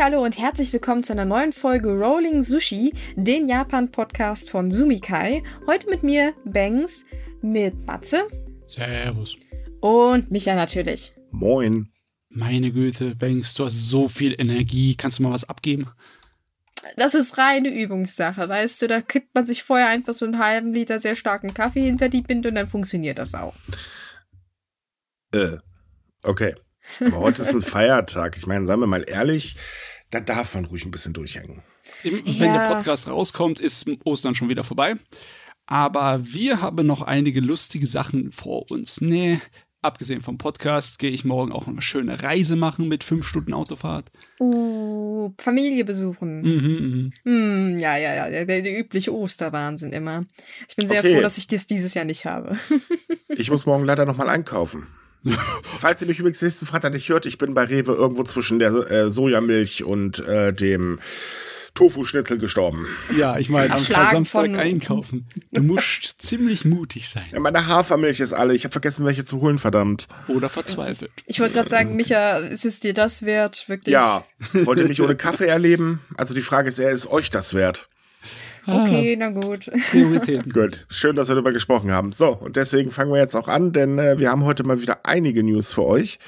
[0.00, 5.42] Hallo und herzlich willkommen zu einer neuen Folge Rolling Sushi, den Japan-Podcast von Sumikai.
[5.66, 7.04] Heute mit mir, Bangs,
[7.42, 8.26] mit Matze.
[8.66, 9.36] Servus.
[9.80, 11.12] Und Micha natürlich.
[11.32, 11.92] Moin.
[12.30, 14.94] Meine Güte, Banks, du hast so viel Energie.
[14.96, 15.90] Kannst du mal was abgeben?
[16.96, 18.86] Das ist reine Übungssache, weißt du?
[18.86, 22.22] Da kippt man sich vorher einfach so einen halben Liter sehr starken Kaffee hinter die
[22.22, 23.54] Binde und dann funktioniert das auch.
[25.32, 25.58] Äh,
[26.22, 26.54] okay.
[27.00, 28.36] Aber heute ist ein Feiertag.
[28.36, 29.56] Ich meine, seien wir mal ehrlich,
[30.10, 31.62] da darf man ruhig ein bisschen durchhängen.
[32.02, 32.68] Wenn Ja.
[32.68, 34.94] der Podcast rauskommt, ist Ostern schon wieder vorbei.
[35.66, 39.00] Aber wir haben noch einige lustige Sachen vor uns.
[39.02, 39.38] Nee,
[39.82, 44.10] abgesehen vom Podcast gehe ich morgen auch eine schöne Reise machen mit fünf Stunden Autofahrt.
[44.40, 46.40] Uh, Familie besuchen.
[46.40, 47.30] Mhm, mhm.
[47.74, 50.24] Hm, ja, ja, ja, der, der, der übliche Osterwahnsinn immer.
[50.68, 51.14] Ich bin sehr Okay.
[51.16, 52.56] froh, dass ich das dieses Jahr nicht habe.
[53.36, 54.86] Ich muss morgen leider nochmal einkaufen.
[55.62, 58.72] Falls ihr mich übrigens nächsten Freitag nicht hört, ich bin bei Rewe irgendwo zwischen der
[58.72, 61.00] äh, Sojamilch und äh, dem
[61.74, 62.88] Tofu-Schnitzel gestorben.
[63.16, 65.28] Ja, ich meine, am Samstag einkaufen.
[65.52, 67.26] Du musst ziemlich mutig sein.
[67.30, 68.54] Ja, meine Hafermilch ist alle.
[68.54, 70.08] Ich habe vergessen, welche zu holen, verdammt.
[70.26, 71.12] Oder verzweifelt.
[71.26, 73.68] Ich wollte gerade sagen, Micha, ist es dir das wert?
[73.68, 73.92] Wirklich?
[73.92, 76.00] Ja, wollt ihr mich ohne Kaffee erleben?
[76.16, 77.88] Also die Frage ist eher, ist euch das wert?
[78.68, 79.70] Okay, na gut.
[79.90, 80.52] Prioritäten.
[80.52, 82.12] Gut, schön, dass wir darüber gesprochen haben.
[82.12, 85.06] So, und deswegen fangen wir jetzt auch an, denn äh, wir haben heute mal wieder
[85.06, 86.18] einige News für euch.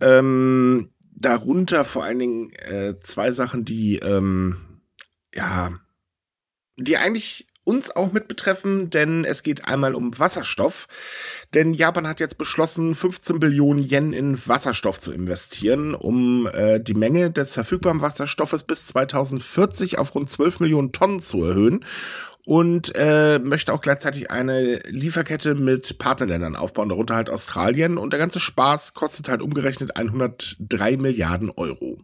[0.00, 4.56] Ähm, darunter vor allen Dingen äh, zwei Sachen, die, ähm,
[5.34, 5.72] ja,
[6.76, 10.88] die eigentlich uns auch mit betreffen, denn es geht einmal um Wasserstoff.
[11.52, 16.94] Denn Japan hat jetzt beschlossen, 15 Billionen Yen in Wasserstoff zu investieren, um äh, die
[16.94, 21.84] Menge des verfügbaren Wasserstoffes bis 2040 auf rund 12 Millionen Tonnen zu erhöhen
[22.46, 27.98] und äh, möchte auch gleichzeitig eine Lieferkette mit Partnerländern aufbauen, darunter halt Australien.
[27.98, 32.00] Und der ganze Spaß kostet halt umgerechnet 103 Milliarden Euro.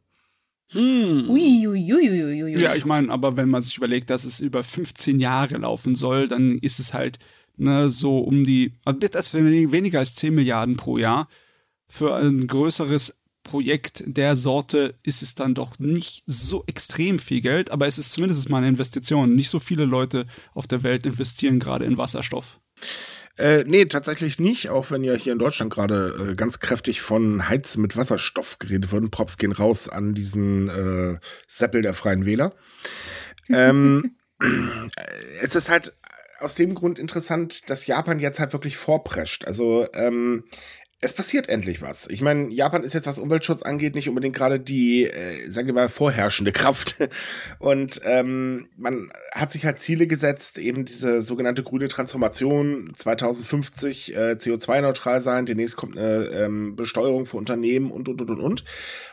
[0.71, 1.29] Hm.
[1.29, 2.61] Ui, ui, ui.
[2.61, 6.27] Ja, ich meine, aber wenn man sich überlegt, dass es über 15 Jahre laufen soll,
[6.29, 7.19] dann ist es halt
[7.57, 11.29] ne, so um die, also das weniger als 10 Milliarden pro Jahr.
[11.87, 17.71] Für ein größeres Projekt der Sorte ist es dann doch nicht so extrem viel Geld,
[17.71, 19.35] aber es ist zumindest mal eine Investition.
[19.35, 22.59] Nicht so viele Leute auf der Welt investieren gerade in Wasserstoff.
[23.37, 27.49] Äh, nee, tatsächlich nicht, auch wenn ja hier in Deutschland gerade äh, ganz kräftig von
[27.49, 29.11] Heizen mit Wasserstoff geredet wird.
[29.11, 31.19] Props gehen raus an diesen äh,
[31.49, 32.55] Seppel der Freien Wähler.
[33.49, 34.17] ähm,
[35.41, 35.93] es ist halt
[36.39, 39.47] aus dem Grund interessant, dass Japan jetzt halt wirklich vorprescht.
[39.47, 40.45] Also ähm,
[41.05, 42.09] es passiert endlich was.
[42.09, 45.75] Ich meine, Japan ist jetzt, was Umweltschutz angeht, nicht unbedingt gerade die, äh, sagen wir
[45.75, 46.97] mal, vorherrschende Kraft.
[47.59, 54.19] Und ähm, man hat sich halt Ziele gesetzt, eben diese sogenannte grüne Transformation 2050 äh,
[54.33, 55.45] CO2-neutral sein.
[55.45, 58.65] Demnächst kommt eine ähm, Besteuerung für Unternehmen und, und, und, und, und.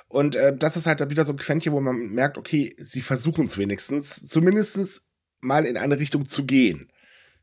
[0.08, 3.02] Und äh, das ist halt dann wieder so ein Quäntchen, wo man merkt, okay, sie
[3.02, 5.02] versuchen es wenigstens, zumindest
[5.41, 6.90] mal in eine Richtung zu gehen.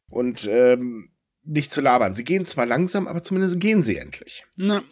[0.08, 1.10] Und ähm,
[1.48, 2.14] nicht zu labern.
[2.14, 4.44] Sie gehen zwar langsam, aber zumindest gehen sie endlich.
[4.56, 4.82] Na,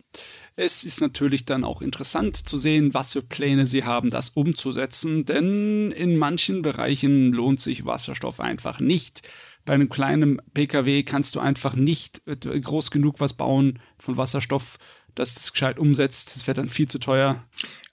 [0.56, 5.24] es ist natürlich dann auch interessant zu sehen, was für Pläne sie haben, das umzusetzen,
[5.24, 9.28] denn in manchen Bereichen lohnt sich Wasserstoff einfach nicht.
[9.66, 14.78] Bei einem kleinen PKW kannst du einfach nicht äh, groß genug was bauen von Wasserstoff,
[15.14, 16.34] dass das gescheit umsetzt.
[16.34, 17.44] Das wäre dann viel zu teuer.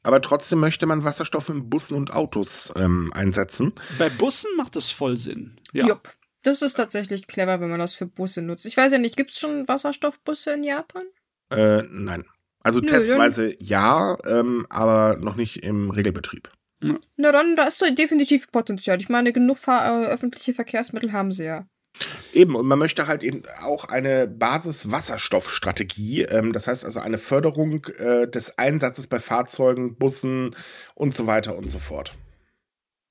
[0.04, 3.74] Aber trotzdem möchte man Wasserstoff in Bussen und Autos ähm, einsetzen.
[3.98, 5.58] Bei Bussen macht das voll Sinn.
[5.74, 5.88] Ja.
[5.88, 6.14] Jupp.
[6.44, 8.66] Das ist tatsächlich clever, wenn man das für Busse nutzt.
[8.66, 11.04] Ich weiß ja nicht, gibt es schon Wasserstoffbusse in Japan?
[11.50, 12.26] Äh, nein.
[12.60, 16.50] Also Nö, testweise ja, ähm, aber noch nicht im Regelbetrieb.
[17.16, 19.00] Na dann, da ist so definitiv Potenzial.
[19.00, 21.66] Ich meine, genug Fahr äh, öffentliche Verkehrsmittel haben sie ja.
[22.34, 27.86] Eben, und man möchte halt eben auch eine Basis-Wasserstoffstrategie, ähm, das heißt also eine Förderung
[28.00, 30.56] äh, des Einsatzes bei Fahrzeugen, Bussen
[30.96, 32.16] und so weiter und so fort.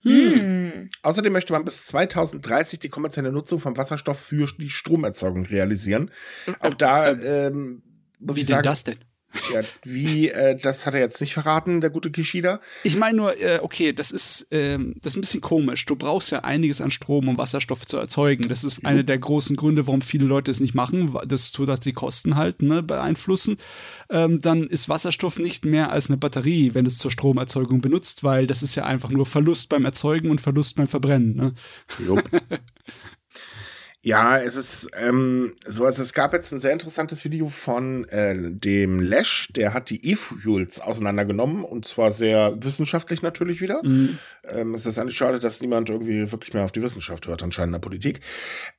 [0.03, 0.62] Hm.
[1.03, 6.10] Außerdem möchte man bis 2030 die kommerzielle Nutzung von Wasserstoff für die Stromerzeugung realisieren.
[6.60, 7.83] Auch da ähm,
[8.19, 8.98] muss Wie ich denn sagen, das denn?
[9.53, 12.61] Ja, wie, äh, das hat er jetzt nicht verraten, der gute Kishida.
[12.84, 15.87] Ich meine nur, äh, okay, das ist, ähm, das ist ein bisschen komisch.
[15.87, 18.49] Du brauchst ja einiges an Strom, um Wasserstoff zu erzeugen.
[18.49, 21.15] Das ist einer der großen Gründe, warum viele Leute es nicht machen.
[21.15, 23.57] weil Das tut halt die Kosten halt ne, beeinflussen.
[24.11, 28.47] Ähm, dann ist Wasserstoff nicht mehr als eine Batterie, wenn es zur Stromerzeugung benutzt, weil
[28.47, 31.34] das ist ja einfach nur Verlust beim Erzeugen und Verlust beim Verbrennen.
[31.34, 31.55] Ne?
[34.04, 38.34] Ja, es ist ähm, so, also es gab jetzt ein sehr interessantes Video von äh,
[38.51, 43.81] dem Lesch, der hat die E-Fuels auseinandergenommen und zwar sehr wissenschaftlich natürlich wieder.
[43.84, 44.19] Mhm.
[44.43, 47.69] Ähm, es ist eigentlich schade, dass niemand irgendwie wirklich mehr auf die Wissenschaft hört, anscheinend
[47.69, 48.21] in der Politik.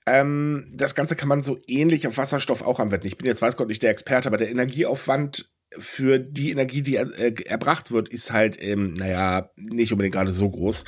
[0.05, 3.07] Ähm, das Ganze kann man so ähnlich auf Wasserstoff auch anwenden.
[3.07, 6.95] Ich bin jetzt, weiß Gott, nicht der Experte, aber der Energieaufwand für die Energie, die
[6.95, 10.85] er, äh, erbracht wird, ist halt, ähm, naja, nicht unbedingt gerade so groß.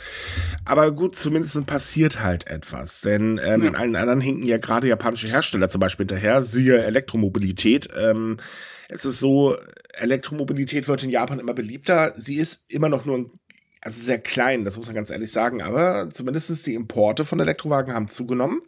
[0.65, 3.01] Aber gut, zumindest passiert halt etwas.
[3.01, 3.67] Denn ähm, ja.
[3.69, 7.89] in allen anderen hinken ja gerade japanische Hersteller zum Beispiel hinterher, siehe Elektromobilität.
[7.97, 8.37] Ähm,
[8.89, 9.57] es ist so,
[9.93, 12.13] Elektromobilität wird in Japan immer beliebter.
[12.17, 13.31] Sie ist immer noch nur
[13.81, 17.93] also sehr klein, das muss man ganz ehrlich sagen, aber zumindest die Importe von Elektrowagen
[17.93, 18.63] haben zugenommen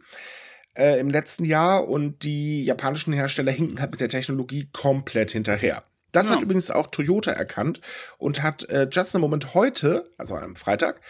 [0.78, 5.82] äh, im letzten Jahr und die japanischen Hersteller hinken halt mit der Technologie komplett hinterher.
[6.12, 6.34] Das ja.
[6.34, 7.80] hat übrigens auch Toyota erkannt
[8.16, 11.00] und hat äh, just a moment heute, also am Freitag,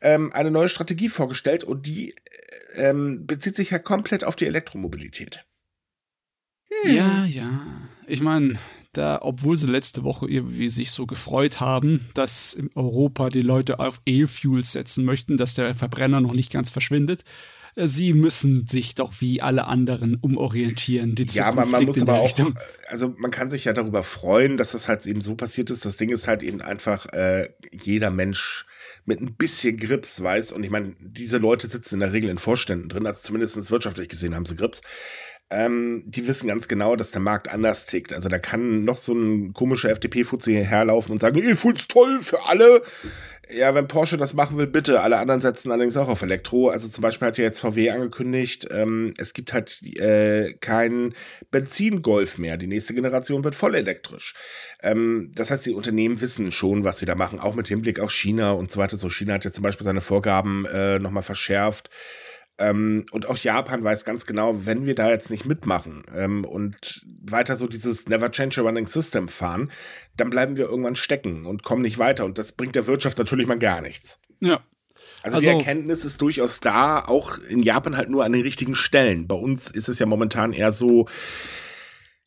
[0.00, 2.12] ähm, eine neue Strategie vorgestellt und die
[2.74, 5.44] äh, ähm, bezieht sich ja komplett auf die Elektromobilität.
[6.70, 6.94] Hm.
[6.94, 7.60] Ja, ja.
[8.06, 8.58] Ich meine,
[8.92, 13.78] da, obwohl sie letzte Woche irgendwie sich so gefreut haben, dass in Europa die Leute
[13.78, 17.24] auf E-Fuels setzen möchten, dass der Verbrenner noch nicht ganz verschwindet,
[17.76, 21.14] sie müssen sich doch wie alle anderen umorientieren.
[21.14, 22.32] Die ja, aber man muss aber auch,
[22.88, 25.84] also man kann sich ja darüber freuen, dass das halt eben so passiert ist.
[25.84, 28.64] Das Ding ist halt eben einfach, äh, jeder Mensch
[29.04, 32.38] mit ein bisschen Grips weiß, und ich meine, diese Leute sitzen in der Regel in
[32.38, 34.80] Vorständen drin, also zumindest wirtschaftlich gesehen haben sie Grips.
[35.48, 38.12] Ähm, die wissen ganz genau, dass der Markt anders tickt.
[38.12, 42.44] Also da kann noch so ein komischer FDP-Fuzzi herlaufen und sagen, ich find's toll für
[42.46, 42.82] alle.
[43.48, 45.00] Ja, wenn Porsche das machen will, bitte.
[45.00, 46.68] Alle anderen setzen allerdings auch auf Elektro.
[46.68, 51.14] Also zum Beispiel hat ja jetzt VW angekündigt, ähm, es gibt halt äh, keinen
[51.52, 52.56] Benzingolf mehr.
[52.56, 54.34] Die nächste Generation wird voll elektrisch.
[54.82, 58.12] Ähm, das heißt, die Unternehmen wissen schon, was sie da machen, auch mit Hinblick auf
[58.12, 58.96] China und so weiter.
[58.96, 61.88] So China hat ja zum Beispiel seine Vorgaben äh, nochmal verschärft.
[62.58, 67.04] Ähm, und auch Japan weiß ganz genau, wenn wir da jetzt nicht mitmachen ähm, und
[67.22, 69.70] weiter so dieses Never Change a Running System fahren,
[70.16, 72.24] dann bleiben wir irgendwann stecken und kommen nicht weiter.
[72.24, 74.18] Und das bringt der Wirtschaft natürlich mal gar nichts.
[74.40, 74.60] Ja.
[75.22, 78.74] Also, also die Erkenntnis ist durchaus da, auch in Japan halt nur an den richtigen
[78.74, 79.26] Stellen.
[79.26, 81.06] Bei uns ist es ja momentan eher so,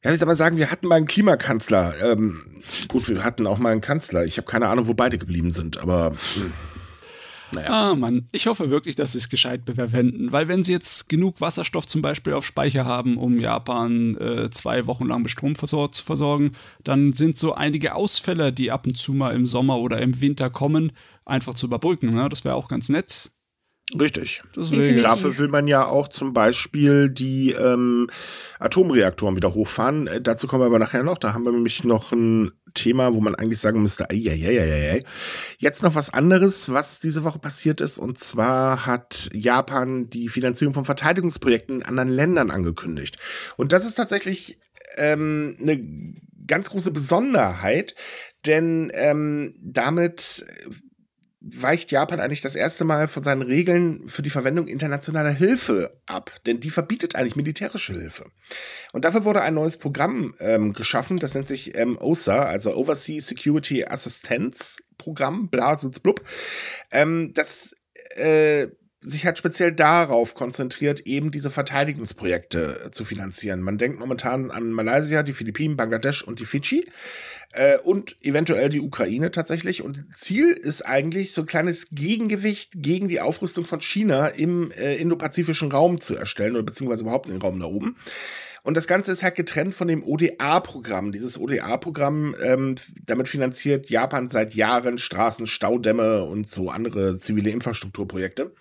[0.04, 1.96] ja, ich soll mal sagen, wir hatten mal einen Klimakanzler.
[2.04, 4.24] Ähm, gut, wir hatten auch mal einen Kanzler.
[4.26, 6.12] Ich habe keine Ahnung, wo beide geblieben sind, aber.
[6.12, 6.52] Mh.
[7.54, 7.70] Naja.
[7.70, 8.28] Ah, Mann.
[8.32, 12.02] Ich hoffe wirklich, dass sie es gescheit verwenden, weil wenn sie jetzt genug Wasserstoff zum
[12.02, 16.52] Beispiel auf Speicher haben, um Japan äh, zwei Wochen lang mit Strom versor zu versorgen,
[16.84, 20.50] dann sind so einige Ausfälle, die ab und zu mal im Sommer oder im Winter
[20.50, 20.92] kommen,
[21.26, 22.14] einfach zu überbrücken.
[22.14, 22.30] Ne?
[22.30, 23.32] Das wäre auch ganz nett.
[23.98, 24.44] Richtig.
[24.56, 25.02] Deswegen.
[25.02, 28.08] Dafür will man ja auch zum Beispiel die ähm,
[28.60, 30.06] Atomreaktoren wieder hochfahren.
[30.06, 31.18] Äh, dazu kommen wir aber nachher noch.
[31.18, 34.92] Da haben wir nämlich noch ein Thema, wo man eigentlich sagen müsste, ei, ei, ei,
[34.92, 35.04] ei,
[35.58, 37.98] jetzt noch was anderes, was diese Woche passiert ist.
[37.98, 43.18] Und zwar hat Japan die Finanzierung von Verteidigungsprojekten in anderen Ländern angekündigt.
[43.58, 44.60] Und das ist tatsächlich
[44.98, 46.14] ähm, eine
[46.46, 47.96] ganz große Besonderheit,
[48.46, 50.46] denn ähm, damit
[51.42, 56.32] weicht Japan eigentlich das erste Mal von seinen Regeln für die Verwendung internationaler Hilfe ab,
[56.46, 58.26] denn die verbietet eigentlich militärische Hilfe.
[58.92, 63.28] Und dafür wurde ein neues Programm ähm, geschaffen, das nennt sich ähm, OSA, also Overseas
[63.28, 66.24] Security Assistance Programm, Blasutz blub.
[66.92, 67.74] Ähm, das
[68.16, 68.68] äh,
[69.02, 73.62] sich halt speziell darauf konzentriert, eben diese Verteidigungsprojekte äh, zu finanzieren.
[73.62, 76.90] Man denkt momentan an Malaysia, die Philippinen, Bangladesch und die Fidschi
[77.54, 79.82] äh, und eventuell die Ukraine tatsächlich.
[79.82, 84.96] Und Ziel ist eigentlich, so ein kleines Gegengewicht gegen die Aufrüstung von China im äh,
[84.96, 87.96] indopazifischen Raum zu erstellen oder beziehungsweise überhaupt in den Raum da oben.
[88.64, 91.12] Und das Ganze ist halt getrennt von dem ODA-Programm.
[91.12, 92.76] Dieses ODA-Programm, ähm,
[93.06, 98.54] damit finanziert Japan seit Jahren Straßen, Staudämme und so andere zivile Infrastrukturprojekte.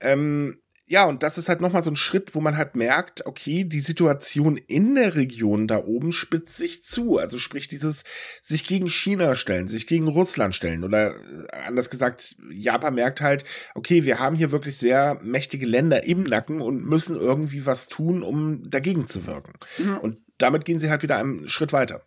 [0.00, 0.60] Ähm,
[0.90, 3.80] ja, und das ist halt nochmal so ein Schritt, wo man halt merkt, okay, die
[3.80, 7.18] Situation in der Region da oben spitzt sich zu.
[7.18, 8.04] Also sprich dieses
[8.40, 10.84] sich gegen China stellen, sich gegen Russland stellen.
[10.84, 16.04] Oder äh, anders gesagt, Japan merkt halt, okay, wir haben hier wirklich sehr mächtige Länder
[16.04, 19.52] im Nacken und müssen irgendwie was tun, um dagegen zu wirken.
[19.76, 19.98] Mhm.
[19.98, 22.02] Und damit gehen sie halt wieder einen Schritt weiter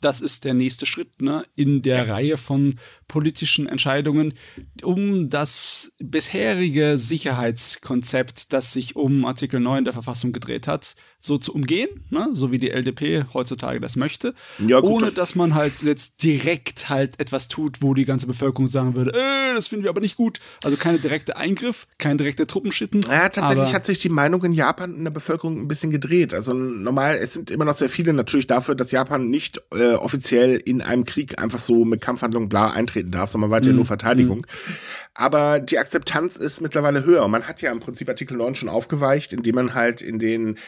[0.00, 4.34] das ist der nächste Schritt ne, in der Reihe von politischen Entscheidungen,
[4.82, 11.54] um das bisherige Sicherheitskonzept, das sich um Artikel 9 der Verfassung gedreht hat, so zu
[11.54, 15.82] umgehen, ne, so wie die LDP heutzutage das möchte, ja, gut, ohne dass man halt
[15.82, 19.90] jetzt direkt halt etwas tut, wo die ganze Bevölkerung sagen würde, äh, das finden wir
[19.90, 20.40] aber nicht gut.
[20.62, 23.02] Also keine direkte Eingriff, kein direkter Truppenschitten.
[23.08, 26.34] Ja, tatsächlich hat sich die Meinung in Japan in der Bevölkerung ein bisschen gedreht.
[26.34, 30.56] Also normal, es sind immer noch sehr viele natürlich dafür, dass Japan nicht äh, offiziell
[30.56, 33.76] in einem Krieg einfach so mit Kampfhandlungen bla eintreten darf, sondern weiter mhm.
[33.76, 34.38] nur Verteidigung.
[34.38, 34.74] Mhm.
[35.14, 37.26] Aber die Akzeptanz ist mittlerweile höher.
[37.28, 40.58] Man hat ja im Prinzip Artikel 9 schon aufgeweicht, indem man halt in den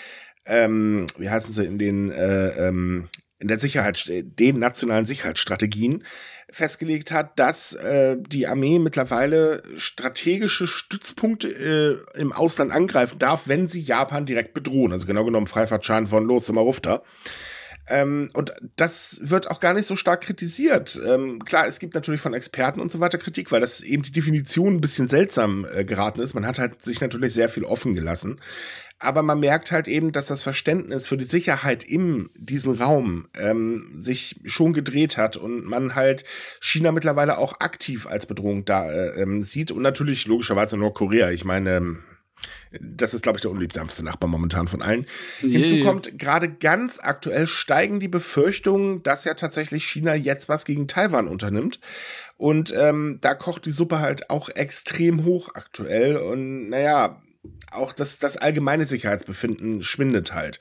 [0.47, 6.05] ähm, wie heißen sie, in den, äh, ähm, in der Sicherheit, den nationalen Sicherheitsstrategien
[6.51, 11.49] festgelegt hat, dass äh, die Armee mittlerweile strategische Stützpunkte
[12.15, 14.93] äh, im Ausland angreifen darf, wenn sie Japan direkt bedrohen.
[14.93, 17.03] Also genau genommen Freifahrtschein von Los immer Rufter.
[17.89, 21.01] Ähm, und das wird auch gar nicht so stark kritisiert.
[21.07, 24.13] Ähm, klar, es gibt natürlich von Experten und so weiter Kritik, weil das eben die
[24.13, 26.35] Definition ein bisschen seltsam äh, geraten ist.
[26.35, 28.41] Man hat halt sich natürlich sehr viel offen gelassen.
[28.99, 33.91] Aber man merkt halt eben, dass das Verständnis für die Sicherheit in diesem Raum ähm,
[33.93, 36.25] sich schon gedreht hat und man halt
[36.61, 41.31] China mittlerweile auch aktiv als Bedrohung da äh, ähm, sieht und natürlich logischerweise Nordkorea.
[41.31, 41.99] Ich meine,
[42.81, 45.07] das ist, glaube ich, der unliebsamste Nachbar momentan von allen.
[45.43, 45.51] Yeah.
[45.53, 50.89] Hinzu kommt, gerade ganz aktuell steigen die Befürchtungen, dass ja tatsächlich China jetzt was gegen
[50.89, 51.81] Taiwan unternimmt.
[52.37, 56.17] Und ähm, da kocht die Suppe halt auch extrem hoch aktuell.
[56.17, 57.23] Und naja,
[57.71, 60.61] auch das, das allgemeine Sicherheitsbefinden schwindet halt.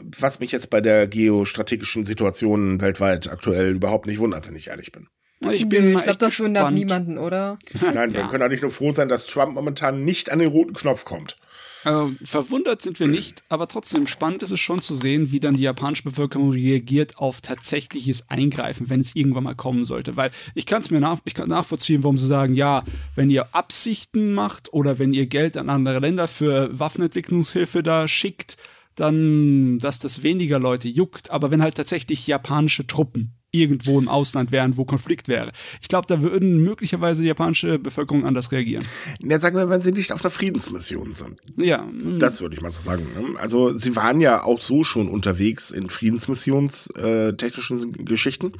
[0.00, 4.92] Was mich jetzt bei der geostrategischen Situation weltweit aktuell überhaupt nicht wundert, wenn ich ehrlich
[4.92, 5.08] bin.
[5.48, 7.58] Ich bin ich glaube, das wundert niemanden, oder?
[7.80, 11.04] Nein, wir können eigentlich nur froh sein, dass Trump momentan nicht an den roten Knopf
[11.04, 11.36] kommt.
[11.82, 15.54] Also, verwundert sind wir nicht, aber trotzdem spannend ist es schon zu sehen, wie dann
[15.54, 20.16] die japanische Bevölkerung reagiert auf tatsächliches Eingreifen, wenn es irgendwann mal kommen sollte.
[20.16, 23.54] Weil ich kann es mir nach, ich kann nachvollziehen, warum sie sagen, ja, wenn ihr
[23.54, 28.58] Absichten macht oder wenn ihr Geld an andere Länder für Waffenentwicklungshilfe da schickt,
[28.94, 31.30] dann, dass das weniger Leute juckt.
[31.30, 35.52] Aber wenn halt tatsächlich japanische Truppen irgendwo im Ausland wären, wo Konflikt wäre.
[35.80, 38.84] Ich glaube, da würden möglicherweise die japanische Bevölkerung anders reagieren.
[39.20, 41.40] Ja, sagen wir, wenn sie nicht auf einer Friedensmission sind.
[41.56, 41.88] Ja.
[42.18, 43.06] Das würde ich mal so sagen.
[43.14, 43.38] Ne?
[43.38, 48.52] Also sie waren ja auch so schon unterwegs in friedensmissionstechnischen äh, Geschichten.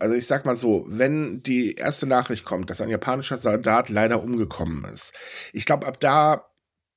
[0.00, 4.22] Also ich sag mal so, wenn die erste Nachricht kommt, dass ein japanischer Soldat leider
[4.22, 5.12] umgekommen ist,
[5.52, 6.46] ich glaube, ab da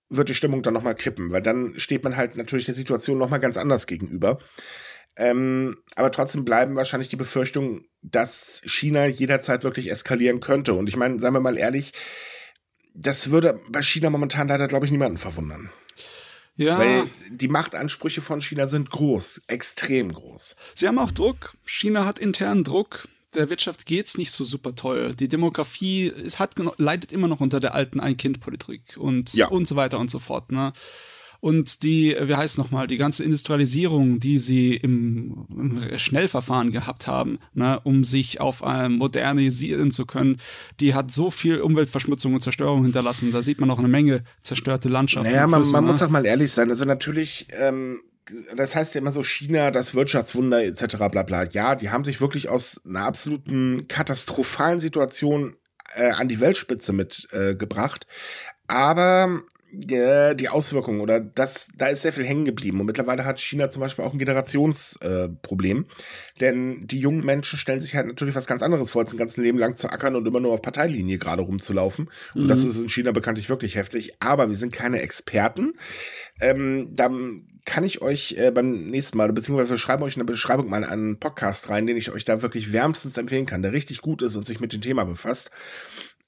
[0.10, 3.40] wird die Stimmung dann nochmal kippen, weil dann steht man halt natürlich der Situation nochmal
[3.40, 4.40] ganz anders gegenüber.
[5.18, 10.74] Ähm, aber trotzdem bleiben wahrscheinlich die Befürchtungen, dass China jederzeit wirklich eskalieren könnte.
[10.74, 11.94] Und ich meine, seien wir mal ehrlich,
[12.94, 15.70] das würde bei China momentan leider, glaube ich, niemanden verwundern.
[16.56, 16.78] Ja.
[16.78, 20.58] Weil die Machtansprüche von China sind groß, extrem groß.
[20.76, 21.56] Sie haben auch Druck.
[21.66, 23.08] China hat internen Druck.
[23.34, 25.14] Der Wirtschaft geht's nicht so super toll.
[25.14, 29.48] Die Demografie es hat, leidet immer noch unter der alten Ein-Kind-Politik und, ja.
[29.48, 30.52] und so weiter und so fort.
[30.52, 30.74] Ne?
[31.42, 37.40] Und die, wie heißt nochmal, die ganze Industrialisierung, die sie im, im Schnellverfahren gehabt haben,
[37.54, 40.38] ne, um sich auf ähm, modernisieren zu können,
[40.80, 43.32] die hat so viel Umweltverschmutzung und Zerstörung hinterlassen.
[43.32, 45.32] Da sieht man auch eine Menge zerstörte Landschaften.
[45.32, 45.92] Naja, man, man ne?
[45.92, 46.70] muss doch mal ehrlich sein.
[46.70, 48.02] Also natürlich, ähm,
[48.56, 50.98] das heißt ja immer so China, das Wirtschaftswunder etc.
[51.10, 51.46] bla bla.
[51.46, 55.56] Ja, die haben sich wirklich aus einer absoluten katastrophalen Situation
[55.96, 58.08] äh, an die Weltspitze mitgebracht.
[58.10, 59.42] Äh, Aber
[59.72, 62.80] ja, die Auswirkungen oder das, da ist sehr viel hängen geblieben.
[62.80, 65.86] Und mittlerweile hat China zum Beispiel auch ein Generationsproblem.
[65.86, 69.18] Äh, denn die jungen Menschen stellen sich halt natürlich was ganz anderes vor, als ein
[69.18, 72.10] ganzes Leben lang zu ackern und immer nur auf Parteilinie gerade rumzulaufen.
[72.34, 72.70] Und das mhm.
[72.70, 74.16] ist in China bekanntlich wirklich heftig.
[74.20, 75.74] Aber wir sind keine Experten.
[76.42, 80.32] Ähm, dann kann ich euch äh, beim nächsten Mal, beziehungsweise wir schreiben euch in der
[80.32, 84.02] Beschreibung mal einen Podcast rein, den ich euch da wirklich wärmstens empfehlen kann, der richtig
[84.02, 85.52] gut ist und sich mit dem Thema befasst.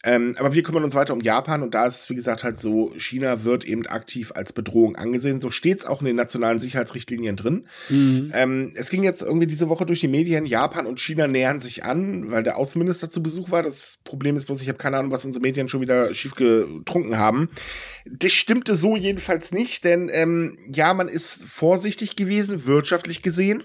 [0.03, 2.59] Ähm, aber wir kümmern uns weiter um Japan und da ist es, wie gesagt, halt
[2.59, 5.39] so, China wird eben aktiv als Bedrohung angesehen.
[5.39, 7.67] So steht es auch in den nationalen Sicherheitsrichtlinien drin.
[7.89, 8.31] Mhm.
[8.33, 11.83] Ähm, es ging jetzt irgendwie diese Woche durch die Medien, Japan und China nähern sich
[11.83, 13.61] an, weil der Außenminister zu Besuch war.
[13.61, 17.17] Das Problem ist bloß, ich habe keine Ahnung, was unsere Medien schon wieder schief getrunken
[17.17, 17.49] haben.
[18.05, 23.63] Das stimmte so jedenfalls nicht, denn ähm, ja, man ist vorsichtig gewesen, wirtschaftlich gesehen.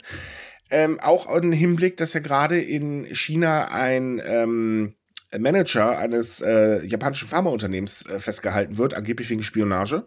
[0.69, 4.95] Ähm, auch im Hinblick, dass ja gerade in China ein ähm,
[5.38, 10.05] Manager eines äh, japanischen Pharmaunternehmens äh, festgehalten wird, angeblich wegen Spionage.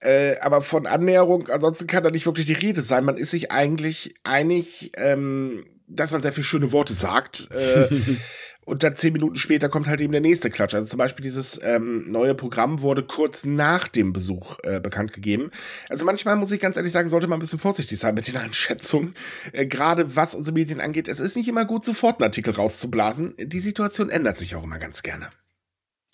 [0.00, 3.04] Äh, aber von Annäherung, ansonsten kann da nicht wirklich die Rede sein.
[3.04, 7.48] Man ist sich eigentlich einig, ähm, dass man sehr viele schöne Worte sagt.
[7.50, 7.88] Äh,
[8.64, 10.74] Und dann zehn Minuten später kommt halt eben der nächste Klatsch.
[10.74, 15.50] Also zum Beispiel dieses ähm, neue Programm wurde kurz nach dem Besuch äh, bekannt gegeben.
[15.88, 18.36] Also manchmal muss ich ganz ehrlich sagen, sollte man ein bisschen vorsichtig sein mit den
[18.38, 19.14] Einschätzungen.
[19.52, 21.08] Äh, Gerade was unsere Medien angeht.
[21.08, 23.34] Es ist nicht immer gut, sofort einen Artikel rauszublasen.
[23.38, 25.30] Die Situation ändert sich auch immer ganz gerne.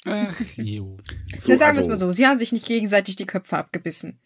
[0.07, 0.99] Ach, jo.
[1.37, 4.19] so, sagen wir es also mal so, sie haben sich nicht gegenseitig die Köpfe abgebissen.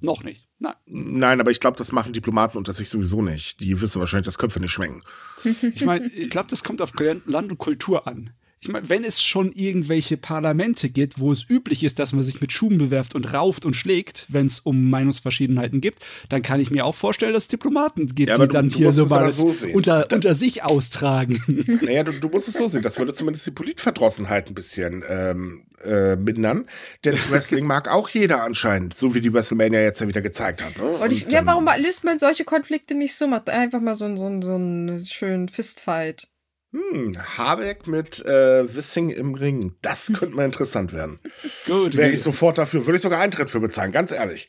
[0.00, 0.47] Noch nicht.
[0.60, 0.74] Nein.
[0.86, 3.60] Nein, aber ich glaube, das machen Diplomaten unter sich sowieso nicht.
[3.60, 5.02] Die wissen wahrscheinlich, dass Köpfe nicht schmecken.
[5.44, 6.92] Ich meine, ich glaube, das kommt auf
[7.26, 11.84] Land und Kultur an ich meine, wenn es schon irgendwelche Parlamente gibt, wo es üblich
[11.84, 15.80] ist, dass man sich mit Schuhen bewerft und rauft und schlägt, wenn es um Meinungsverschiedenheiten
[15.80, 18.70] gibt, dann kann ich mir auch vorstellen, dass es Diplomaten gibt, ja, die du, dann
[18.70, 21.42] du hier so mal so unter, unter sich austragen.
[21.80, 22.82] Naja, du, du musst es so sehen.
[22.82, 26.66] Das würde zumindest die Politverdrossenheit ein bisschen ähm, äh, mindern.
[27.04, 30.76] Denn Wrestling mag auch jeder anscheinend, so wie die WrestleMania jetzt ja wieder gezeigt hat.
[30.76, 30.84] Ne?
[30.84, 33.26] Und ich, und, ja, warum löst man solche Konflikte nicht so?
[33.26, 36.28] Macht einfach mal so, so, so einen schönen Fistfight.
[36.72, 39.76] Hm, Habeck mit äh, Wissing im Ring.
[39.80, 41.18] Das könnte mal interessant werden.
[41.66, 41.96] Gut.
[41.96, 44.48] Wäre ich sofort dafür, würde ich sogar Eintritt für bezahlen, ganz ehrlich.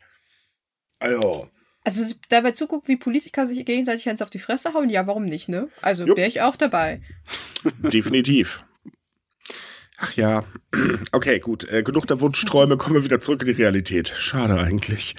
[0.99, 1.49] Also.
[1.85, 5.47] Also dabei zuguckt, wie Politiker sich gegenseitig eins auf die Fresse hauen, ja, warum nicht,
[5.47, 5.69] ne?
[5.81, 7.01] Also wäre ich auch dabei.
[7.77, 8.65] Definitiv.
[9.97, 10.43] Ach ja,
[11.13, 11.69] okay, gut.
[11.69, 14.09] Äh, genug der Wunschträume, kommen wir wieder zurück in die Realität.
[14.09, 15.15] Schade eigentlich.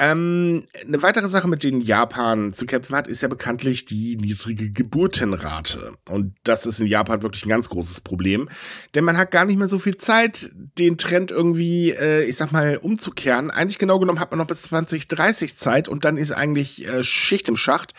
[0.00, 4.70] Ähm, eine weitere Sache, mit denen Japan zu kämpfen hat, ist ja bekanntlich die niedrige
[4.70, 5.92] Geburtenrate.
[6.08, 8.48] Und das ist in Japan wirklich ein ganz großes Problem.
[8.94, 12.52] Denn man hat gar nicht mehr so viel Zeit, den Trend irgendwie, äh, ich sag
[12.52, 13.50] mal, umzukehren.
[13.50, 17.48] Eigentlich genau genommen hat man noch bis 2030 Zeit und dann ist eigentlich äh, Schicht
[17.48, 17.92] im Schacht.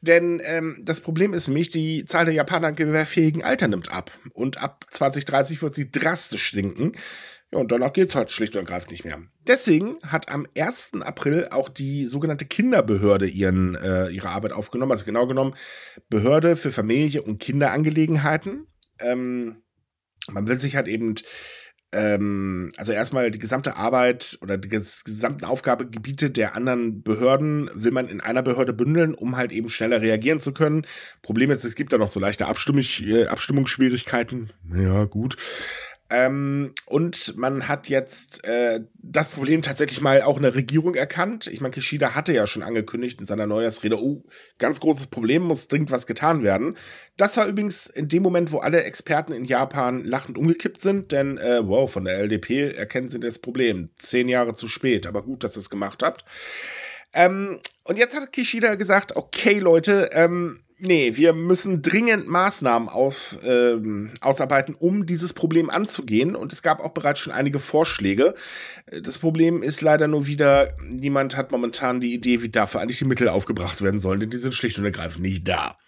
[0.00, 4.10] Denn ähm, das Problem ist nämlich, die Zahl der Japaner im gewehrfähigen Alter nimmt ab.
[4.32, 6.96] Und ab 2030 wird sie drastisch sinken.
[7.54, 9.22] Ja, und danach geht es halt schlicht und ergreifend nicht mehr.
[9.46, 10.94] Deswegen hat am 1.
[11.02, 14.90] April auch die sogenannte Kinderbehörde ihren, äh, ihre Arbeit aufgenommen.
[14.90, 15.54] Also genau genommen
[16.10, 18.66] Behörde für Familie und Kinderangelegenheiten.
[18.98, 19.62] Ähm,
[20.28, 21.14] man will sich halt eben
[21.92, 28.08] ähm, also erstmal die gesamte Arbeit oder die gesamten Aufgabegebiete der anderen Behörden will man
[28.08, 30.88] in einer Behörde bündeln, um halt eben schneller reagieren zu können.
[31.22, 34.50] Problem ist, es gibt da noch so leichte äh, Abstimmungsschwierigkeiten.
[34.74, 35.36] Ja, gut.
[36.10, 41.46] Ähm, und man hat jetzt äh, das Problem tatsächlich mal auch in der Regierung erkannt.
[41.46, 44.22] Ich meine, Kishida hatte ja schon angekündigt in seiner Neujahrsrede, oh,
[44.58, 46.76] ganz großes Problem, muss dringend was getan werden.
[47.16, 51.38] Das war übrigens in dem Moment, wo alle Experten in Japan lachend umgekippt sind, denn,
[51.38, 53.88] äh, wow, von der LDP erkennen sie das Problem.
[53.96, 56.24] Zehn Jahre zu spät, aber gut, dass ihr es gemacht habt.
[57.14, 63.38] Ähm, und jetzt hat Kishida gesagt, okay, Leute, ähm, Nee, wir müssen dringend Maßnahmen auf,
[63.44, 66.34] ähm, ausarbeiten, um dieses Problem anzugehen.
[66.34, 68.34] Und es gab auch bereits schon einige Vorschläge.
[69.02, 73.04] Das Problem ist leider nur wieder, niemand hat momentan die Idee, wie dafür eigentlich die
[73.04, 75.78] Mittel aufgebracht werden sollen, denn die sind schlicht und ergreifend nicht da.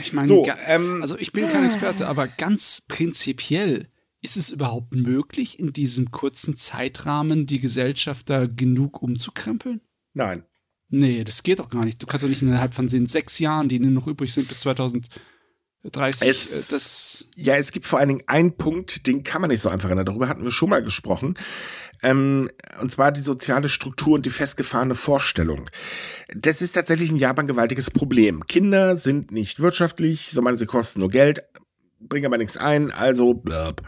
[0.00, 3.88] Ich meine, so, ähm, also ich bin kein Experte, aber ganz prinzipiell
[4.20, 9.80] ist es überhaupt möglich, in diesem kurzen Zeitrahmen die Gesellschaft da genug umzukrempeln?
[10.12, 10.44] Nein.
[10.90, 12.02] Nee, das geht doch gar nicht.
[12.02, 16.28] Du kannst doch nicht innerhalb von den sechs Jahren, die noch übrig sind bis 2030,
[16.28, 17.26] es, äh, das.
[17.36, 20.06] Ja, es gibt vor allen Dingen einen Punkt, den kann man nicht so einfach ändern.
[20.06, 21.36] Darüber hatten wir schon mal gesprochen.
[22.02, 22.48] Ähm,
[22.80, 25.68] und zwar die soziale Struktur und die festgefahrene Vorstellung.
[26.34, 28.46] Das ist tatsächlich in Japan ein gewaltiges Problem.
[28.46, 31.42] Kinder sind nicht wirtschaftlich, sondern sie kosten nur Geld,
[32.00, 33.82] bringen aber nichts ein, also blöb.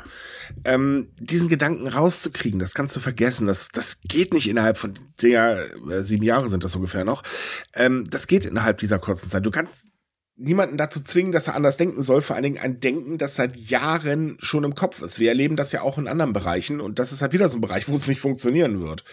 [0.64, 3.46] Ähm, diesen Gedanken rauszukriegen, das kannst du vergessen.
[3.46, 7.22] Das, das geht nicht innerhalb von der äh, sieben Jahre sind das ungefähr noch.
[7.74, 9.46] Ähm, das geht innerhalb dieser kurzen Zeit.
[9.46, 9.86] Du kannst
[10.40, 13.56] niemanden dazu zwingen, dass er anders denken soll, vor allen Dingen ein Denken, das seit
[13.56, 15.20] Jahren schon im Kopf ist.
[15.20, 17.60] Wir erleben das ja auch in anderen Bereichen und das ist halt wieder so ein
[17.60, 19.04] Bereich, wo es nicht funktionieren wird.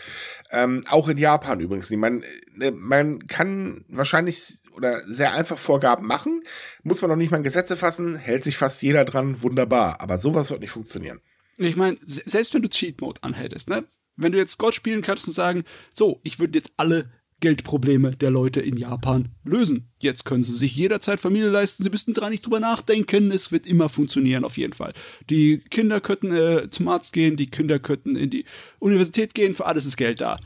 [0.52, 1.92] Ähm, auch in Japan übrigens.
[1.92, 2.24] Man,
[2.60, 6.44] äh, man kann wahrscheinlich oder sehr einfach Vorgaben machen,
[6.84, 10.00] muss man noch nicht mal Gesetze fassen, hält sich fast jeder dran, wunderbar.
[10.00, 11.20] Aber sowas wird nicht funktionieren.
[11.58, 13.84] Ich meine, selbst wenn du Cheat Mode anhältst, ne?
[14.16, 15.64] Wenn du jetzt Gott spielen kannst und sagen,
[15.94, 17.10] so, ich würde jetzt alle
[17.40, 19.92] Geldprobleme der Leute in Japan lösen.
[20.00, 23.68] Jetzt können sie sich jederzeit Familie leisten, sie müssten dran nicht drüber nachdenken, es wird
[23.68, 24.94] immer funktionieren, auf jeden Fall.
[25.30, 28.46] Die Kinder könnten äh, zum Arzt gehen, die Kinder könnten in die
[28.80, 30.40] Universität gehen, für alles ist Geld da.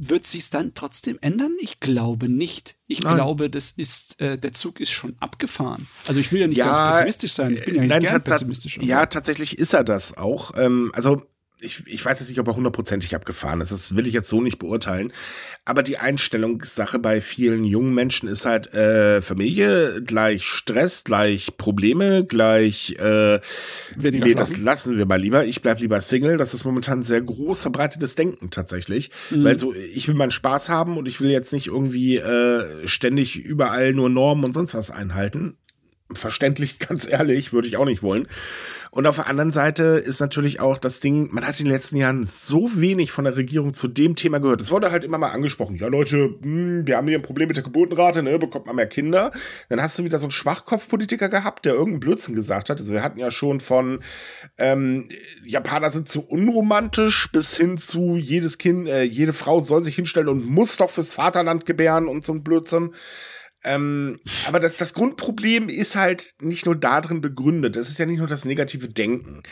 [0.00, 1.56] Wird sich dann trotzdem ändern?
[1.60, 2.76] Ich glaube nicht.
[2.86, 3.16] Ich Nein.
[3.16, 5.88] glaube, das ist, äh, der Zug ist schon abgefahren.
[6.06, 7.52] Also ich will ja nicht ja, ganz pessimistisch sein.
[7.52, 8.78] Ich bin ja nicht nein, gern pessimistisch.
[8.78, 10.52] Ja, tatsächlich ist er das auch.
[10.56, 11.22] Ähm, also
[11.60, 13.72] ich, ich weiß jetzt nicht, ob er hundertprozentig abgefahren ist.
[13.72, 15.12] Das will ich jetzt so nicht beurteilen.
[15.64, 22.24] Aber die Einstellungssache bei vielen jungen Menschen ist halt äh, Familie gleich Stress, gleich Probleme,
[22.24, 23.40] gleich äh,
[23.96, 25.44] Weniger nee, das lassen wir mal lieber.
[25.46, 26.36] Ich bleib lieber Single.
[26.36, 29.10] Das ist momentan sehr groß verbreitetes Denken tatsächlich.
[29.30, 29.44] Mhm.
[29.44, 33.36] Weil so, ich will meinen Spaß haben und ich will jetzt nicht irgendwie äh, ständig
[33.36, 35.56] überall nur Normen und sonst was einhalten.
[36.12, 38.28] Verständlich, ganz ehrlich, würde ich auch nicht wollen.
[38.90, 41.96] Und auf der anderen Seite ist natürlich auch das Ding, man hat in den letzten
[41.96, 44.62] Jahren so wenig von der Regierung zu dem Thema gehört.
[44.62, 45.76] Es wurde halt immer mal angesprochen.
[45.76, 48.38] Ja, Leute, mh, hm, wir haben hier ein Problem mit der Geburtenrate, ne?
[48.38, 49.30] Bekommt man mehr Kinder.
[49.68, 52.78] Dann hast du wieder so einen Schwachkopfpolitiker gehabt, der irgendeinen Blödsinn gesagt hat.
[52.78, 54.00] Also wir hatten ja schon von
[54.56, 55.08] ähm,
[55.44, 60.28] Japaner sind zu unromantisch bis hin zu jedes Kind, äh, jede Frau soll sich hinstellen
[60.28, 62.94] und muss doch fürs Vaterland gebären und so ein Blödsinn.
[63.64, 67.76] Ähm, aber das, das Grundproblem ist halt nicht nur darin begründet.
[67.76, 69.42] Das ist ja nicht nur das negative Denken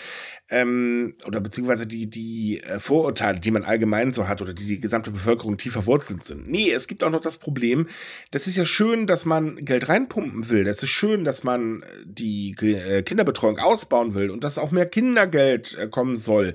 [0.49, 4.81] ähm, oder beziehungsweise die, die äh, Vorurteile, die man allgemein so hat oder die die
[4.81, 6.47] gesamte Bevölkerung tief verwurzelt sind.
[6.47, 7.89] Nee, es gibt auch noch das Problem,
[8.31, 10.65] das ist ja schön, dass man Geld reinpumpen will.
[10.65, 14.87] Das ist schön, dass man äh, die äh, Kinderbetreuung ausbauen will und dass auch mehr
[14.87, 16.55] Kindergeld kommen soll.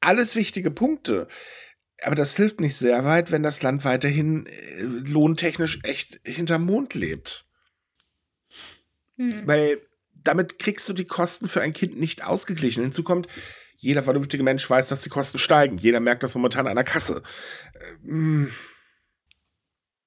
[0.00, 1.28] Alles wichtige Punkte
[2.02, 6.94] aber das hilft nicht sehr weit, wenn das Land weiterhin äh, lohntechnisch echt hinterm Mond
[6.94, 7.46] lebt.
[9.16, 9.46] Hm.
[9.46, 9.80] Weil
[10.12, 12.82] damit kriegst du die Kosten für ein Kind nicht ausgeglichen.
[12.82, 13.28] Hinzu kommt,
[13.76, 15.78] jeder vernünftige Mensch weiß, dass die Kosten steigen.
[15.78, 17.22] Jeder merkt das momentan an der Kasse.
[18.06, 18.50] Ähm,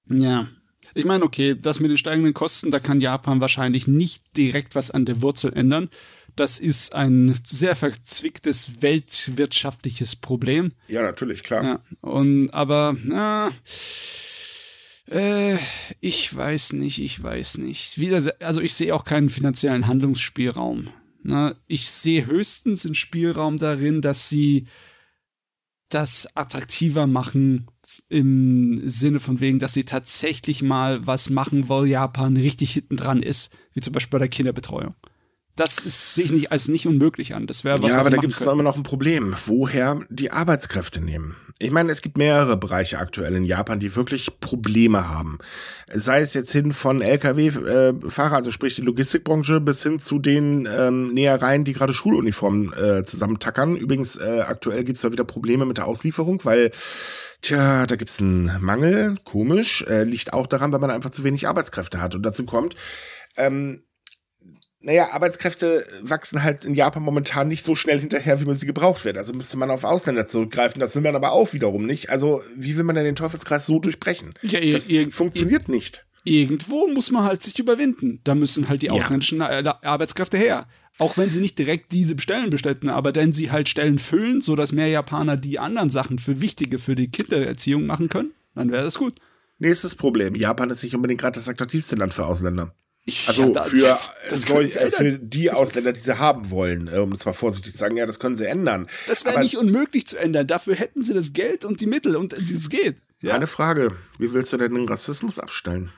[0.08, 0.49] Ja.
[0.95, 4.91] Ich meine, okay, das mit den steigenden Kosten, da kann Japan wahrscheinlich nicht direkt was
[4.91, 5.89] an der Wurzel ändern.
[6.36, 10.72] Das ist ein sehr verzwicktes weltwirtschaftliches Problem.
[10.88, 11.63] Ja, natürlich, klar.
[11.63, 13.52] Ja, und aber na,
[15.10, 15.58] äh,
[16.00, 18.00] ich weiß nicht, ich weiß nicht.
[18.00, 20.89] Wieder, also ich sehe auch keinen finanziellen Handlungsspielraum.
[21.22, 24.67] Na, ich sehe höchstens einen Spielraum darin, dass sie
[25.89, 27.67] das attraktiver machen
[28.10, 33.22] im Sinne von wegen, dass sie tatsächlich mal was machen, weil Japan richtig hinten dran
[33.22, 34.96] ist, wie zum Beispiel bei der Kinderbetreuung.
[35.56, 37.46] Das sehe ich nicht als nicht unmöglich an.
[37.46, 37.92] Das wäre was.
[37.92, 39.36] Ja, was aber da gibt es immer noch ein Problem.
[39.46, 41.36] Woher die Arbeitskräfte nehmen?
[41.60, 45.38] Ich meine, es gibt mehrere Bereiche aktuell in Japan, die wirklich Probleme haben.
[45.94, 51.13] Sei es jetzt hin von Lkw-Fahrer, also sprich die Logistikbranche, bis hin zu den ähm,
[51.13, 53.78] Nähereien, die gerade Schuluniformen äh, zusammentackern.
[53.78, 56.72] Übrigens, äh, aktuell gibt es da wieder Probleme mit der Auslieferung, weil
[57.44, 61.46] Tja, da gibt's einen Mangel, komisch, äh, liegt auch daran, weil man einfach zu wenig
[61.46, 62.16] Arbeitskräfte hat.
[62.16, 62.78] Und dazu kommt,
[63.36, 63.84] ähm,
[64.84, 69.06] naja, Arbeitskräfte wachsen halt in Japan momentan nicht so schnell hinterher, wie man sie gebraucht
[69.06, 69.17] wird.
[69.17, 70.80] Also müsste man auf Ausländer zurückgreifen.
[70.80, 72.10] Das will man aber auch wiederum nicht.
[72.10, 74.34] Also, wie will man denn den Teufelskreis so durchbrechen?
[74.41, 76.06] Ja, Das funktioniert nicht.
[76.26, 78.19] irgendwo muss man halt sich überwinden.
[78.24, 78.91] Da müssen halt die Ja.
[78.93, 80.67] ausländischen äh, Arbeitskräfte her.
[81.00, 84.72] Auch wenn sie nicht direkt diese Stellen bestätten, aber wenn sie halt Stellen füllen, sodass
[84.72, 89.00] mehr Japaner die anderen Sachen für wichtige für die Kindererziehung machen können, dann wäre das
[89.00, 89.15] gut.
[89.58, 90.36] Nächstes Problem.
[90.36, 92.76] Japan ist nicht unbedingt gerade das attraktivste Land für Ausländer.
[93.06, 96.50] Ich- Also ja, da- für, das- das solch, äh, für die Ausländer, die sie haben
[96.52, 98.88] wollen, äh, um es mal vorsichtig zu sagen, ja, das können sie ändern.
[99.08, 100.48] Das wäre nicht unmöglich zu ändern.
[100.48, 102.98] Dafür hätten sie das Geld und die Mittel und es geht.
[103.22, 103.34] Ja.
[103.36, 105.92] Eine Frage, wie willst du denn den Rassismus abstellen?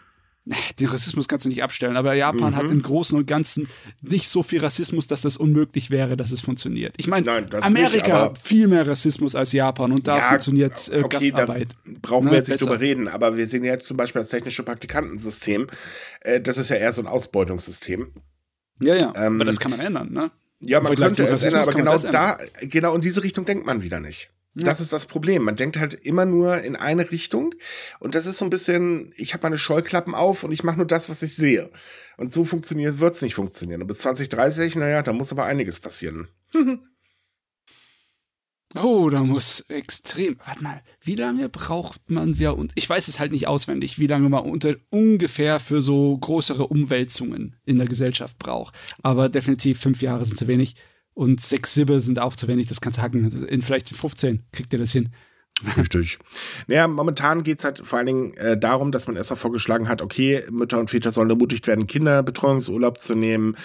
[0.80, 2.56] Den Rassismus kannst du nicht abstellen, aber Japan Mhm.
[2.56, 3.68] hat im Großen und Ganzen
[4.02, 6.94] nicht so viel Rassismus, dass das unmöglich wäre, dass es funktioniert.
[6.98, 11.30] Ich meine, Amerika nicht, viel mehr Rassismus als Japan und da Ja, funktioniert äh, okay,
[11.32, 11.74] Gastarbeit.
[12.02, 12.70] Brauchen Ne, wir jetzt nicht besser.
[12.70, 15.68] drüber reden, aber wir sehen ja jetzt zum Beispiel das technische Praktikantensystem.
[16.22, 18.12] Äh, das ist ja eher so ein Ausbeutungssystem.
[18.82, 20.32] Ja, ja, Ähm, aber das kann man ändern, ne?
[20.60, 24.00] Ja, man könnte es ändern, aber genau da, genau in diese Richtung denkt man wieder
[24.00, 24.32] nicht.
[24.56, 25.44] Das ist das Problem.
[25.44, 27.54] Man denkt halt immer nur in eine Richtung
[28.00, 30.88] und das ist so ein bisschen, ich habe meine Scheuklappen auf und ich mache nur
[30.88, 31.70] das, was ich sehe.
[32.16, 33.82] Und so funktioniert, wird es nicht funktionieren.
[33.82, 36.30] Und bis 2030, naja, da muss aber einiges passieren.
[38.78, 40.38] Oh, da muss extrem.
[40.46, 44.08] Warte mal, wie lange braucht man wir und ich weiß es halt nicht auswendig, wie
[44.08, 48.76] lange man unter, ungefähr für so größere Umwälzungen in der Gesellschaft braucht.
[49.02, 50.76] Aber definitiv fünf Jahre sind zu wenig
[51.16, 52.68] und sechs Sibbe sind auch zu wenig.
[52.68, 53.24] Das kannst du hacken.
[53.24, 55.10] Also In vielleicht 15 kriegt ihr das hin.
[55.78, 56.20] Richtig.
[56.68, 60.02] Naja, momentan geht es halt vor allen Dingen äh, darum, dass man erstmal vorgeschlagen hat,
[60.02, 63.56] okay, Mütter und Väter sollen ermutigt werden, Kinderbetreuungsurlaub zu nehmen.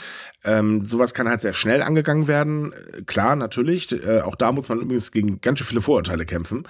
[0.45, 2.73] Ähm, sowas kann halt sehr schnell angegangen werden.
[2.73, 3.91] Äh, Klar, natürlich.
[3.93, 6.69] Äh, auch da muss man übrigens gegen ganz schön viele Vorurteile kämpfen.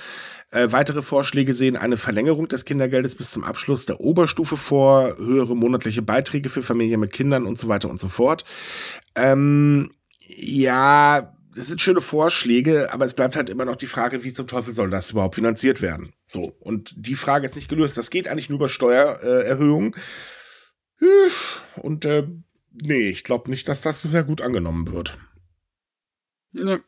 [0.52, 5.56] Äh, weitere Vorschläge sehen eine Verlängerung des Kindergeldes bis zum Abschluss der Oberstufe vor, höhere
[5.56, 8.44] monatliche Beiträge für Familien mit Kindern und so weiter und so fort.
[9.16, 9.88] Ähm,
[10.36, 14.46] ja, das sind schöne Vorschläge, aber es bleibt halt immer noch die Frage, wie zum
[14.46, 16.12] Teufel soll das überhaupt finanziert werden?
[16.26, 17.98] So, und die Frage ist nicht gelöst.
[17.98, 19.94] Das geht eigentlich nur über Steuererhöhungen.
[21.76, 22.28] Und äh,
[22.82, 25.18] nee, ich glaube nicht, dass das so sehr gut angenommen wird.
[26.52, 26.78] Ja.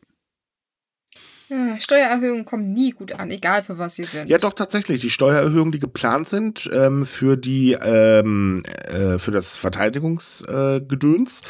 [1.49, 4.29] Ja, Steuererhöhungen kommen nie gut an, egal für was sie sind.
[4.29, 5.01] Ja, doch tatsächlich.
[5.01, 11.41] Die Steuererhöhungen, die geplant sind ähm, für die ähm, äh, für das Verteidigungsgedöns, äh, Gedöns,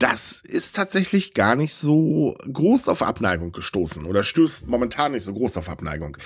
[0.00, 5.34] das ist tatsächlich gar nicht so groß auf Abneigung gestoßen oder stößt momentan nicht so
[5.34, 6.16] groß auf Abneigung.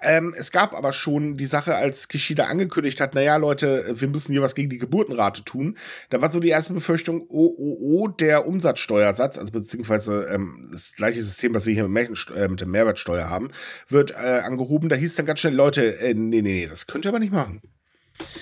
[0.00, 4.32] Ähm, es gab aber schon die Sache, als Kishida angekündigt hat, naja, Leute, wir müssen
[4.32, 5.76] hier was gegen die Geburtenrate tun.
[6.10, 10.94] Da war so die erste Befürchtung, oh, oh, oh, der Umsatzsteuersatz, also beziehungsweise ähm, das
[10.94, 13.50] gleiche System, was wir hier mit, äh, mit der Mehrwertsteuer haben,
[13.88, 14.88] wird äh, angehoben.
[14.88, 17.32] Da hieß dann ganz schnell, Leute, äh, nee, nee, nee, das könnt ihr aber nicht
[17.32, 17.60] machen.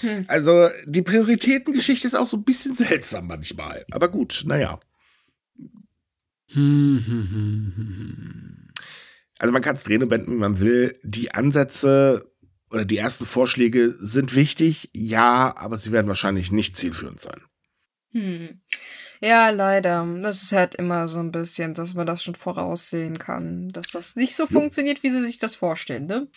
[0.01, 0.25] Hm.
[0.29, 3.85] Also die Prioritätengeschichte ist auch so ein bisschen seltsam manchmal.
[3.91, 4.81] Aber gut, naja.
[6.49, 8.69] Hm, hm, hm, hm, hm.
[9.39, 10.99] Also man kann es drehen und wenden, wie man will.
[11.03, 12.31] Die Ansätze
[12.71, 17.41] oder die ersten Vorschläge sind wichtig, ja, aber sie werden wahrscheinlich nicht zielführend sein.
[18.13, 18.61] Hm.
[19.21, 20.07] Ja, leider.
[20.23, 24.17] Das ist halt immer so ein bisschen, dass man das schon voraussehen kann, dass das
[24.17, 26.29] nicht so funktioniert, wie sie sich das vorstellen, ne?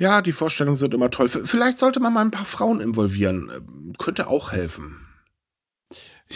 [0.00, 1.28] Ja, die Vorstellungen sind immer toll.
[1.28, 3.50] Vielleicht sollte man mal ein paar Frauen involvieren.
[3.54, 5.06] Ähm, Könnte auch helfen.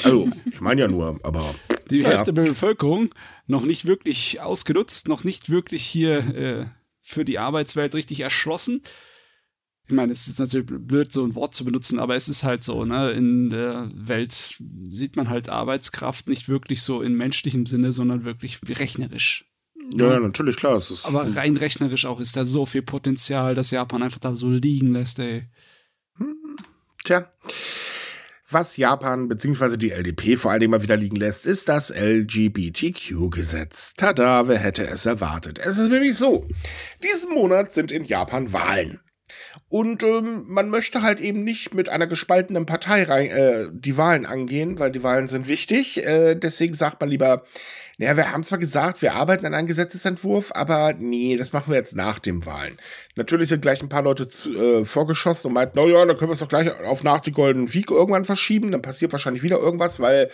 [0.05, 1.55] Also, ich meine ja nur, aber
[1.89, 3.09] Die Ja, Hälfte der Bevölkerung
[3.47, 6.67] noch nicht wirklich ausgenutzt, noch nicht wirklich hier äh,
[7.01, 8.83] für die Arbeitswelt richtig erschlossen.
[9.87, 12.65] Ich meine, es ist natürlich blöd, so ein Wort zu benutzen, aber es ist halt
[12.65, 13.13] so, ne?
[13.13, 18.61] In der Welt sieht man halt Arbeitskraft nicht wirklich so in menschlichem Sinne, sondern wirklich
[18.69, 19.47] rechnerisch.
[19.93, 20.83] Ja, ja natürlich, klar.
[21.03, 24.93] Aber rein rechnerisch auch ist da so viel Potenzial, dass Japan einfach da so liegen
[24.93, 25.45] lässt, ey.
[27.05, 27.31] Tja.
[28.51, 29.77] Was Japan bzw.
[29.77, 33.95] die LDP vor allen Dingen mal wieder liegen lässt, ist das LGBTQ-Gesetz.
[33.97, 35.59] Tada, wer hätte es erwartet?
[35.59, 36.47] Es ist nämlich so.
[37.03, 39.01] Diesen Monat sind in Japan Wahlen.
[39.69, 44.27] Und ähm, man möchte halt eben nicht mit einer gespaltenen Partei rein, äh, die Wahlen
[44.27, 46.05] angehen, weil die Wahlen sind wichtig.
[46.05, 47.45] Äh, deswegen sagt man lieber,
[47.99, 51.79] naja, wir haben zwar gesagt, wir arbeiten an einem Gesetzesentwurf, aber nee, das machen wir
[51.79, 52.77] jetzt nach den Wahlen.
[53.15, 56.31] Natürlich sind gleich ein paar Leute zu, äh, vorgeschossen und meinten, na ja, dann können
[56.31, 58.73] wir es doch gleich auf nach die Golden Week irgendwann verschieben.
[58.73, 60.29] Dann passiert wahrscheinlich wieder irgendwas, weil,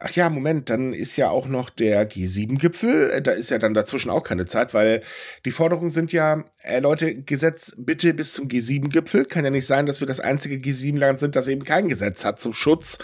[0.00, 3.10] ach ja, Moment, dann ist ja auch noch der G7-Gipfel.
[3.10, 5.02] Äh, da ist ja dann dazwischen auch keine Zeit, weil
[5.44, 9.26] die Forderungen sind ja, äh, Leute, Gesetz bitte bis zum G7-Gipfel.
[9.26, 12.40] Kann ja nicht sein, dass wir das einzige G7-Land sind, das eben kein Gesetz hat
[12.40, 12.98] zum Schutz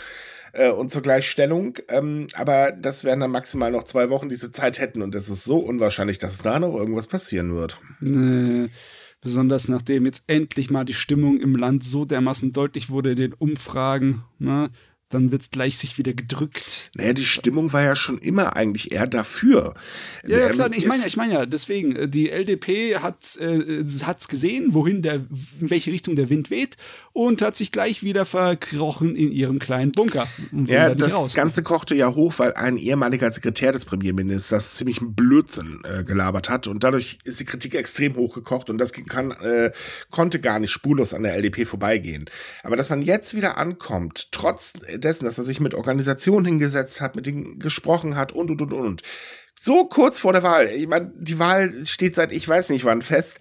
[0.53, 1.79] äh, und zur Gleichstellung.
[1.89, 5.03] Ähm, aber das wären dann maximal noch zwei Wochen, diese Zeit hätten.
[5.03, 7.81] Und es ist so unwahrscheinlich, dass da noch irgendwas passieren wird.
[8.01, 8.69] Nee.
[9.21, 13.33] Besonders nachdem jetzt endlich mal die Stimmung im Land so dermaßen deutlich wurde in den
[13.33, 14.25] Umfragen.
[14.41, 14.71] Ne?
[15.15, 16.91] Dann wird es gleich sich wieder gedrückt.
[16.95, 19.75] Naja, die Stimmung war ja schon immer eigentlich eher dafür.
[20.27, 23.37] Ja, ja klar, ich meine ja, ich meine ja, deswegen, äh, die LDP hat es
[23.37, 23.85] äh,
[24.29, 26.77] gesehen, wohin der, in welche Richtung der Wind weht
[27.13, 30.27] und hat sich gleich wieder verkrochen in ihrem kleinen Bunker.
[30.67, 31.35] Ja, das raus.
[31.35, 36.49] Ganze kochte ja hoch, weil ein ehemaliger Sekretär des Premierministers ziemlich einen Blödsinn äh, gelabert
[36.49, 39.73] hat und dadurch ist die Kritik extrem hochgekocht und das kann, äh,
[40.11, 42.27] konnte gar nicht spurlos an der LDP vorbeigehen.
[42.63, 47.17] Aber dass man jetzt wieder ankommt, trotz dessen, dass man sich mit Organisationen hingesetzt hat,
[47.17, 49.03] mit denen gesprochen hat und, und, und, und.
[49.61, 50.69] So kurz vor der Wahl.
[50.69, 53.39] Ich meine, die Wahl steht seit ich weiß nicht wann fest.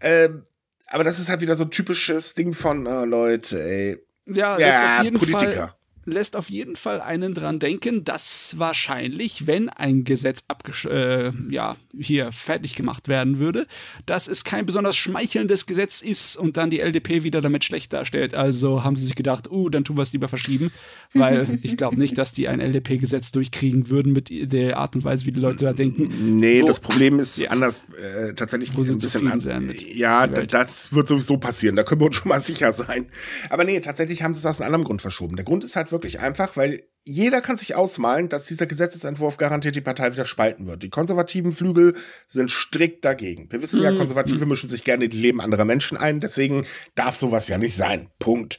[0.00, 0.46] Ähm,
[0.86, 3.98] aber das ist halt wieder so ein typisches Ding von oh, Leute, ey.
[4.26, 5.52] Ja, ja Politiker.
[5.52, 10.44] Fall lässt auf jeden Fall einen dran denken, dass wahrscheinlich, wenn ein Gesetz
[10.88, 13.66] äh, ja, hier fertig gemacht werden würde,
[14.06, 18.34] dass es kein besonders schmeichelndes Gesetz ist und dann die LDP wieder damit schlecht darstellt.
[18.34, 20.70] Also haben sie sich gedacht, uh, dann tun wir es lieber verschieben,
[21.14, 25.26] weil ich glaube nicht, dass die ein LDP-Gesetz durchkriegen würden mit der Art und Weise,
[25.26, 26.38] wie die Leute da denken.
[26.38, 30.26] Nee, wo, das Problem ist ja, anders, äh, tatsächlich wo sie ein bisschen an, Ja,
[30.26, 33.06] das wird sowieso passieren, da können wir uns schon mal sicher sein.
[33.50, 35.36] Aber nee, tatsächlich haben sie es aus einem anderen Grund verschoben.
[35.36, 39.76] Der Grund ist halt wirklich einfach, weil jeder kann sich ausmalen, dass dieser Gesetzesentwurf garantiert
[39.76, 40.82] die Partei wieder spalten wird.
[40.82, 41.94] Die konservativen Flügel
[42.28, 43.52] sind strikt dagegen.
[43.52, 43.98] Wir wissen ja, mhm.
[43.98, 47.76] Konservative mischen sich gerne in die Leben anderer Menschen ein, deswegen darf sowas ja nicht
[47.76, 48.08] sein.
[48.18, 48.58] Punkt.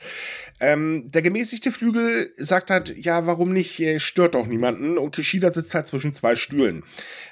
[0.60, 5.74] Ähm, der gemäßigte Flügel sagt halt, ja, warum nicht, stört doch niemanden und Kishida sitzt
[5.74, 6.84] halt zwischen zwei Stühlen.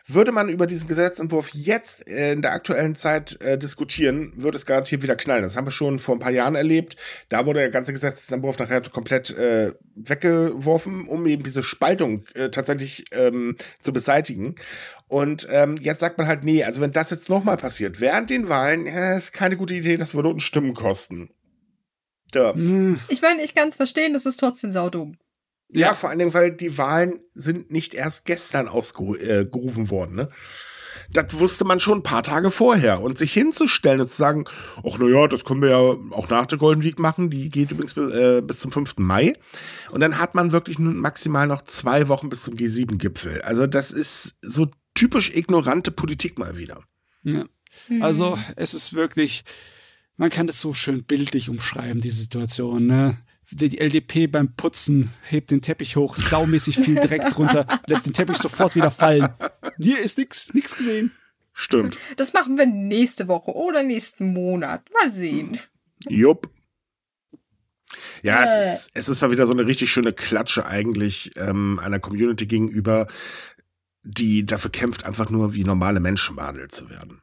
[0.05, 4.65] Würde man über diesen Gesetzentwurf jetzt äh, in der aktuellen Zeit äh, diskutieren, würde es
[4.65, 5.43] garantiert wieder knallen.
[5.43, 6.97] Das haben wir schon vor ein paar Jahren erlebt.
[7.29, 13.05] Da wurde der ganze Gesetzentwurf nachher komplett äh, weggeworfen, um eben diese Spaltung äh, tatsächlich
[13.13, 14.55] ähm, zu beseitigen.
[15.07, 18.49] Und ähm, jetzt sagt man halt, nee, also wenn das jetzt nochmal passiert, während den
[18.49, 21.29] Wahlen, ja, ist keine gute Idee, das würde uns Stimmen kosten.
[22.55, 22.99] Hm.
[23.07, 25.15] Ich meine, ich kann es verstehen, das ist trotzdem saudumm.
[25.73, 30.15] Ja, ja, vor allen Dingen, weil die Wahlen sind nicht erst gestern ausgerufen äh, worden,
[30.15, 30.29] ne?
[31.11, 33.01] Das wusste man schon ein paar Tage vorher.
[33.01, 34.45] Und sich hinzustellen und zu sagen,
[34.77, 37.93] ach naja, das können wir ja auch nach der Golden Week machen, die geht übrigens
[37.93, 38.97] bis, äh, bis zum 5.
[38.97, 39.35] Mai.
[39.91, 43.41] Und dann hat man wirklich nur maximal noch zwei Wochen bis zum G7-Gipfel.
[43.41, 46.83] Also das ist so typisch ignorante Politik mal wieder.
[47.23, 47.45] Ja.
[47.99, 49.43] Also es ist wirklich,
[50.17, 52.85] man kann das so schön bildlich umschreiben, die Situation.
[52.85, 53.17] Ne?
[53.55, 58.37] Die LDP beim Putzen hebt den Teppich hoch, saumäßig viel Dreck drunter, lässt den Teppich
[58.37, 59.29] sofort wieder fallen.
[59.77, 61.11] Hier ist nichts nix gesehen.
[61.53, 61.99] Stimmt.
[62.17, 64.89] Das machen wir nächste Woche oder nächsten Monat.
[64.91, 65.59] Mal sehen.
[66.09, 66.49] Jupp.
[68.23, 68.47] Ja, äh.
[68.47, 72.47] es, ist, es ist mal wieder so eine richtig schöne Klatsche eigentlich ähm, einer Community
[72.47, 73.07] gegenüber,
[74.03, 77.21] die dafür kämpft, einfach nur wie normale Menschen behandelt zu werden.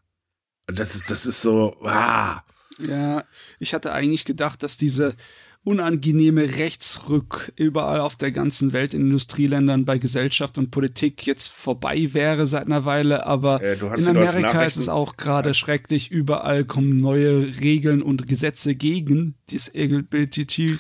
[0.66, 2.44] Das ist, das ist so, ah.
[2.78, 3.24] Ja,
[3.58, 5.14] ich hatte eigentlich gedacht, dass diese
[5.62, 12.08] unangenehme Rechtsrück überall auf der ganzen Welt in Industrieländern bei Gesellschaft und Politik jetzt vorbei
[12.12, 15.54] wäre seit einer Weile, aber äh, in Amerika ist es auch gerade ja.
[15.54, 16.10] schrecklich.
[16.10, 20.78] Überall kommen neue Regeln und Gesetze gegen das LGBTQ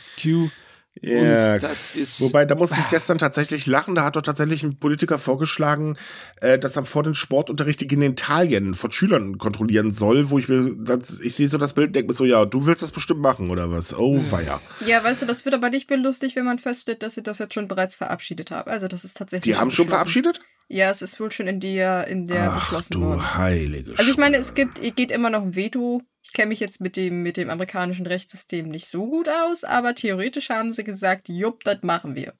[1.02, 2.20] ja, das ist.
[2.20, 3.94] Wobei, da muss ich gestern tatsächlich lachen.
[3.94, 5.96] Da hat doch tatsächlich ein Politiker vorgeschlagen,
[6.40, 10.74] äh, dass er vor den Sportunterricht die Genitalien von Schülern kontrollieren soll, wo ich mir,
[10.76, 13.50] das, ich sehe so das Bild, denke mir so, ja, du willst das bestimmt machen
[13.50, 13.96] oder was?
[13.96, 14.30] Oh, hm.
[14.30, 14.60] weia.
[14.84, 17.38] Ja, weißt du, das wird aber nicht mehr lustig, wenn man feststellt, dass sie das
[17.38, 18.70] jetzt schon bereits verabschiedet haben.
[18.70, 19.54] Also, das ist tatsächlich.
[19.54, 20.40] Die haben schon verabschiedet?
[20.68, 23.36] Ja, es ist wohl schon in der, in der Ach, beschlossen du worden.
[23.36, 26.00] heilige Also, ich meine, es gibt, geht immer noch ein Veto
[26.32, 30.50] kenne mich jetzt mit dem, mit dem amerikanischen Rechtssystem nicht so gut aus, aber theoretisch
[30.50, 32.34] haben sie gesagt, jupp, das machen wir.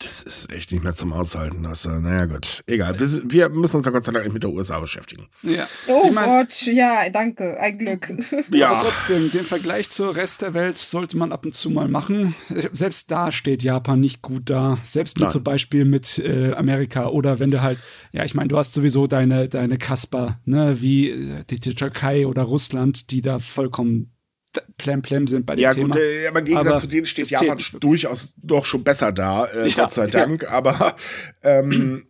[0.00, 1.64] Das ist echt nicht mehr zum Aushalten.
[1.64, 2.64] Äh, naja, gut.
[2.66, 2.98] Egal.
[2.98, 5.28] Wir, wir müssen uns ja Gott sei Dank nicht mit der USA beschäftigen.
[5.42, 5.68] Ja.
[5.86, 8.12] Oh Ich mein- Gott, ja, danke, ein Glück.
[8.50, 8.70] Ja.
[8.70, 12.34] Aber trotzdem, den Vergleich zur Rest der Welt sollte man ab und zu mal machen.
[12.72, 14.78] Selbst da steht Japan nicht gut da.
[14.84, 15.30] Selbst mit Nein.
[15.30, 17.78] zum Beispiel mit äh, Amerika oder wenn du halt,
[18.12, 22.26] ja, ich meine, du hast sowieso deine, deine Kasper, ne, wie äh, die, die Türkei
[22.26, 24.10] oder Russland, die da vollkommen
[24.56, 25.94] d- plem plem sind bei dem Ja, Thema.
[25.94, 29.46] gut, äh, aber im Gegensatz Aber zu denen steht Japan durchaus doch schon besser da,
[29.46, 30.10] äh, Ja, Gott sei ja.
[30.10, 30.50] Dank.
[30.50, 30.96] Aber
[31.42, 32.06] ähm,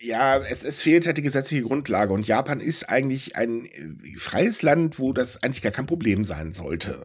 [0.00, 2.12] ja, es, es fehlt halt die gesetzliche Grundlage.
[2.12, 6.52] Und Japan ist eigentlich ein äh, freies Land, wo das eigentlich gar kein Problem sein
[6.52, 7.04] sollte.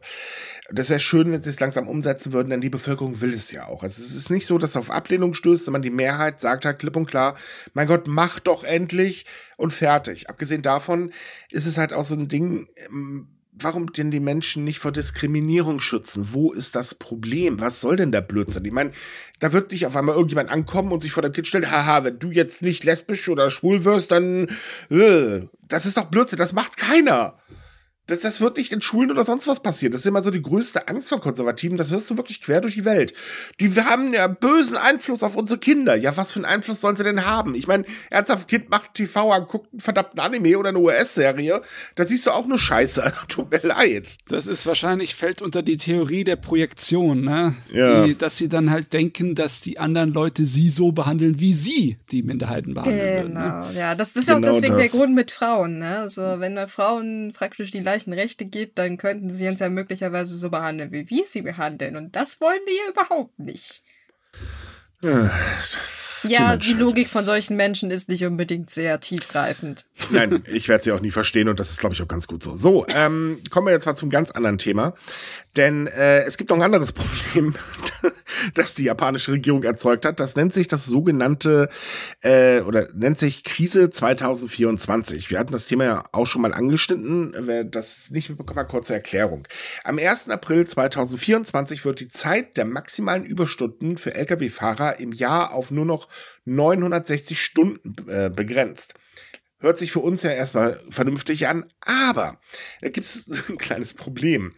[0.72, 3.66] Das wäre schön, wenn sie es langsam umsetzen würden, denn die Bevölkerung will es ja
[3.66, 3.82] auch.
[3.82, 6.78] Also es ist nicht so, dass es auf Ablehnung stößt, sondern die Mehrheit sagt halt
[6.78, 7.36] klipp und klar,
[7.72, 9.24] mein Gott, mach doch endlich
[9.56, 10.28] und fertig.
[10.28, 11.12] Abgesehen davon
[11.50, 13.28] ist es halt auch so ein Ding, ähm,
[13.62, 16.28] warum denn die Menschen nicht vor Diskriminierung schützen?
[16.32, 17.60] Wo ist das Problem?
[17.60, 18.64] Was soll denn der Blödsinn?
[18.64, 18.92] Ich meine,
[19.38, 22.18] da wird nicht auf einmal irgendjemand ankommen und sich vor dem Kind stellen, haha, wenn
[22.18, 24.48] du jetzt nicht lesbisch oder schwul wirst, dann,
[24.90, 27.34] äh, das ist doch Blödsinn, das macht keiner.
[28.10, 29.92] Das, das wird nicht in Schulen oder sonst was passieren.
[29.92, 31.76] Das ist immer so die größte Angst vor Konservativen.
[31.76, 33.14] Das hörst du wirklich quer durch die Welt.
[33.60, 35.94] Die haben ja bösen Einfluss auf unsere Kinder.
[35.94, 37.54] Ja, was für einen Einfluss sollen sie denn haben?
[37.54, 41.62] Ich meine, ernsthaft, Kind macht TV an, guckt einen verdammten Anime oder eine US-Serie.
[41.94, 43.12] Da siehst du auch nur Scheiße.
[43.28, 44.18] Tut mir leid.
[44.28, 47.54] Das ist wahrscheinlich, fällt unter die Theorie der Projektion, ne?
[47.72, 48.04] Ja.
[48.04, 51.98] Die, dass sie dann halt denken, dass die anderen Leute sie so behandeln, wie sie
[52.10, 53.32] die Minderheiten behandeln würden.
[53.34, 53.64] Ne?
[53.68, 54.90] Genau, ja, das, das ist ja auch Genau deswegen das.
[54.90, 55.98] der Grund mit Frauen, ne?
[55.98, 60.36] Also, wenn da Frauen praktisch die gleichen Rechte gibt, dann könnten sie uns ja möglicherweise
[60.36, 61.96] so behandeln, wie wir sie behandeln.
[61.96, 63.82] Und das wollen wir ja überhaupt nicht.
[65.02, 65.30] Ja,
[66.56, 69.86] die Menschheit Logik ist- von solchen Menschen ist nicht unbedingt sehr tiefgreifend.
[70.10, 72.42] Nein, ich werde sie auch nie verstehen und das ist, glaube ich, auch ganz gut
[72.42, 72.54] so.
[72.56, 74.92] So, ähm, kommen wir jetzt mal zum ganz anderen Thema.
[75.56, 77.54] Denn äh, es gibt noch ein anderes Problem,
[78.54, 80.20] das die japanische Regierung erzeugt hat.
[80.20, 81.68] Das nennt sich das sogenannte,
[82.22, 85.30] äh, oder nennt sich Krise 2024.
[85.30, 87.34] Wir hatten das Thema ja auch schon mal angeschnitten.
[87.36, 89.46] Wer das nicht mitbekommen hat, kurze Erklärung.
[89.84, 90.28] Am 1.
[90.28, 96.08] April 2024 wird die Zeit der maximalen Überstunden für Lkw-Fahrer im Jahr auf nur noch
[96.44, 98.94] 960 Stunden äh, begrenzt.
[99.60, 102.40] Hört sich für uns ja erstmal vernünftig an, aber
[102.80, 104.54] da gibt es ein kleines Problem.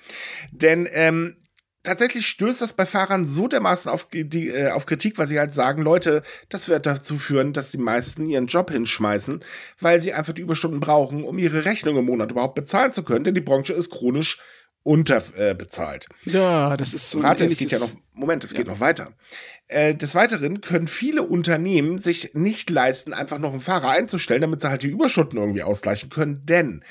[0.52, 1.36] Denn ähm,
[1.82, 5.52] tatsächlich stößt das bei Fahrern so dermaßen auf, die, äh, auf Kritik, weil sie halt
[5.52, 9.44] sagen, Leute, das wird dazu führen, dass die meisten ihren Job hinschmeißen,
[9.80, 13.24] weil sie einfach die Überstunden brauchen, um ihre Rechnung im Monat überhaupt bezahlen zu können,
[13.24, 14.40] denn die Branche ist chronisch
[14.82, 16.06] unterbezahlt.
[16.26, 16.30] Äh.
[16.30, 18.72] Ja, das ist so ein Rate, es geht ja noch, Moment, es geht Ja.
[18.72, 19.12] noch weiter.
[19.68, 24.60] Äh, des Weiteren können viele Unternehmen sich nicht leisten, einfach noch einen Fahrer einzustellen, damit
[24.60, 26.84] sie halt die Überstunden irgendwie ausgleichen können, denn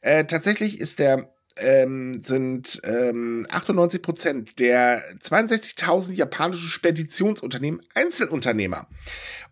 [0.00, 8.88] äh, tatsächlich ist der ähm, sind ähm, 98 Prozent der 62.000 japanischen Speditionsunternehmen Einzelunternehmer.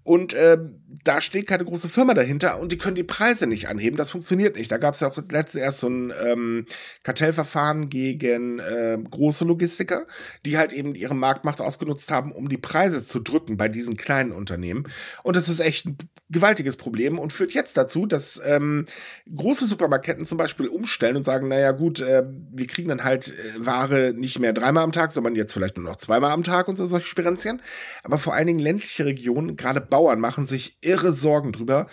[0.04, 0.58] Und äh,
[1.04, 3.96] da steht keine große Firma dahinter und die können die Preise nicht anheben.
[3.96, 4.70] Das funktioniert nicht.
[4.70, 6.66] Da gab es ja auch letztens erst so ein ähm,
[7.02, 10.06] Kartellverfahren gegen äh, große Logistiker,
[10.44, 14.32] die halt eben ihre Marktmacht ausgenutzt haben, um die Preise zu drücken bei diesen kleinen
[14.32, 14.84] Unternehmen.
[15.22, 15.96] Und das ist echt ein
[16.30, 18.86] gewaltiges Problem und führt jetzt dazu, dass ähm,
[19.34, 23.66] große Supermarketten zum Beispiel umstellen und sagen, naja gut, äh, wir kriegen dann halt äh,
[23.66, 26.76] Ware nicht mehr dreimal am Tag, sondern jetzt vielleicht nur noch zweimal am Tag und
[26.76, 27.60] so solche Spirenzchen.
[28.02, 31.86] Aber vor allen Dingen ländliche Regionen, gerade Bauern, machen sich irre Sorgen drüber,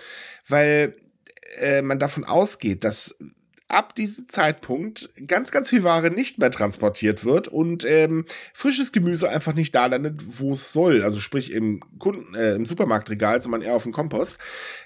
[0.48, 0.96] weil
[1.60, 3.18] äh, man davon ausgeht, dass
[3.68, 9.30] ab diesem Zeitpunkt ganz, ganz viel Ware nicht mehr transportiert wird und ähm, frisches Gemüse
[9.30, 11.04] einfach nicht da landet, wo es soll.
[11.04, 14.40] Also sprich im, Kunden, äh, im Supermarktregal, sondern eher auf dem Kompost.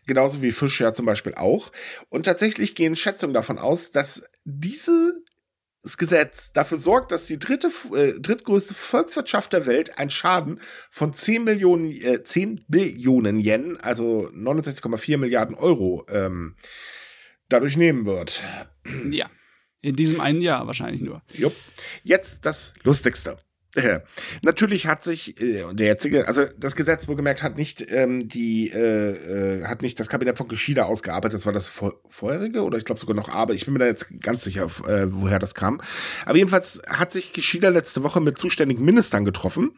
[0.07, 1.71] Genauso wie Fisch ja zum Beispiel auch.
[2.09, 5.22] Und tatsächlich gehen Schätzungen davon aus, dass diese
[5.83, 11.43] Gesetz dafür sorgt, dass die dritte, äh, drittgrößte Volkswirtschaft der Welt einen Schaden von 10
[11.43, 16.55] Millionen, äh, 10 Billionen Yen, also 69,4 Milliarden Euro, ähm,
[17.49, 18.43] dadurch nehmen wird.
[19.09, 19.29] Ja.
[19.81, 21.21] In diesem einen Jahr wahrscheinlich nur.
[21.33, 21.53] Jupp.
[22.03, 23.37] Jetzt das Lustigste.
[23.75, 24.01] Äh,
[24.43, 29.59] Natürlich hat sich äh, der jetzige, also das Gesetz wohlgemerkt hat nicht ähm, die, äh,
[29.59, 32.85] äh, hat nicht das Kabinett von Geschida ausgearbeitet, das war das vor, vorherige oder ich
[32.85, 35.81] glaube sogar noch aber, ich bin mir da jetzt ganz sicher, äh, woher das kam.
[36.25, 39.71] Aber jedenfalls hat sich Geschida letzte Woche mit zuständigen Ministern getroffen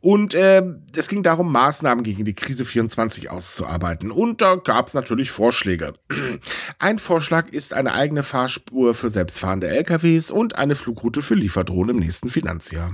[0.00, 0.62] und äh,
[0.94, 4.12] es ging darum, Maßnahmen gegen die Krise 24 auszuarbeiten.
[4.12, 5.94] Und da gab es natürlich Vorschläge.
[6.78, 12.02] Ein Vorschlag ist eine eigene Fahrspur für selbstfahrende LKWs und eine Flugroute für Lieferdrohnen im
[12.02, 12.92] nächsten Finanzjahr.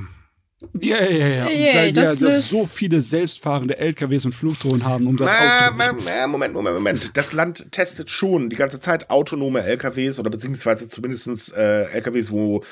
[0.80, 1.48] Ja, ja, ja.
[1.48, 6.06] Yay, Weil wir das so viele selbstfahrende LKWs und Flugdrohnen haben, um das Äh, auszurichten.
[6.08, 7.10] äh, Moment, Moment, Moment.
[7.16, 12.64] Das Land testet schon die ganze Zeit autonome LKWs oder beziehungsweise zumindest äh, LKWs, wo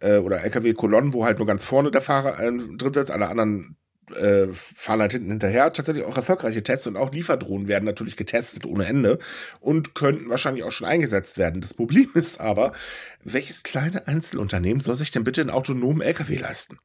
[0.00, 3.76] äh, oder LKW-Kolonnen, wo halt nur ganz vorne der Fahrer äh, drin sitzt, alle anderen
[4.16, 5.72] äh, fahren halt hinten hinterher.
[5.72, 9.18] Tatsächlich auch erfolgreiche Tests und auch Lieferdrohnen werden natürlich getestet ohne Ende
[9.60, 11.60] und könnten wahrscheinlich auch schon eingesetzt werden.
[11.60, 12.72] Das Problem ist aber,
[13.24, 16.78] welches kleine Einzelunternehmen soll sich denn bitte einen autonomen LKW leisten?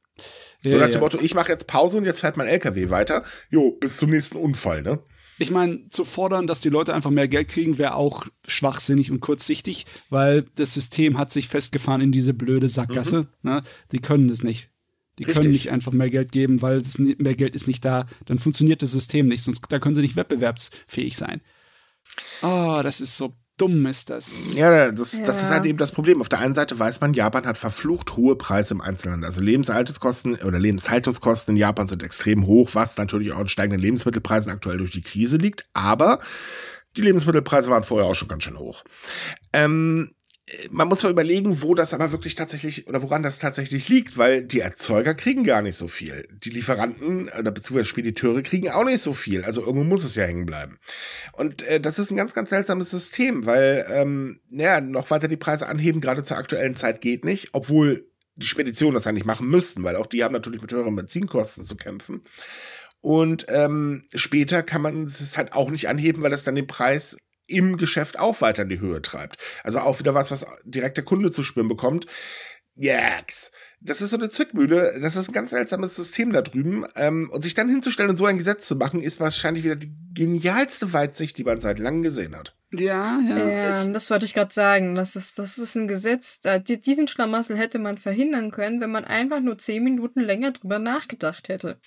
[0.62, 1.00] Ja, so nach dem ja.
[1.00, 3.24] Motto, ich mache jetzt Pause und jetzt fährt mein LKW weiter.
[3.50, 5.00] Jo, bis zum nächsten Unfall, ne?
[5.38, 9.20] Ich meine, zu fordern, dass die Leute einfach mehr Geld kriegen, wäre auch schwachsinnig und
[9.20, 13.26] kurzsichtig, weil das System hat sich festgefahren in diese blöde Sackgasse.
[13.42, 13.50] Mhm.
[13.50, 13.62] Ne?
[13.90, 14.70] Die können das nicht.
[15.18, 15.42] Die Richtig.
[15.42, 18.06] können nicht einfach mehr Geld geben, weil das mehr Geld ist nicht da.
[18.26, 21.40] Dann funktioniert das System nicht, sonst da können sie nicht wettbewerbsfähig sein.
[22.42, 24.54] Oh, das ist so dumm ist das.
[24.54, 25.24] Ja, das, ja.
[25.24, 26.20] das ist halt eben das Problem.
[26.20, 29.26] Auf der einen Seite weiß man, Japan hat verflucht hohe Preise im Einzelhandel.
[29.26, 34.50] Also Lebenshaltungskosten oder Lebenshaltungskosten in Japan sind extrem hoch, was natürlich auch in steigenden Lebensmittelpreisen
[34.50, 35.66] aktuell durch die Krise liegt.
[35.72, 36.18] Aber
[36.96, 38.84] die Lebensmittelpreise waren vorher auch schon ganz schön hoch.
[39.52, 40.14] Ähm,
[40.70, 44.44] man muss mal überlegen, wo das aber wirklich tatsächlich oder woran das tatsächlich liegt, weil
[44.44, 46.26] die Erzeuger kriegen gar nicht so viel.
[46.32, 49.44] Die Lieferanten oder beziehungsweise Spediteure kriegen auch nicht so viel.
[49.44, 50.78] Also irgendwo muss es ja hängen bleiben.
[51.32, 55.36] Und äh, das ist ein ganz, ganz seltsames System, weil ähm, ja, noch weiter die
[55.36, 59.82] Preise anheben, gerade zur aktuellen Zeit geht nicht, obwohl die Speditionen das nicht machen müssten,
[59.84, 62.22] weil auch die haben natürlich mit höheren Benzinkosten zu kämpfen.
[63.00, 67.18] Und ähm, später kann man es halt auch nicht anheben, weil das dann den Preis
[67.46, 69.38] im Geschäft auch weiter in die Höhe treibt.
[69.62, 72.06] Also auch wieder was, was direkt der Kunde zu spüren bekommt.
[72.76, 73.52] Yaks.
[73.80, 74.98] Das ist so eine Zwickmühle.
[75.00, 76.86] Das ist ein ganz seltsames System da drüben.
[76.96, 79.94] Ähm, und sich dann hinzustellen und so ein Gesetz zu machen, ist wahrscheinlich wieder die
[80.12, 82.56] genialste Weitsicht, die man seit langem gesehen hat.
[82.72, 83.38] Ja, ja.
[83.38, 84.94] ja das, das wollte ich gerade sagen.
[84.96, 86.40] Das ist, das ist ein Gesetz.
[86.66, 91.48] Diesen Schlamassel hätte man verhindern können, wenn man einfach nur zehn Minuten länger drüber nachgedacht
[91.48, 91.78] hätte.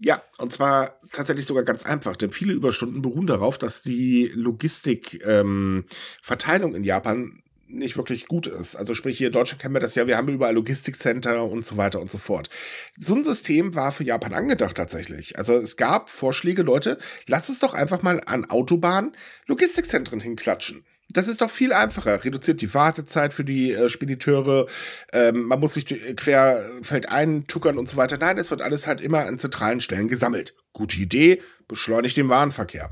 [0.00, 6.70] Ja, und zwar tatsächlich sogar ganz einfach, denn viele Überstunden beruhen darauf, dass die Logistikverteilung
[6.70, 8.76] ähm, in Japan nicht wirklich gut ist.
[8.76, 11.76] Also sprich, hier in Deutschland kennen wir das ja, wir haben überall Logistikcenter und so
[11.76, 12.48] weiter und so fort.
[12.96, 15.36] So ein System war für Japan angedacht tatsächlich.
[15.36, 19.12] Also es gab Vorschläge, Leute, lass es doch einfach mal an Autobahnen
[19.46, 20.84] Logistikzentren hinklatschen.
[21.18, 22.24] Das ist doch viel einfacher.
[22.24, 24.68] Reduziert die Wartezeit für die äh, Spediteure.
[25.12, 28.18] Ähm, man muss sich querfeld eintuckern und so weiter.
[28.18, 30.54] Nein, es wird alles halt immer an zentralen Stellen gesammelt.
[30.72, 32.88] Gute Idee, beschleunigt den Warenverkehr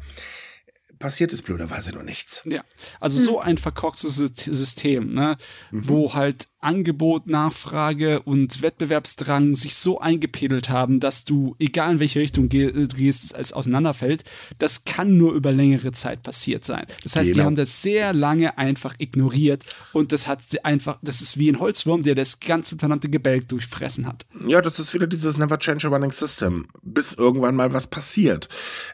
[0.98, 2.40] passiert ist blöderweise noch nichts.
[2.46, 2.64] Ja,
[3.00, 3.24] also hm.
[3.24, 5.36] so ein verkorkstes System, ne,
[5.70, 5.88] mhm.
[5.88, 12.18] wo halt Angebot, Nachfrage und Wettbewerbsdrang sich so eingepedelt haben, dass du, egal in welche
[12.18, 12.58] Richtung du
[12.88, 14.24] gehst, als auseinanderfällt,
[14.58, 16.84] das kann nur über längere Zeit passiert sein.
[17.04, 17.36] Das heißt, genau.
[17.36, 21.48] die haben das sehr lange einfach ignoriert und das hat sie einfach, das ist wie
[21.48, 24.26] ein Holzwurm, der das ganze verdammte Gebälk durchfressen hat.
[24.48, 28.48] Ja, das ist wieder dieses Never Change a Running System, bis irgendwann mal was passiert.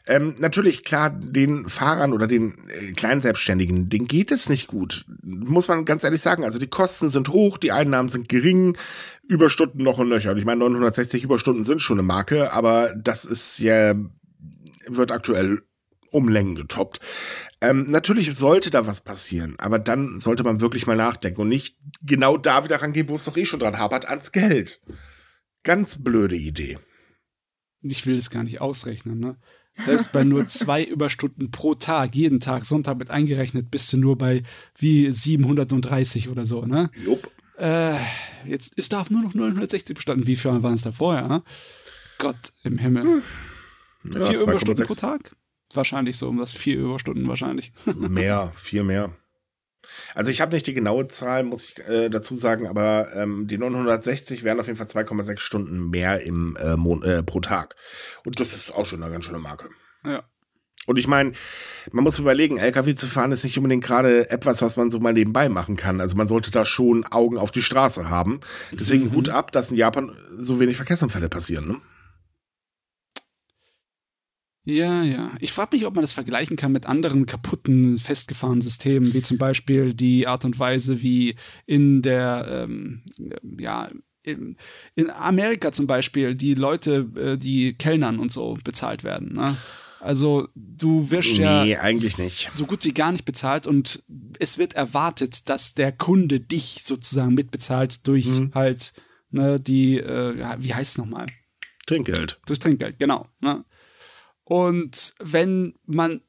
[0.06, 5.06] Ähm, natürlich, klar, den Fahrern oder den äh, Kleinselbstständigen, denen geht es nicht gut.
[5.22, 6.44] Muss man ganz ehrlich sagen.
[6.44, 8.76] Also die Kosten sind hoch, die Einnahmen sind gering,
[9.28, 10.32] Überstunden noch und nöcher.
[10.32, 13.94] Und ich meine, 960 Überstunden sind schon eine Marke, aber das ist ja,
[14.86, 15.62] wird aktuell
[16.10, 17.00] um Längen getoppt.
[17.60, 21.78] Ähm, natürlich sollte da was passieren, aber dann sollte man wirklich mal nachdenken und nicht
[22.02, 24.80] genau da wieder rangehen, wo es doch eh schon dran hapert, ans Geld.
[25.62, 26.78] Ganz blöde Idee.
[27.80, 29.36] Ich will es gar nicht ausrechnen, ne?
[29.78, 34.18] Selbst bei nur zwei Überstunden pro Tag, jeden Tag, Sonntag mit eingerechnet, bist du nur
[34.18, 34.42] bei
[34.76, 36.90] wie 730 oder so, ne?
[37.04, 37.30] Jupp.
[37.62, 37.94] Äh,
[38.44, 40.26] jetzt ist darf nur noch 960 bestanden.
[40.26, 41.44] Wie viel waren es da vorher?
[42.18, 43.22] Gott im Himmel.
[44.02, 44.12] Hm.
[44.12, 45.36] Ja, vier Überstunden pro Tag?
[45.72, 47.72] Wahrscheinlich so um das vier Überstunden wahrscheinlich.
[47.96, 49.14] mehr, viel mehr.
[50.14, 53.58] Also ich habe nicht die genaue Zahl, muss ich äh, dazu sagen, aber ähm, die
[53.58, 56.74] 960 wären auf jeden Fall 2,6 Stunden mehr im, äh,
[57.08, 57.76] äh, pro Tag.
[58.24, 59.70] Und das ist auch schon eine ganz schöne Marke.
[60.04, 60.24] Ja.
[60.86, 61.32] Und ich meine,
[61.92, 65.12] man muss überlegen, LKW zu fahren ist nicht unbedingt gerade etwas, was man so mal
[65.12, 66.00] nebenbei machen kann.
[66.00, 68.40] Also man sollte da schon Augen auf die Straße haben.
[68.72, 69.12] Deswegen mhm.
[69.12, 71.68] Hut ab, dass in Japan so wenig Verkehrsunfälle passieren.
[71.68, 71.76] Ne?
[74.64, 75.32] Ja, ja.
[75.40, 79.38] Ich frage mich, ob man das vergleichen kann mit anderen kaputten, festgefahrenen Systemen, wie zum
[79.38, 81.34] Beispiel die Art und Weise, wie
[81.66, 83.02] in der, ähm,
[83.58, 83.90] ja,
[84.22, 84.56] in,
[84.94, 89.34] in Amerika zum Beispiel die Leute, äh, die Kellnern und so bezahlt werden.
[89.34, 89.56] Ne?
[90.02, 92.50] Also du wirst nee, ja eigentlich nicht.
[92.50, 94.02] so gut wie gar nicht bezahlt und
[94.40, 98.50] es wird erwartet, dass der Kunde dich sozusagen mitbezahlt durch mhm.
[98.52, 98.94] halt
[99.30, 101.26] ne, die, äh, wie heißt es nochmal?
[101.86, 102.40] Trinkgeld.
[102.46, 103.28] Durch Trinkgeld, genau.
[103.40, 103.64] Ne?
[104.42, 106.20] Und wenn man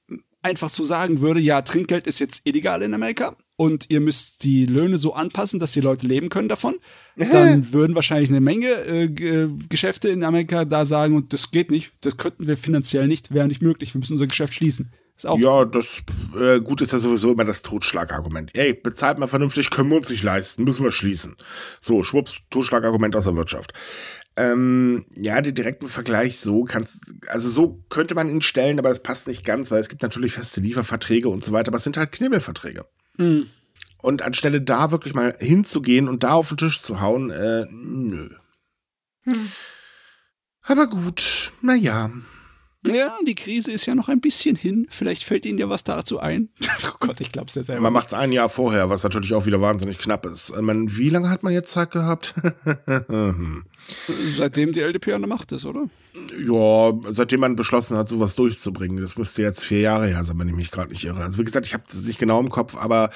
[0.44, 4.66] einfach so sagen würde, ja, Trinkgeld ist jetzt illegal in Amerika, und ihr müsst die
[4.66, 6.76] Löhne so anpassen, dass die Leute leben können davon,
[7.16, 11.94] dann würden wahrscheinlich eine Menge äh, Geschäfte in Amerika da sagen, und das geht nicht,
[12.02, 14.92] das könnten wir finanziell nicht, wäre nicht möglich, wir müssen unser Geschäft schließen.
[15.38, 16.02] ja, das
[16.40, 18.56] äh, gut ist ja sowieso immer das Totschlagargument.
[18.56, 21.36] Ey, bezahlt mal vernünftig, können wir uns nicht leisten, müssen wir schließen.
[21.80, 23.74] So, schwupps, Totschlagargument aus der Wirtschaft.
[24.36, 29.04] Ähm, ja, den direkten Vergleich so kannst, also so könnte man ihn stellen, aber das
[29.04, 31.98] passt nicht ganz, weil es gibt natürlich feste Lieferverträge und so weiter, aber es sind
[31.98, 32.86] halt Knibbelverträge.
[33.18, 33.48] Mhm.
[34.02, 38.30] Und anstelle da wirklich mal hinzugehen und da auf den Tisch zu hauen, äh, nö.
[39.24, 39.50] Hm.
[40.64, 42.12] Aber gut, naja.
[42.86, 44.88] Ja, die Krise ist ja noch ein bisschen hin.
[44.90, 46.50] Vielleicht fällt Ihnen ja was dazu ein.
[46.88, 47.82] oh Gott, ich glaub's ja selber.
[47.82, 50.50] Man macht es ein Jahr vorher, was natürlich auch wieder wahnsinnig knapp ist.
[50.50, 52.34] Ich meine, wie lange hat man jetzt Zeit gehabt?
[54.36, 55.90] Seitdem die LDP an der Macht ist, oder?
[56.38, 59.02] Ja, seitdem man beschlossen hat, sowas durchzubringen.
[59.02, 61.24] Das müsste jetzt vier Jahre her sein, wenn ich mich gerade nicht irre.
[61.24, 63.10] Also wie gesagt, ich habe das nicht genau im Kopf, aber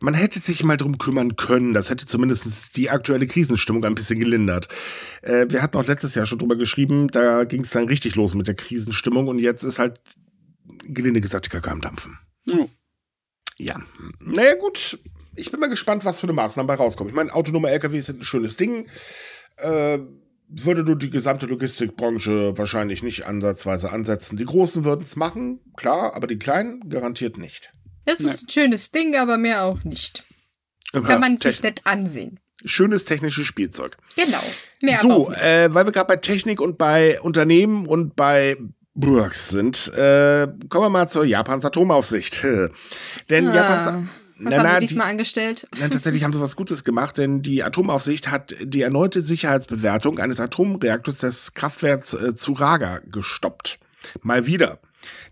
[0.00, 1.74] man hätte sich mal drum kümmern können.
[1.74, 4.68] Das hätte zumindest die aktuelle Krisenstimmung ein bisschen gelindert.
[5.22, 8.34] Äh, wir hatten auch letztes Jahr schon drüber geschrieben, da ging es dann richtig los
[8.34, 10.00] mit der Krisenstimmung und jetzt ist halt
[10.84, 12.18] gelinde gesagt die Kacke am Dampfen.
[12.46, 12.68] Mhm.
[13.58, 13.80] Ja,
[14.20, 14.98] naja gut,
[15.38, 17.10] ich bin mal gespannt, was für eine Maßnahme bei rauskommt.
[17.10, 18.86] Ich meine, autonome LKWs sind ein schönes Ding.
[19.58, 19.98] Äh,
[20.48, 24.36] würde du die gesamte Logistikbranche wahrscheinlich nicht ansatzweise ansetzen.
[24.36, 27.74] Die Großen würden es machen, klar, aber die Kleinen garantiert nicht.
[28.06, 30.24] Das ist ein schönes Ding, aber mehr auch nicht.
[30.92, 32.40] Kann man sich nicht ansehen.
[32.64, 33.98] Schönes technisches Spielzeug.
[34.16, 34.42] Genau.
[34.80, 38.56] Mehr so, äh, weil wir gerade bei Technik und bei Unternehmen und bei
[38.94, 42.42] Burgs sind, äh, kommen wir mal zur Japans Atomaufsicht.
[43.30, 43.54] Denn ah.
[43.54, 45.68] Japans was na, haben na, diesmal die, angestellt?
[45.78, 50.40] Na, tatsächlich haben sie was Gutes gemacht, denn die Atomaufsicht hat die erneute Sicherheitsbewertung eines
[50.40, 53.78] Atomreaktors des Kraftwerks äh, Raga gestoppt.
[54.22, 54.78] Mal wieder.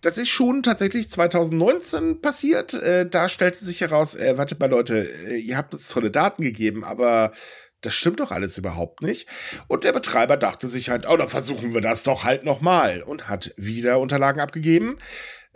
[0.01, 2.75] Das ist schon tatsächlich 2019 passiert.
[2.75, 6.43] Äh, da stellte sich heraus, äh, warte mal Leute, äh, ihr habt uns tolle Daten
[6.43, 7.33] gegeben, aber
[7.81, 9.29] das stimmt doch alles überhaupt nicht.
[9.69, 13.29] Und der Betreiber dachte sich halt, oh, dann versuchen wir das doch halt nochmal und
[13.29, 14.99] hat wieder Unterlagen abgegeben,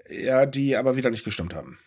[0.09, 1.78] ja, die aber wieder nicht gestimmt haben.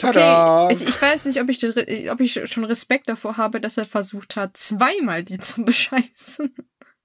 [0.00, 0.64] Tada!
[0.64, 1.74] Okay, ich, ich weiß nicht, ob ich, den,
[2.10, 6.54] ob ich schon Respekt davor habe, dass er versucht hat, zweimal die zu bescheißen.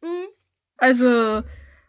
[0.02, 0.28] Hm.
[0.78, 1.44] Also,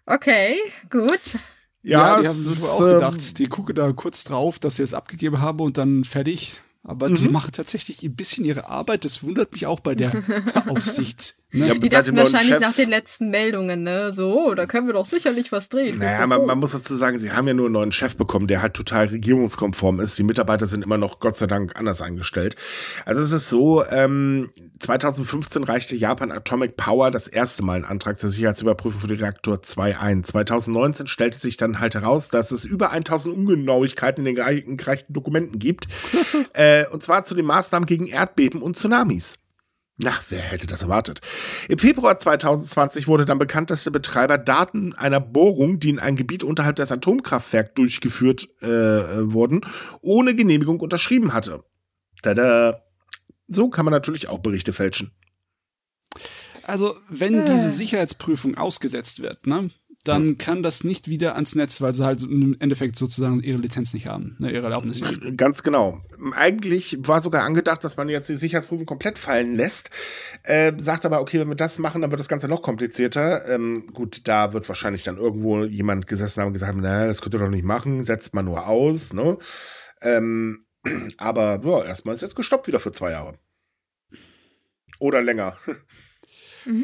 [0.07, 0.57] okay,
[0.91, 1.39] gut.
[1.83, 4.83] Ja, ja die haben sich auch gedacht, ähm, die gucke da kurz drauf, dass sie
[4.83, 6.61] es abgegeben haben und dann fertig.
[6.83, 7.17] Aber mhm.
[7.17, 9.05] die machen tatsächlich ein bisschen ihre Arbeit.
[9.05, 10.13] Das wundert mich auch bei der
[10.69, 11.35] Aufsicht.
[11.53, 11.69] Ne?
[11.69, 14.11] Ja, die dachten wahrscheinlich Chef, nach den letzten Meldungen, ne?
[14.11, 15.99] So, da können wir doch sicherlich was drehen.
[15.99, 18.63] Naja, man, man, muss dazu sagen, sie haben ja nur einen neuen Chef bekommen, der
[18.63, 20.19] halt total regierungskonform ist.
[20.19, 22.57] Die Mitarbeiter sind immer noch Gott sei Dank anders eingestellt.
[23.05, 28.19] Also es ist so, ähm, 2015 reichte Japan Atomic Power das erste Mal einen Antrag
[28.19, 30.25] zur Sicherheitsüberprüfung für den Reaktor 2 ein.
[30.25, 35.61] 2019 stellte sich dann halt heraus, dass es über 1000 Ungenauigkeiten in den gereichten Dokumenten
[35.61, 35.87] gibt.
[36.55, 39.39] äh, und zwar zu den Maßnahmen gegen Erdbeben und Tsunamis.
[39.99, 41.23] Na, wer hätte das erwartet?
[41.69, 46.17] Im Februar 2020 wurde dann bekannt, dass der Betreiber Daten einer Bohrung, die in ein
[46.17, 49.63] Gebiet unterhalb des Atomkraftwerks durchgeführt äh, wurden,
[50.03, 51.65] ohne Genehmigung unterschrieben hatte.
[52.23, 52.83] Tada!
[53.49, 55.13] So kann man natürlich auch Berichte fälschen.
[56.63, 57.45] Also, wenn äh.
[57.47, 59.71] diese Sicherheitsprüfung ausgesetzt wird, ne,
[60.07, 60.35] dann ja.
[60.39, 64.07] kann das nicht wieder ans Netz, weil sie halt im Endeffekt sozusagen ihre Lizenz nicht
[64.07, 65.37] haben, ne, ihre Erlaubnis nicht.
[65.37, 66.01] Ganz genau.
[66.33, 69.91] Eigentlich war sogar angedacht, dass man jetzt die Sicherheitsprüfung komplett fallen lässt.
[70.45, 73.49] Äh, sagt aber, okay, wenn wir das machen, dann wird das Ganze noch komplizierter.
[73.49, 77.35] Ähm, gut, da wird wahrscheinlich dann irgendwo jemand gesessen haben und gesagt, naja, das könnt
[77.35, 79.39] ihr doch nicht machen, setzt man nur aus, ne?
[80.03, 80.67] Ähm,
[81.19, 83.39] aber ja, erstmal ist jetzt gestoppt wieder für zwei Jahre.
[84.99, 85.57] Oder länger.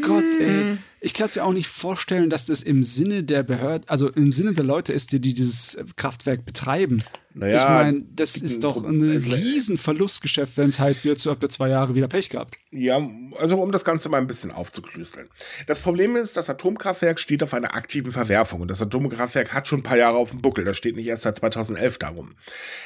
[0.00, 0.64] Gott, ey.
[0.64, 0.78] Mhm.
[1.00, 4.30] Ich kann es mir auch nicht vorstellen, dass das im Sinne der Behörden, also im
[4.30, 7.02] Sinne der Leute ist, die, die dieses Kraftwerk betreiben.
[7.34, 11.42] Naja, ich meine, das ist doch ein also, riesen Verlustgeschäft, wenn es heißt, jetzt habt
[11.42, 12.56] ihr zwei Jahre wieder Pech gehabt.
[12.70, 13.00] Ja,
[13.38, 15.30] also um das Ganze mal ein bisschen aufzuklüsteln.
[15.66, 19.80] Das Problem ist, das Atomkraftwerk steht auf einer aktiven Verwerfung und das Atomkraftwerk hat schon
[19.80, 20.64] ein paar Jahre auf dem Buckel.
[20.64, 22.34] Das steht nicht erst seit 2011 darum.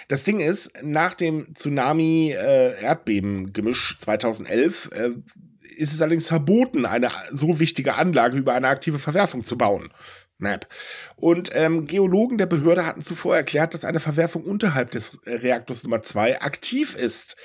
[0.09, 5.11] Das Ding ist, nach dem Tsunami-Erdbeben-Gemisch äh, 2011 äh,
[5.77, 9.93] ist es allerdings verboten, eine so wichtige Anlage über eine aktive Verwerfung zu bauen.
[10.39, 10.67] NAP.
[11.17, 15.83] Und ähm, Geologen der Behörde hatten zuvor erklärt, dass eine Verwerfung unterhalb des äh, Reaktors
[15.83, 17.37] Nummer 2 aktiv ist.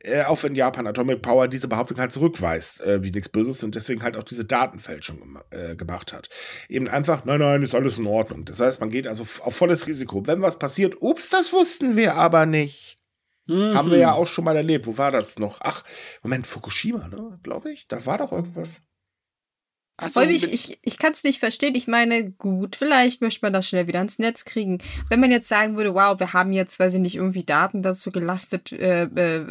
[0.00, 3.76] Äh, auch wenn Japan Atomic Power diese Behauptung halt zurückweist, äh, wie nichts Böses und
[3.76, 6.28] deswegen halt auch diese Datenfälschung äh, gemacht hat.
[6.68, 8.44] Eben einfach, nein, nein, ist alles in Ordnung.
[8.44, 10.26] Das heißt, man geht also auf volles Risiko.
[10.26, 12.98] Wenn was passiert, ups, das wussten wir aber nicht.
[13.46, 13.74] Mhm.
[13.74, 14.86] Haben wir ja auch schon mal erlebt.
[14.86, 15.58] Wo war das noch?
[15.60, 15.84] Ach,
[16.22, 17.38] Moment, Fukushima, ne?
[17.42, 17.88] Glaube ich.
[17.88, 18.80] Da war doch irgendwas.
[19.98, 21.74] Also ich, ich, ich kann es nicht verstehen.
[21.74, 24.78] Ich meine, gut, vielleicht möchte man das schnell wieder ins Netz kriegen.
[25.08, 28.10] Wenn man jetzt sagen würde, wow, wir haben jetzt, weiß ich nicht, irgendwie Daten dazu
[28.10, 29.44] gelastet, äh, äh,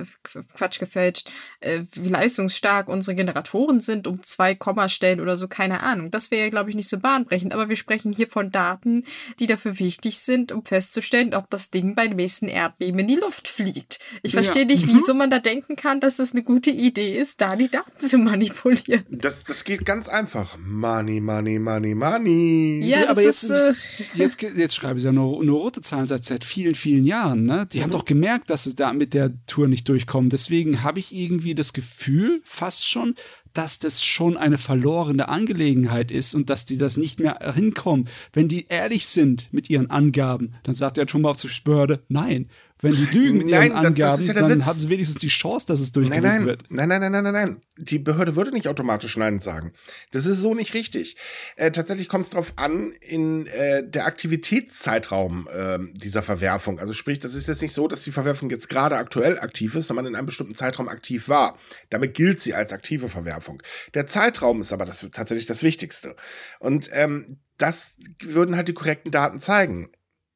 [0.55, 1.29] Quatsch gefälscht,
[1.59, 6.09] äh, wie leistungsstark unsere Generatoren sind, um zwei Kommastellen oder so, keine Ahnung.
[6.09, 7.53] Das wäre ja, glaube ich, nicht so bahnbrechend.
[7.53, 9.03] Aber wir sprechen hier von Daten,
[9.39, 13.47] die dafür wichtig sind, um festzustellen, ob das Ding beim nächsten Erdbeben in die Luft
[13.47, 13.99] fliegt.
[14.23, 14.67] Ich verstehe ja.
[14.67, 14.95] nicht, mhm.
[14.95, 18.17] wieso man da denken kann, dass es eine gute Idee ist, da die Daten zu
[18.17, 19.05] manipulieren.
[19.09, 22.79] Das, das geht ganz einfach einfach Money, Money, Money, Money.
[22.83, 26.07] Ja, ja aber jetzt, ist, äh, jetzt, jetzt schreiben sie ja nur, nur rote Zahlen
[26.07, 27.45] seit, seit vielen, vielen Jahren.
[27.45, 27.67] Ne?
[27.71, 27.83] Die mhm.
[27.83, 30.29] haben doch gemerkt, dass sie da mit der Tour nicht durchkommen.
[30.29, 33.15] Deswegen habe ich irgendwie das Gefühl, fast schon,
[33.53, 38.07] dass das schon eine verlorene Angelegenheit ist und dass die das nicht mehr hinkommen.
[38.31, 42.47] Wenn die ehrlich sind mit ihren Angaben, dann sagt der Atomaufsichtsbehörde, nein,
[42.81, 44.65] wenn die lügen mit ihren nein, Angaben, ja dann Witz.
[44.65, 46.63] haben sie wenigstens die Chance, dass es durchgeführt nein, nein, wird.
[46.69, 47.61] Nein, nein, nein, nein, nein, nein.
[47.77, 49.73] Die Behörde würde nicht automatisch Nein sagen.
[50.11, 51.15] Das ist so nicht richtig.
[51.55, 56.79] Äh, tatsächlich kommt es darauf an, in äh, der Aktivitätszeitraum äh, dieser Verwerfung.
[56.79, 59.87] Also sprich, das ist jetzt nicht so, dass die Verwerfung jetzt gerade aktuell aktiv ist,
[59.87, 61.57] sondern in einem bestimmten Zeitraum aktiv war.
[61.89, 63.61] Damit gilt sie als aktive Verwerfung.
[63.93, 66.15] Der Zeitraum ist aber das, tatsächlich das Wichtigste.
[66.59, 69.91] Und ähm, das würden halt die korrekten Daten zeigen.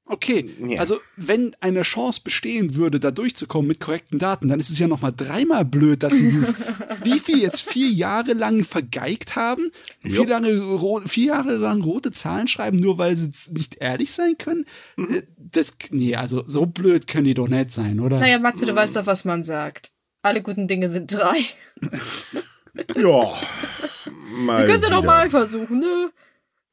[0.07, 0.79] Okay, ja.
[0.79, 4.87] also wenn eine Chance bestehen würde, da durchzukommen mit korrekten Daten, dann ist es ja
[4.87, 6.53] noch mal dreimal blöd, dass sie dieses,
[7.03, 9.71] wie viel jetzt vier Jahre lang vergeigt haben,
[10.03, 10.77] vier, lange,
[11.07, 14.65] vier Jahre lang rote Zahlen schreiben, nur weil sie nicht ehrlich sein können.
[14.95, 15.15] Mhm.
[15.15, 18.19] Äh, das, nee, also so blöd können die doch nicht sein, oder?
[18.19, 18.77] Naja, Matze, du mhm.
[18.77, 19.91] weißt doch, was man sagt.
[20.21, 21.39] Alle guten Dinge sind drei.
[22.95, 23.33] ja.
[24.35, 26.11] Wir können sie doch mal versuchen, ne?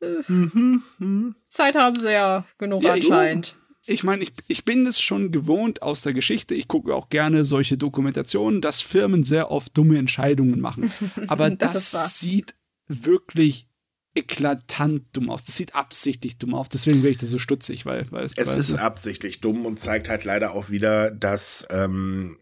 [0.03, 1.35] Mhm, mhm.
[1.49, 3.57] Zeit haben sie ja genug ja, anscheinend.
[3.85, 6.55] Ich meine, ich, ich bin es schon gewohnt aus der Geschichte.
[6.55, 10.93] Ich gucke auch gerne solche Dokumentationen, dass Firmen sehr oft dumme Entscheidungen machen.
[11.29, 12.55] Aber das, das sieht
[12.87, 13.69] wirklich
[14.15, 15.45] eklatant dumm aus.
[15.45, 16.69] Das sieht absichtlich dumm aus.
[16.69, 20.25] Deswegen wäre ich da so stutzig, weil, weil es ist absichtlich dumm und zeigt halt
[20.25, 22.39] leider auch wieder, dass ähm,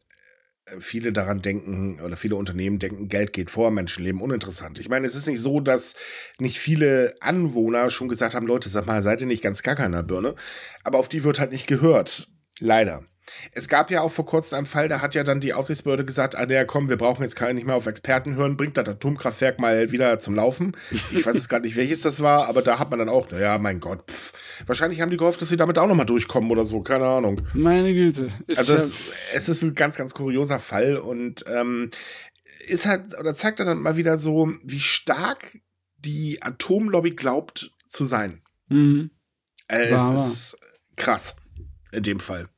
[0.78, 4.78] viele daran denken oder viele Unternehmen denken, Geld geht vor Menschenleben, uninteressant.
[4.78, 5.94] Ich meine, es ist nicht so, dass
[6.38, 9.92] nicht viele Anwohner schon gesagt haben, Leute, sag mal, seid ihr nicht ganz gacker in
[9.92, 10.34] der Birne?
[10.84, 12.28] Aber auf die wird halt nicht gehört.
[12.58, 13.04] Leider.
[13.52, 16.36] Es gab ja auch vor kurzem einen Fall, da hat ja dann die Aufsichtsbehörde gesagt,
[16.36, 19.58] ah, der komm, wir brauchen jetzt gar nicht mehr auf Experten hören, bringt das Atomkraftwerk
[19.58, 20.76] mal wieder zum Laufen.
[21.12, 23.58] Ich weiß jetzt gerade nicht, welches das war, aber da hat man dann auch, naja,
[23.58, 24.32] mein Gott, pff.
[24.66, 27.42] wahrscheinlich haben die gehofft, dass sie damit auch nochmal durchkommen oder so, keine Ahnung.
[27.54, 28.30] Meine Güte.
[28.46, 28.92] Ist also es,
[29.34, 31.90] es, ist ein ganz, ganz kurioser Fall und ähm,
[32.66, 35.58] ist halt, oder zeigt dann mal wieder so, wie stark
[35.98, 38.42] die Atomlobby glaubt zu sein.
[38.68, 39.10] Mhm.
[39.68, 40.58] Äh, es ist
[40.96, 41.36] krass
[41.92, 42.48] in dem Fall.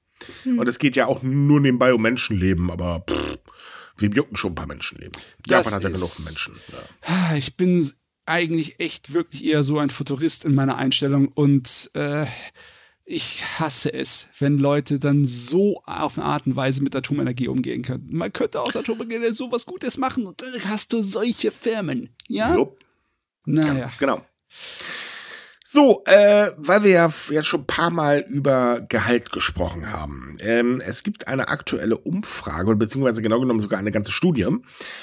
[0.45, 0.59] Hm.
[0.59, 3.39] Und es geht ja auch nur nebenbei um Menschenleben, aber pff,
[3.97, 5.13] wir jucken schon ein paar Menschenleben.
[5.47, 6.55] Das Japan hat ja genug Menschen.
[6.73, 7.37] Ja.
[7.37, 7.91] Ich bin
[8.27, 12.27] eigentlich echt wirklich eher so ein Futurist in meiner Einstellung und äh,
[13.05, 17.83] ich hasse es, wenn Leute dann so auf eine Art und Weise mit Atomenergie umgehen
[17.83, 18.09] können.
[18.11, 22.11] Man könnte aus Atomenergie sowas Gutes machen und dann hast du solche Firmen.
[22.29, 22.55] Ja?
[22.55, 22.79] Jupp.
[23.45, 23.75] Naja.
[23.75, 24.25] Ganz genau.
[25.75, 30.37] So, äh, weil wir ja jetzt schon ein paar Mal über Gehalt gesprochen haben.
[30.41, 34.49] Ähm, es gibt eine aktuelle Umfrage, beziehungsweise genau genommen sogar eine ganze Studie.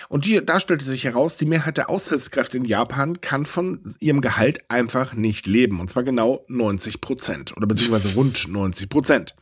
[0.09, 4.21] Und die, da stellte sich heraus, die Mehrheit der Aushilfskräfte in Japan kann von ihrem
[4.21, 5.79] Gehalt einfach nicht leben.
[5.79, 7.57] Und zwar genau 90 Prozent.
[7.57, 9.35] Oder beziehungsweise rund 90 Prozent.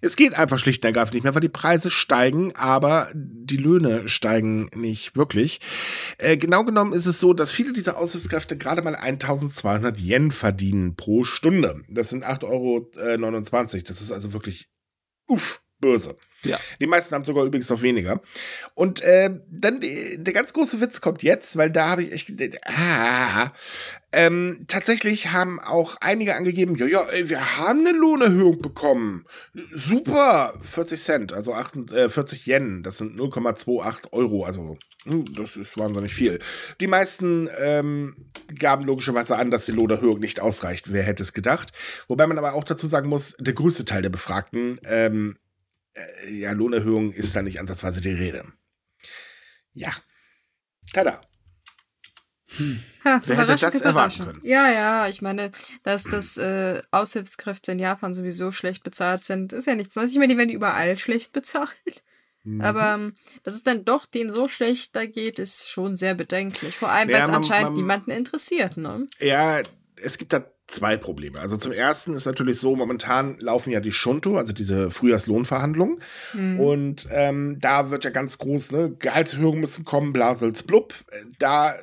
[0.00, 4.08] Es geht einfach schlicht und ergreifend nicht mehr, weil die Preise steigen, aber die Löhne
[4.08, 5.60] steigen nicht wirklich.
[6.18, 10.96] Äh, genau genommen ist es so, dass viele dieser Aushilfskräfte gerade mal 1200 Yen verdienen
[10.96, 11.82] pro Stunde.
[11.88, 12.90] Das sind 8,29 Euro.
[13.86, 14.68] Das ist also wirklich
[15.26, 16.16] uff, böse.
[16.42, 16.58] Ja.
[16.80, 18.20] Die meisten haben sogar übrigens noch weniger.
[18.74, 22.32] Und äh, dann die, der ganz große Witz kommt jetzt, weil da habe ich echt
[22.64, 23.52] ah,
[24.12, 29.26] ähm, tatsächlich haben auch einige angegeben, ja, ja, ey, wir haben eine Lohnerhöhung bekommen.
[29.74, 35.56] Super, 40 Cent, also 8, äh, 40 Yen, das sind 0,28 Euro, also hm, das
[35.56, 36.38] ist wahnsinnig viel.
[36.80, 40.92] Die meisten ähm, gaben logischerweise an, dass die Lohnerhöhung nicht ausreicht.
[40.92, 41.72] Wer hätte es gedacht?
[42.08, 45.36] Wobei man aber auch dazu sagen muss, der größte Teil der Befragten ähm,
[46.24, 48.44] äh, ja, Lohnerhöhung ist da nicht ansatzweise die Rede.
[49.72, 49.92] Ja.
[50.92, 51.20] Tada.
[52.56, 52.82] Hm.
[53.04, 54.40] Ha, Wer hätte das erwarten können?
[54.42, 55.50] Ja, ja, ich meine,
[55.82, 60.12] dass das äh, Aushilfskräfte in Japan sowieso schlecht bezahlt sind, ist ja nichts Neues.
[60.12, 62.02] Ich meine, die werden überall schlecht bezahlt.
[62.44, 62.60] Mhm.
[62.62, 66.76] Aber ähm, dass es dann doch denen so schlecht da geht, ist schon sehr bedenklich.
[66.76, 69.06] Vor allem, ja, weil es anscheinend man, niemanden interessiert, ne?
[69.18, 69.62] Ja,
[69.96, 71.40] es gibt da zwei Probleme.
[71.40, 76.00] Also zum ersten ist natürlich so, momentan laufen ja die Shunto, also diese Frühjahrslohnverhandlungen.
[76.34, 76.60] Mhm.
[76.60, 80.94] Und ähm, da wird ja ganz groß, ne, Gehaltserhöhungen müssen kommen, blasels blub.
[81.38, 81.74] Da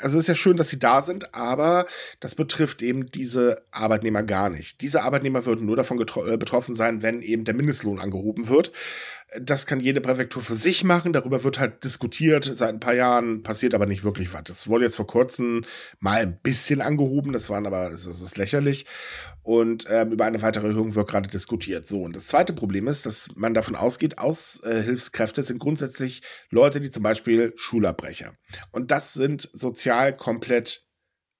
[0.00, 1.86] also es ist ja schön, dass sie da sind, aber
[2.20, 4.80] das betrifft eben diese Arbeitnehmer gar nicht.
[4.80, 8.72] Diese Arbeitnehmer würden nur davon äh, betroffen sein, wenn eben der Mindestlohn angehoben wird.
[9.40, 11.12] Das kann jede Präfektur für sich machen.
[11.12, 12.44] Darüber wird halt diskutiert.
[12.44, 14.44] Seit ein paar Jahren passiert aber nicht wirklich was.
[14.44, 15.64] Das wurde jetzt vor kurzem
[16.00, 17.32] mal ein bisschen angehoben.
[17.32, 18.86] Das waren aber, das ist lächerlich.
[19.42, 21.88] Und ähm, über eine weitere Erhöhung wird gerade diskutiert.
[21.88, 26.90] So, und das zweite Problem ist, dass man davon ausgeht, Aushilfskräfte sind grundsätzlich Leute, die
[26.90, 28.34] zum Beispiel Schulabbrecher.
[28.70, 30.86] Und das sind sozial komplett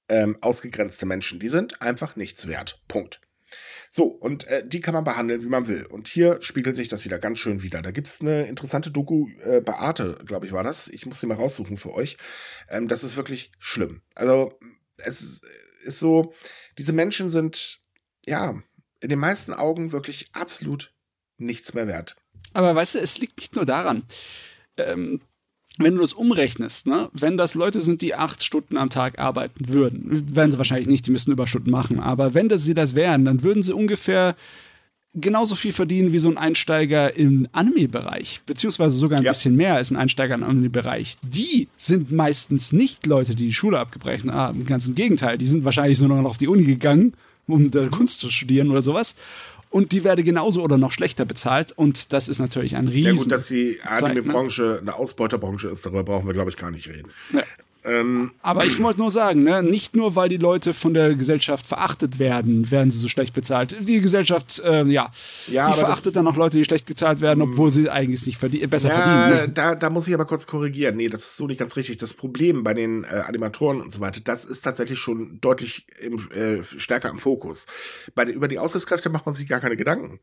[0.09, 1.40] ähm, ausgegrenzte Menschen.
[1.40, 2.82] Die sind einfach nichts wert.
[2.88, 3.20] Punkt.
[3.90, 5.86] So, und äh, die kann man behandeln, wie man will.
[5.86, 7.82] Und hier spiegelt sich das wieder ganz schön wieder.
[7.82, 10.88] Da gibt es eine interessante Doku äh, bei Arte, glaube ich, war das.
[10.88, 12.16] Ich muss sie mal raussuchen für euch.
[12.68, 14.03] Ähm, das ist wirklich schlimm.
[14.14, 14.59] Also,
[14.98, 15.46] es ist,
[15.84, 16.32] ist so,
[16.78, 17.80] diese Menschen sind,
[18.26, 18.62] ja,
[19.00, 20.94] in den meisten Augen wirklich absolut
[21.36, 22.16] nichts mehr wert.
[22.55, 24.05] Aber weißt du, es liegt nicht nur daran.
[24.76, 25.20] Ähm,
[25.78, 29.68] wenn du das umrechnest, ne, wenn das Leute sind, die acht Stunden am Tag arbeiten
[29.68, 33.24] würden, werden sie wahrscheinlich nicht, die müssen Überstunden machen, aber wenn das sie das wären,
[33.24, 34.34] dann würden sie ungefähr
[35.14, 39.32] genauso viel verdienen wie so ein Einsteiger im Anime-Bereich, beziehungsweise sogar ein ja.
[39.32, 41.16] bisschen mehr als ein Einsteiger im Anime-Bereich.
[41.22, 45.64] Die sind meistens nicht Leute, die die Schule abgebrochen haben, ganz im Gegenteil, die sind
[45.64, 47.12] wahrscheinlich nur noch auf die Uni gegangen,
[47.46, 49.16] um da Kunst zu studieren oder sowas
[49.72, 51.72] und die werde genauso oder noch schlechter bezahlt.
[51.72, 53.14] Und das ist natürlich ein Riesen.
[53.14, 54.78] Ja gut, dass die Anime-Branche ne?
[54.80, 57.10] eine Ausbeuterbranche ist, darüber brauchen wir, glaube ich, gar nicht reden.
[57.32, 57.42] Ja.
[57.85, 61.66] Ähm, Aber ich wollte nur sagen, ne, nicht nur, weil die Leute von der Gesellschaft
[61.66, 63.76] verachtet werden, werden sie so schlecht bezahlt.
[63.80, 65.11] Die Gesellschaft, äh, ja,
[65.49, 68.70] ja, die verachtet dann auch Leute, die schlecht bezahlt werden, obwohl sie eigentlich nicht verdien
[68.70, 69.47] besser ja, verdienen.
[69.47, 69.53] Ne?
[69.53, 70.97] Da, da muss ich aber kurz korrigieren.
[70.97, 71.97] Nee, das ist so nicht ganz richtig.
[71.97, 76.30] Das Problem bei den äh, Animatoren und so weiter, das ist tatsächlich schon deutlich im,
[76.30, 77.66] äh, stärker im Fokus.
[78.14, 80.20] Bei, über die Aushilfskräfte macht man sich gar keine Gedanken.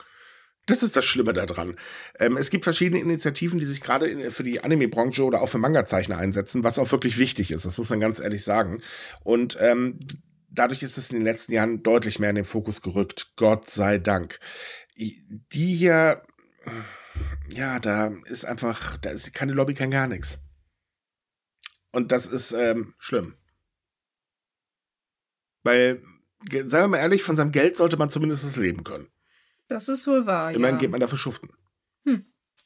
[0.69, 1.77] Das ist das Schlimme daran.
[2.19, 6.17] Ähm, es gibt verschiedene Initiativen, die sich gerade für die Anime-Branche oder auch für Manga-Zeichner
[6.17, 7.65] einsetzen, was auch wirklich wichtig ist.
[7.65, 8.83] Das muss man ganz ehrlich sagen.
[9.23, 9.99] Und ähm,
[10.51, 13.33] dadurch ist es in den letzten Jahren deutlich mehr in den Fokus gerückt.
[13.35, 14.39] Gott sei Dank.
[14.95, 16.21] Die hier,
[17.51, 20.37] ja, da ist einfach, da ist keine Lobby, kein gar nichts.
[21.91, 23.33] Und das ist ähm, schlimm.
[25.63, 26.03] Weil,
[26.51, 29.07] seien wir mal ehrlich, von seinem Geld sollte man zumindest leben können.
[29.69, 30.51] Das ist wohl wahr.
[30.51, 30.81] Immerhin ja.
[30.81, 31.49] geht man dafür schuften.
[32.05, 32.25] Hm.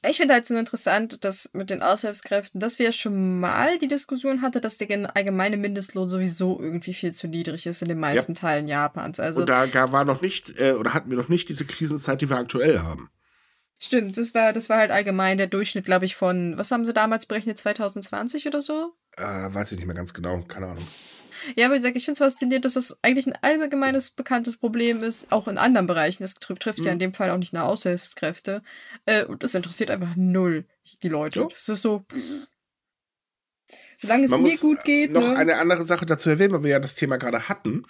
[0.10, 3.88] Ich finde halt so interessant, dass mit den Aushilfskräften, dass wir ja schon mal die
[3.88, 8.34] Diskussion hatten, dass der allgemeine Mindestlohn sowieso irgendwie viel zu niedrig ist in den meisten
[8.34, 8.39] ja.
[8.39, 9.20] Teilen Japans.
[9.20, 12.30] Also Und da war noch nicht, äh, oder hatten wir noch nicht diese Krisenzeit, die
[12.30, 13.10] wir aktuell haben.
[13.80, 16.93] Stimmt, das war, das war halt allgemein der Durchschnitt, glaube ich, von, was haben sie
[16.93, 18.93] damals berechnet, 2020 oder so?
[19.18, 20.88] Äh, weiß ich nicht mehr ganz genau, keine Ahnung.
[21.56, 25.04] Ja, aber wie gesagt, ich finde es faszinierend, dass das eigentlich ein allgemeines bekanntes Problem
[25.04, 26.24] ist, auch in anderen Bereichen.
[26.24, 26.86] Das trifft mhm.
[26.86, 28.62] ja in dem Fall auch nicht nur Aushilfskräfte.
[29.06, 30.66] Äh, und das interessiert einfach null
[31.02, 31.48] die Leute.
[31.50, 32.06] Das ist so.
[32.12, 32.48] Pff.
[33.98, 35.12] Solange es Man mir gut geht.
[35.12, 35.38] Noch ne?
[35.38, 37.86] eine andere Sache dazu erwähnen, weil wir ja das Thema gerade hatten.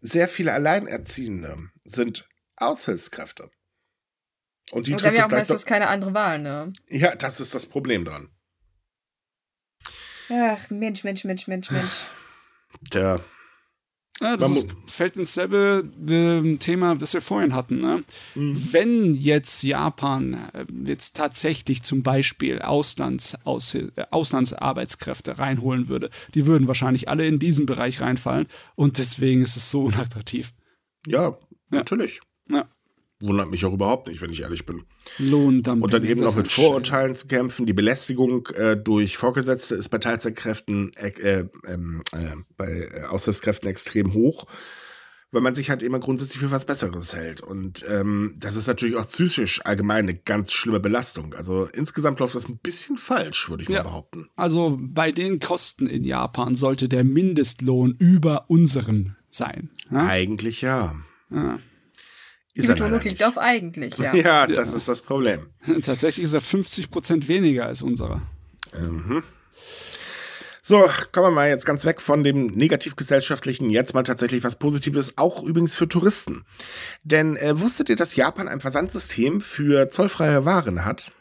[0.00, 3.50] Sehr viele Alleinerziehende sind Aushilfskräfte.
[4.70, 6.72] Und die haben ja auch meistens keine andere Wahl, ne?
[6.88, 8.30] Ja, das ist das Problem dran.
[10.30, 12.04] Ach, Mensch, Mensch, Mensch, Mensch, Mensch.
[12.80, 13.20] Der
[14.22, 17.80] ja, das ist, fällt ins selbe äh, Thema, das wir vorhin hatten.
[17.80, 18.04] Ne?
[18.34, 18.68] Mhm.
[18.70, 26.44] Wenn jetzt Japan äh, jetzt tatsächlich zum Beispiel Auslands, Aus, äh, Auslandsarbeitskräfte reinholen würde, die
[26.44, 30.52] würden wahrscheinlich alle in diesen Bereich reinfallen und deswegen ist es so unattraktiv.
[31.06, 31.38] Ja, ja.
[31.70, 32.20] natürlich.
[32.50, 32.68] Ja
[33.20, 34.84] wundert mich auch überhaupt nicht, wenn ich ehrlich bin.
[35.18, 35.82] Lohndumping.
[35.82, 37.16] Und dann eben noch mit Vorurteilen schön.
[37.16, 37.66] zu kämpfen.
[37.66, 43.68] Die Belästigung äh, durch Vorgesetzte ist bei Teilzeitkräften, äh, äh, ähm, äh bei äh, Aushilfskräften
[43.68, 44.46] extrem hoch,
[45.32, 47.42] weil man sich halt immer grundsätzlich für was Besseres hält.
[47.42, 51.34] Und ähm, das ist natürlich auch psychisch allgemein eine ganz schlimme Belastung.
[51.34, 53.82] Also insgesamt läuft das ein bisschen falsch, würde ich ja.
[53.82, 54.28] mal behaupten.
[54.36, 59.70] Also bei den Kosten in Japan sollte der Mindestlohn über unserem sein.
[59.90, 60.06] Ja?
[60.06, 60.96] Eigentlich ja.
[61.30, 61.58] ja.
[62.54, 64.14] Ist Die Betonung liegt auf eigentlich, ja.
[64.14, 64.76] ja, das ja.
[64.76, 65.50] ist das Problem.
[65.82, 68.22] Tatsächlich ist er 50 Prozent weniger als unserer.
[68.78, 69.22] Mhm.
[70.62, 75.16] So, kommen wir mal jetzt ganz weg von dem negativgesellschaftlichen, jetzt mal tatsächlich was Positives,
[75.16, 76.44] auch übrigens für Touristen.
[77.02, 81.12] Denn äh, wusstet ihr, dass Japan ein Versandsystem für zollfreie Waren hat?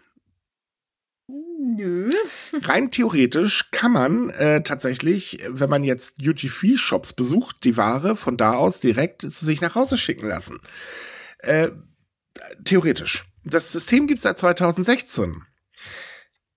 [1.27, 2.11] Nö.
[2.61, 8.53] Rein theoretisch kann man äh, tatsächlich, wenn man jetzt Duty-Free-Shops besucht, die Ware von da
[8.53, 10.59] aus direkt zu sich nach Hause schicken lassen.
[11.39, 11.69] Äh,
[12.63, 13.25] theoretisch.
[13.43, 15.43] Das System gibt es seit 2016.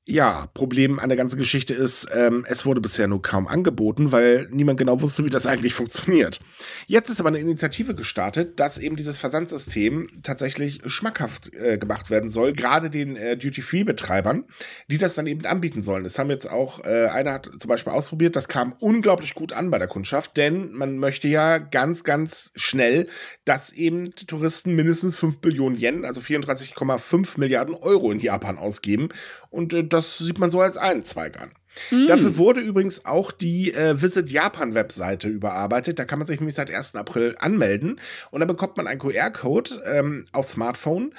[0.05, 4.48] Ja, Problem an der ganzen Geschichte ist, ähm, es wurde bisher nur kaum angeboten, weil
[4.50, 6.40] niemand genau wusste, wie das eigentlich funktioniert.
[6.88, 12.30] Jetzt ist aber eine Initiative gestartet, dass eben dieses Versandsystem tatsächlich schmackhaft äh, gemacht werden
[12.30, 14.46] soll, gerade den äh, Duty-Free-Betreibern,
[14.88, 16.03] die das dann eben anbieten sollen.
[16.03, 19.70] Das haben jetzt auch, äh, einer hat zum Beispiel ausprobiert, das kam unglaublich gut an
[19.70, 23.07] bei der Kundschaft, denn man möchte ja ganz, ganz schnell,
[23.44, 29.11] dass eben Touristen mindestens 5 Billionen Yen, also 34,5 Milliarden Euro in Japan ausgeben
[29.53, 31.53] und äh, das sieht man so als einen Zweig an.
[31.90, 32.07] Mm.
[32.07, 35.98] Dafür wurde übrigens auch die äh, Visit Japan Webseite überarbeitet.
[35.98, 36.96] Da kann man sich nämlich seit 1.
[36.96, 38.00] April anmelden
[38.30, 41.14] und dann bekommt man einen QR-Code ähm, auf Smartphone,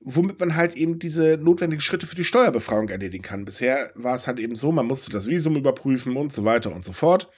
[0.00, 3.44] womit man halt eben diese notwendigen Schritte für die Steuerbefreiung erledigen kann.
[3.44, 6.84] Bisher war es halt eben so, man musste das Visum überprüfen und so weiter und
[6.84, 7.30] so fort.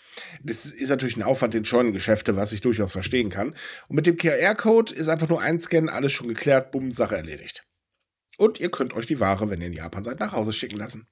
[0.43, 3.55] Das ist natürlich ein Aufwand in Scheunengeschäfte, was ich durchaus verstehen kann.
[3.89, 7.68] Und mit dem QR-Code ist einfach nur ein Scan, alles schon geklärt, bumm, Sache erledigt.
[8.39, 11.07] Und ihr könnt euch die Ware, wenn ihr in Japan seid, nach Hause schicken lassen.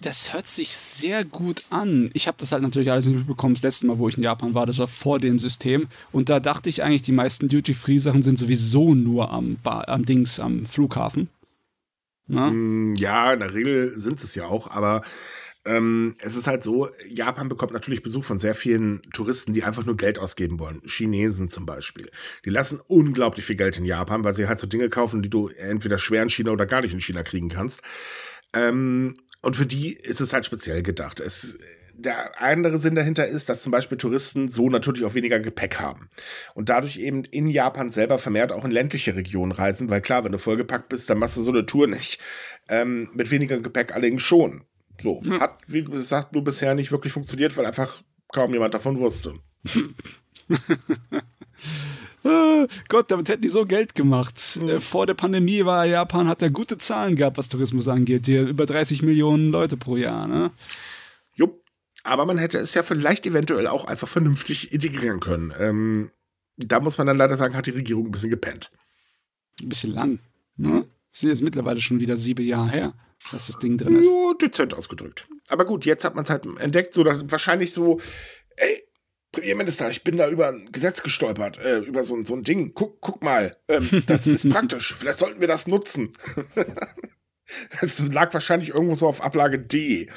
[0.00, 2.10] Das hört sich sehr gut an.
[2.12, 3.54] Ich habe das halt natürlich alles nicht mitbekommen.
[3.54, 5.88] Das letzte Mal, wo ich in Japan war, das war vor dem System.
[6.12, 10.66] Und da dachte ich eigentlich, die meisten Duty-Free-Sachen sind sowieso nur am, am Dings, am
[10.66, 11.28] Flughafen.
[12.28, 12.50] Na?
[12.50, 15.02] Mm, ja, in der Regel sind es ja auch, aber
[15.68, 19.84] ähm, es ist halt so, Japan bekommt natürlich Besuch von sehr vielen Touristen, die einfach
[19.84, 20.80] nur Geld ausgeben wollen.
[20.86, 22.10] Chinesen zum Beispiel.
[22.46, 25.48] Die lassen unglaublich viel Geld in Japan, weil sie halt so Dinge kaufen, die du
[25.48, 27.82] entweder schwer in China oder gar nicht in China kriegen kannst.
[28.54, 31.20] Ähm, und für die ist es halt speziell gedacht.
[31.20, 31.58] Es,
[31.92, 36.08] der andere Sinn dahinter ist, dass zum Beispiel Touristen so natürlich auch weniger Gepäck haben.
[36.54, 40.32] Und dadurch eben in Japan selber vermehrt auch in ländliche Regionen reisen, weil klar, wenn
[40.32, 42.20] du vollgepackt bist, dann machst du so eine Tour nicht.
[42.70, 44.64] Ähm, mit weniger Gepäck allerdings schon.
[45.02, 45.40] So, hm.
[45.40, 49.34] hat, wie gesagt, nur bisher nicht wirklich funktioniert, weil einfach kaum jemand davon wusste.
[52.24, 54.58] Ah, Gott, damit hätten die so Geld gemacht.
[54.60, 54.80] Mhm.
[54.80, 58.26] Vor der Pandemie war Japan, hat er gute Zahlen gehabt, was Tourismus angeht.
[58.26, 60.50] Hier über 30 Millionen Leute pro Jahr, ne?
[61.34, 61.62] Jupp.
[62.02, 65.54] Aber man hätte es ja vielleicht eventuell auch einfach vernünftig integrieren können.
[65.58, 66.10] Ähm,
[66.56, 68.72] da muss man dann leider sagen, hat die Regierung ein bisschen gepennt.
[69.62, 70.18] Ein bisschen lang,
[70.56, 70.86] ne?
[71.12, 72.94] Das ist jetzt mittlerweile schon wieder sieben Jahre her
[73.32, 74.06] dass das Ding drin ist.
[74.06, 75.28] Ja, dezent ausgedrückt.
[75.48, 78.00] Aber gut, jetzt hat man es halt entdeckt, so dass wahrscheinlich so,
[78.56, 78.84] ey,
[79.32, 82.72] Premierminister, ich bin da über ein Gesetz gestolpert, äh, über so, so ein Ding.
[82.74, 84.94] Guck, guck mal, ähm, das ist praktisch.
[84.94, 86.12] Vielleicht sollten wir das nutzen.
[87.80, 90.10] Das lag wahrscheinlich irgendwo so auf Ablage D.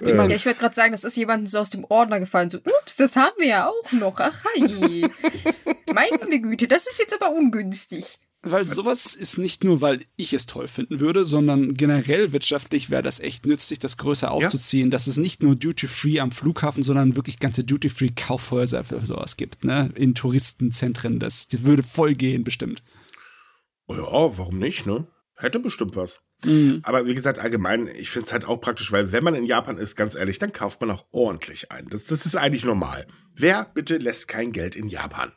[0.00, 2.48] Ich, mein, ja, ich würde gerade sagen, das ist jemandem so aus dem Ordner gefallen.
[2.50, 4.20] So, ups, das haben wir ja auch noch.
[4.20, 5.10] Ach, hi.
[5.92, 8.20] Meine Güte, das ist jetzt aber ungünstig.
[8.48, 13.02] Weil sowas ist nicht nur, weil ich es toll finden würde, sondern generell wirtschaftlich wäre
[13.02, 14.90] das echt nützlich, das größer aufzuziehen, ja.
[14.90, 19.90] dass es nicht nur Duty-Free am Flughafen, sondern wirklich ganze Duty-Free-Kaufhäuser für sowas gibt, ne?
[19.96, 21.18] In Touristenzentren.
[21.18, 22.82] Das, das würde voll gehen, bestimmt.
[23.88, 25.06] Ja, warum nicht, ne?
[25.36, 26.20] Hätte bestimmt was.
[26.44, 26.80] Mhm.
[26.82, 29.78] Aber wie gesagt, allgemein, ich finde es halt auch praktisch, weil wenn man in Japan
[29.78, 31.88] ist, ganz ehrlich, dann kauft man auch ordentlich ein.
[31.88, 33.06] Das, das ist eigentlich normal.
[33.34, 35.32] Wer bitte lässt kein Geld in Japan?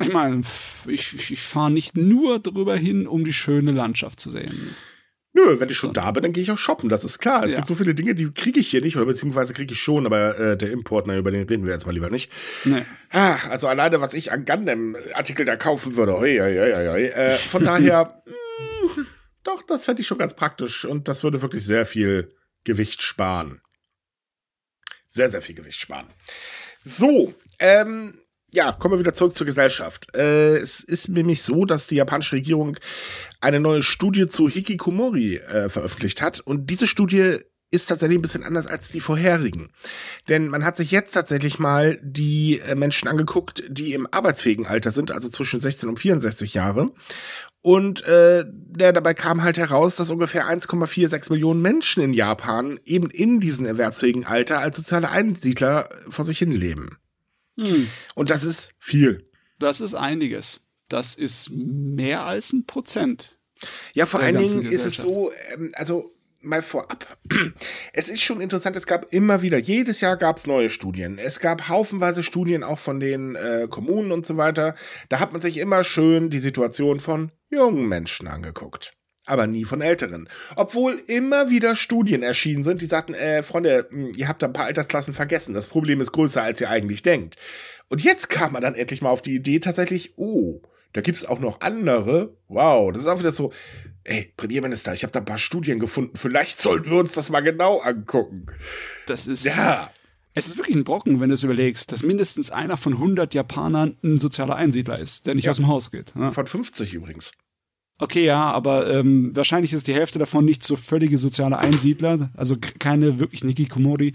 [0.00, 0.42] Ich meine,
[0.86, 4.74] ich, ich fahre nicht nur drüber hin, um die schöne Landschaft zu sehen.
[5.34, 7.44] Nö, wenn ich schon da bin, dann gehe ich auch shoppen, das ist klar.
[7.44, 7.58] Es ja.
[7.58, 10.38] gibt so viele Dinge, die kriege ich hier nicht, oder beziehungsweise kriege ich schon, aber
[10.38, 12.32] äh, der Import, na, über den reden wir jetzt mal lieber nicht.
[12.64, 12.84] Nee.
[13.10, 17.04] Ach, also alleine, was ich an Gundam-Artikel da kaufen würde, oi, oi, oi, oi.
[17.06, 19.06] Äh, von daher, mh, hm,
[19.44, 22.34] doch, das fände ich schon ganz praktisch und das würde wirklich sehr viel
[22.64, 23.60] Gewicht sparen.
[25.08, 26.06] Sehr, sehr viel Gewicht sparen.
[26.84, 28.14] So, ähm,
[28.52, 30.14] ja, kommen wir wieder zurück zur Gesellschaft.
[30.16, 32.76] Äh, es ist nämlich so, dass die japanische Regierung
[33.40, 36.40] eine neue Studie zu Hikikomori äh, veröffentlicht hat.
[36.40, 37.38] Und diese Studie
[37.70, 39.70] ist tatsächlich ein bisschen anders als die vorherigen.
[40.28, 44.90] Denn man hat sich jetzt tatsächlich mal die äh, Menschen angeguckt, die im arbeitsfähigen Alter
[44.90, 46.90] sind, also zwischen 16 und 64 Jahre.
[47.60, 53.10] Und äh, der, dabei kam halt heraus, dass ungefähr 1,46 Millionen Menschen in Japan eben
[53.10, 56.96] in diesem erwerbsfähigen Alter als soziale Einsiedler vor sich hin leben.
[57.58, 57.88] Hm.
[58.14, 59.28] Und das ist viel.
[59.58, 60.60] Das ist einiges.
[60.88, 63.38] Das ist mehr als ein Prozent.
[63.92, 67.18] Ja, vor allen Dingen ist es so, ähm, also mal vorab.
[67.92, 71.18] Es ist schon interessant, es gab immer wieder, jedes Jahr gab es neue Studien.
[71.18, 74.76] Es gab haufenweise Studien auch von den äh, Kommunen und so weiter.
[75.08, 78.97] Da hat man sich immer schön die Situation von jungen Menschen angeguckt
[79.28, 80.28] aber nie von Älteren.
[80.56, 84.52] Obwohl immer wieder Studien erschienen sind, die sagten, äh, Freunde, hm, ihr habt da ein
[84.52, 85.54] paar Altersklassen vergessen.
[85.54, 87.36] Das Problem ist größer, als ihr eigentlich denkt.
[87.88, 90.60] Und jetzt kam man dann endlich mal auf die Idee, tatsächlich, oh,
[90.92, 92.34] da gibt es auch noch andere.
[92.48, 93.52] Wow, das ist auch wieder so,
[94.04, 96.16] ey, Premierminister, ich habe da ein paar Studien gefunden.
[96.16, 98.46] Vielleicht sollten wir uns das mal genau angucken.
[99.06, 99.44] Das ist.
[99.44, 99.90] Ja.
[100.34, 103.96] Es ist wirklich ein Brocken, wenn du es überlegst, dass mindestens einer von 100 Japanern
[104.04, 105.50] ein sozialer Einsiedler ist, der nicht ja.
[105.50, 106.14] aus dem Haus geht.
[106.14, 106.30] Ne?
[106.30, 107.32] Von 50 übrigens.
[108.00, 112.56] Okay, ja, aber ähm, wahrscheinlich ist die Hälfte davon nicht so völlige soziale Einsiedler, also
[112.78, 114.14] keine wirklich Nikikomori.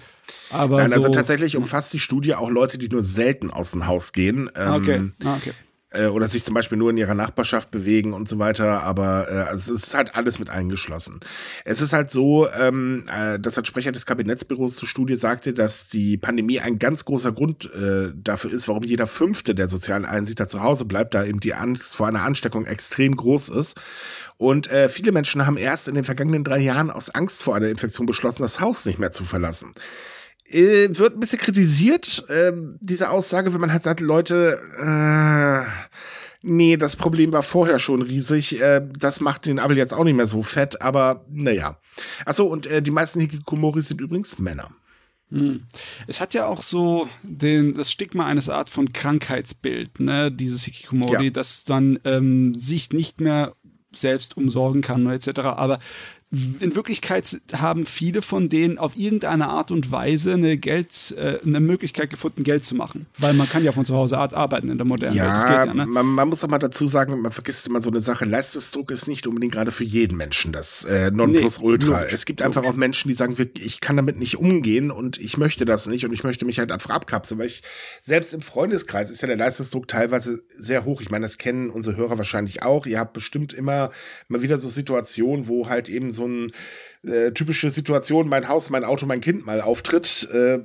[0.52, 3.86] Aber Nein, so, also tatsächlich umfasst die Studie auch Leute, die nur selten aus dem
[3.86, 4.50] Haus gehen.
[4.56, 5.52] Ähm, Okay, ah, okay.
[5.94, 9.36] Äh, oder sich zum Beispiel nur in ihrer Nachbarschaft bewegen und so weiter, aber äh,
[9.50, 11.20] also es ist halt alles mit eingeschlossen.
[11.66, 15.88] Es ist halt so, ähm, äh, dass ein Sprecher des Kabinettsbüros zur Studie sagte, dass
[15.88, 20.48] die Pandemie ein ganz großer Grund äh, dafür ist, warum jeder Fünfte der sozialen Einsiedler
[20.48, 23.80] zu Hause bleibt, da eben die Angst vor einer Ansteckung extrem groß ist.
[24.38, 27.70] Und äh, viele Menschen haben erst in den vergangenen drei Jahren aus Angst vor einer
[27.70, 29.74] Infektion beschlossen, das Haus nicht mehr zu verlassen
[30.50, 35.70] äh, wird ein bisschen kritisiert, ähm, diese Aussage, wenn man halt sagt, Leute, äh,
[36.42, 40.16] nee, das Problem war vorher schon riesig, äh, das macht den Abel jetzt auch nicht
[40.16, 41.80] mehr so fett, aber naja.
[42.26, 44.72] Achso, und äh, die meisten Hikikomori sind übrigens Männer.
[45.30, 45.64] Hm.
[46.06, 51.26] Es hat ja auch so den, das Stigma eines Art von Krankheitsbild, ne, dieses Hikikomori,
[51.26, 51.30] Ja.
[51.32, 53.56] das dann ähm, sich nicht mehr
[53.96, 55.40] selbst umsorgen kann etc.
[55.42, 55.80] Aber
[56.60, 61.60] in Wirklichkeit haben viele von denen auf irgendeine Art und Weise eine Geld, äh, eine
[61.60, 63.06] Möglichkeit gefunden, Geld zu machen.
[63.20, 65.28] Weil man kann ja von zu Hause Art arbeiten in der modernen Welt.
[65.28, 65.86] Das geht Ja, ja, ne?
[65.86, 69.08] man, man muss auch mal dazu sagen, man vergisst immer so eine Sache, Leistungsdruck ist
[69.08, 72.00] nicht unbedingt gerade für jeden Menschen das äh, Nonplusultra.
[72.00, 75.38] logisch, es gibt einfach auch Menschen, die sagen, ich kann damit nicht umgehen und ich
[75.38, 77.62] möchte das nicht und ich möchte mich halt einfach abkapseln, weil ich
[78.02, 81.02] selbst im Freundeskreis ist ja der Leistungsdruck teilweise sehr hoch.
[81.02, 82.88] Ich meine, das kennen unsere Hörer wahrscheinlich auch.
[82.88, 83.92] Ihr habt bestimmt immer
[84.28, 86.52] mal wieder so Situationen, wo halt eben so ein
[87.04, 90.28] äh, typische Situation, mein Haus, mein Auto, mein Kind mal auftritt.
[90.32, 90.60] Äh,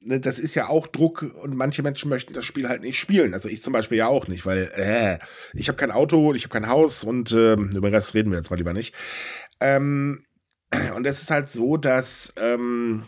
[0.00, 3.34] ne, das ist ja auch Druck und manche Menschen möchten das Spiel halt nicht spielen.
[3.34, 5.18] Also ich zum Beispiel ja auch nicht, weil äh,
[5.54, 8.38] ich habe kein Auto, ich habe kein Haus und äh, über den Rest reden wir
[8.38, 8.94] jetzt mal lieber nicht.
[9.60, 10.24] Ähm,
[10.94, 13.04] und es ist halt so, dass ähm,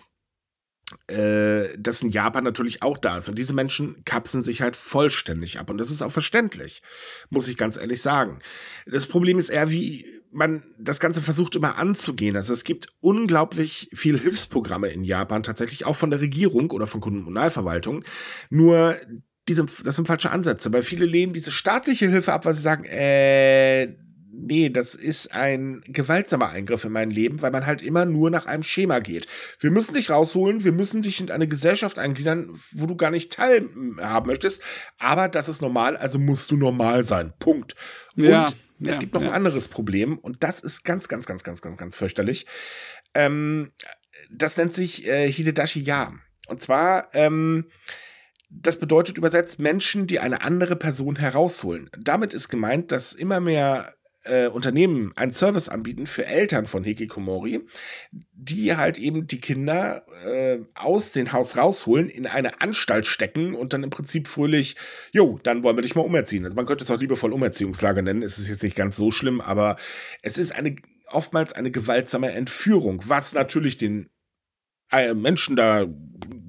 [1.06, 3.28] äh, das in Japan natürlich auch da ist.
[3.28, 5.70] Und diese Menschen kapseln sich halt vollständig ab.
[5.70, 6.82] Und das ist auch verständlich,
[7.30, 8.38] muss ich ganz ehrlich sagen.
[8.86, 12.36] Das Problem ist eher, wie man das Ganze versucht immer anzugehen.
[12.36, 17.00] Also es gibt unglaublich viel Hilfsprogramme in Japan, tatsächlich auch von der Regierung oder von
[17.00, 18.04] Kommunalverwaltung.
[18.50, 18.96] Nur
[19.48, 22.84] diese, das sind falsche Ansätze, weil viele lehnen diese staatliche Hilfe ab, weil sie sagen,
[22.84, 23.94] äh,
[24.36, 28.46] nee, das ist ein gewaltsamer Eingriff in mein Leben, weil man halt immer nur nach
[28.46, 29.26] einem Schema geht.
[29.60, 33.32] Wir müssen dich rausholen, wir müssen dich in eine Gesellschaft eingliedern, wo du gar nicht
[33.32, 34.62] teilhaben möchtest,
[34.98, 37.32] aber das ist normal, also musst du normal sein.
[37.38, 37.74] Punkt.
[38.16, 39.28] Ja, Und es ja, gibt noch ja.
[39.28, 42.46] ein anderes Problem und das ist ganz, ganz, ganz, ganz, ganz, ganz fürchterlich.
[43.14, 43.72] Ähm,
[44.30, 46.12] das nennt sich äh, Hidedashi Ya.
[46.46, 47.66] Und zwar, ähm,
[48.50, 51.90] das bedeutet übersetzt Menschen, die eine andere Person herausholen.
[51.98, 53.94] Damit ist gemeint, dass immer mehr
[54.24, 57.60] äh, Unternehmen einen Service anbieten für Eltern von Hikikomori,
[58.32, 63.72] die halt eben die Kinder äh, aus dem Haus rausholen, in eine Anstalt stecken und
[63.72, 64.76] dann im Prinzip fröhlich,
[65.12, 66.44] jo, dann wollen wir dich mal umerziehen.
[66.44, 69.40] Also man könnte es auch liebevoll Umerziehungslager nennen, es ist jetzt nicht ganz so schlimm,
[69.40, 69.76] aber
[70.22, 74.08] es ist eine oftmals eine gewaltsame Entführung, was natürlich den
[74.90, 75.86] äh, Menschen da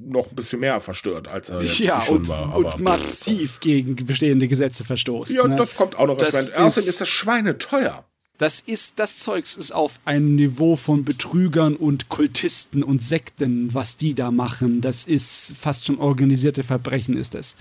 [0.06, 2.56] noch ein bisschen mehr verstört, als er jetzt Ja, schon und, war.
[2.56, 5.36] und aber- massiv gegen bestehende Gesetze verstoßen.
[5.36, 5.56] Ja, ne?
[5.56, 6.18] das kommt auch noch.
[6.18, 8.06] Das Außerdem ist- das Schweine teuer.
[8.38, 13.96] Das ist, das Zeugs ist auf einem Niveau von Betrügern und Kultisten und Sekten, was
[13.96, 14.82] die da machen.
[14.82, 17.56] Das ist fast schon organisierte Verbrechen, ist es.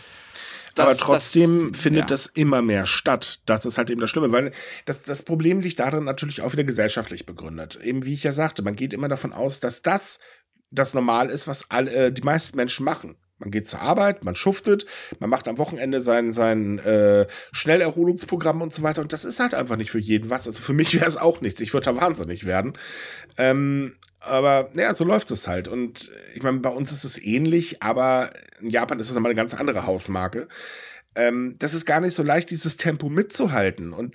[0.77, 2.07] Aber Das- trotzdem das- findet ja.
[2.09, 3.39] das immer mehr statt.
[3.47, 4.51] Das ist halt eben das Schlimme, weil
[4.87, 7.79] das, das Problem liegt darin natürlich auch wieder gesellschaftlich begründet.
[7.85, 10.19] Eben wie ich ja sagte, man geht immer davon aus, dass das
[10.75, 13.17] das normal ist, was alle, äh, die meisten Menschen machen.
[13.39, 14.87] Man geht zur Arbeit, man schuftet,
[15.19, 19.03] man macht am Wochenende sein, sein äh, Schnellerholungsprogramm und so weiter.
[19.03, 20.47] Und das ist halt einfach nicht für jeden was.
[20.47, 21.61] Also für mich wäre es auch nichts.
[21.61, 22.79] Ich würde da wahnsinnig werden.
[23.37, 25.69] Ähm, aber ja, so läuft es halt.
[25.69, 29.31] Und äh, ich meine, bei uns ist es ähnlich, aber in Japan ist es nochmal
[29.31, 30.49] eine ganz andere Hausmarke.
[31.15, 33.93] Ähm, das ist gar nicht so leicht, dieses Tempo mitzuhalten.
[33.93, 34.15] Und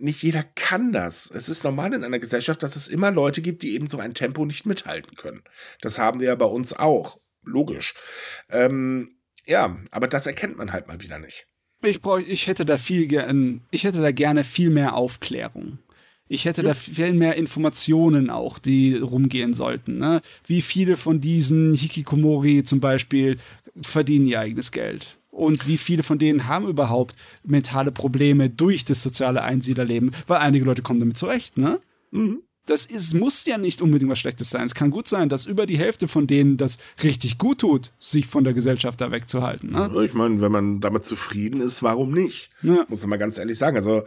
[0.00, 1.30] nicht jeder kann das.
[1.30, 4.14] Es ist normal in einer Gesellschaft, dass es immer Leute gibt, die eben so ein
[4.14, 5.42] Tempo nicht mithalten können.
[5.80, 7.20] Das haben wir ja bei uns auch.
[7.44, 7.94] Logisch.
[8.50, 11.46] Ähm, ja, aber das erkennt man halt mal wieder nicht.
[11.82, 15.78] Ich, brauch, ich hätte da viel gern, ich hätte da gerne viel mehr Aufklärung.
[16.28, 19.96] Ich hätte da viel mehr Informationen auch, die rumgehen sollten.
[19.96, 20.20] Ne?
[20.46, 23.38] Wie viele von diesen Hikikomori zum Beispiel
[23.80, 25.17] verdienen ihr eigenes Geld?
[25.30, 27.14] Und wie viele von denen haben überhaupt
[27.44, 30.10] mentale Probleme durch das soziale Einsiedlerleben?
[30.26, 31.80] Weil einige Leute kommen damit zurecht, ne?
[32.10, 32.42] Mhm.
[32.66, 34.66] Das ist, muss ja nicht unbedingt was Schlechtes sein.
[34.66, 38.26] Es kann gut sein, dass über die Hälfte von denen das richtig gut tut, sich
[38.26, 39.70] von der Gesellschaft da wegzuhalten.
[39.70, 39.90] Ne?
[40.04, 42.50] Ich meine, wenn man damit zufrieden ist, warum nicht?
[42.60, 42.84] Ja.
[42.88, 43.76] Muss man mal ganz ehrlich sagen.
[43.78, 44.02] Also,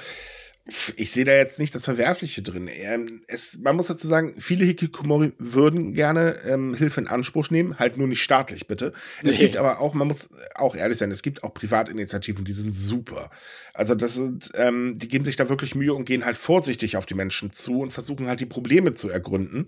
[0.96, 2.70] ich sehe da jetzt nicht das Verwerfliche drin.
[2.72, 7.80] Ähm, es, man muss dazu sagen, viele Hikikomori würden gerne ähm, Hilfe in Anspruch nehmen,
[7.80, 8.94] halt nur nicht staatlich, bitte.
[9.24, 12.74] Es gibt aber auch, man muss auch ehrlich sein, es gibt auch Privatinitiativen, die sind
[12.74, 13.32] super.
[13.74, 17.08] Also das sind, ähm, die geben sich da wirklich Mühe und gehen halt vorsichtig auf
[17.08, 19.66] die Menschen zu und versuchen halt die Probleme zu ergründen.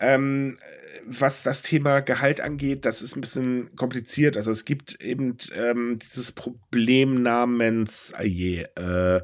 [0.00, 0.58] Ähm,
[1.06, 4.36] was das Thema Gehalt angeht, das ist ein bisschen kompliziert.
[4.36, 9.20] Also es gibt eben ähm, dieses Problem namens, ah je, äh,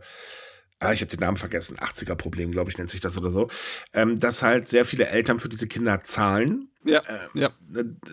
[0.82, 3.48] ah, ich habe den Namen vergessen, 80er-Problem, glaube ich, nennt sich das oder so,
[3.92, 6.68] ähm, dass halt sehr viele Eltern für diese Kinder zahlen.
[6.84, 7.50] Ja, ähm, ja.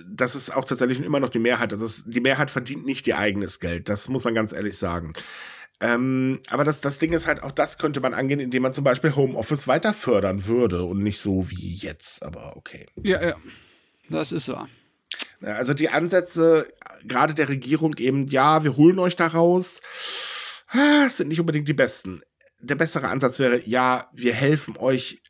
[0.07, 1.73] Das ist auch tatsächlich immer noch die Mehrheit.
[1.73, 3.89] Also es, die Mehrheit verdient nicht ihr eigenes Geld.
[3.89, 5.13] Das muss man ganz ehrlich sagen.
[5.81, 8.83] Ähm, aber das, das Ding ist halt, auch das könnte man angehen, indem man zum
[8.83, 12.85] Beispiel Homeoffice weiter fördern würde und nicht so wie jetzt, aber okay.
[13.01, 13.35] Ja, ja.
[14.09, 14.67] Das ist wahr.
[15.41, 16.67] Also die Ansätze
[17.05, 19.81] gerade der Regierung eben, ja, wir holen euch da raus,
[20.69, 22.21] ah, sind nicht unbedingt die besten.
[22.61, 25.21] Der bessere Ansatz wäre, ja, wir helfen euch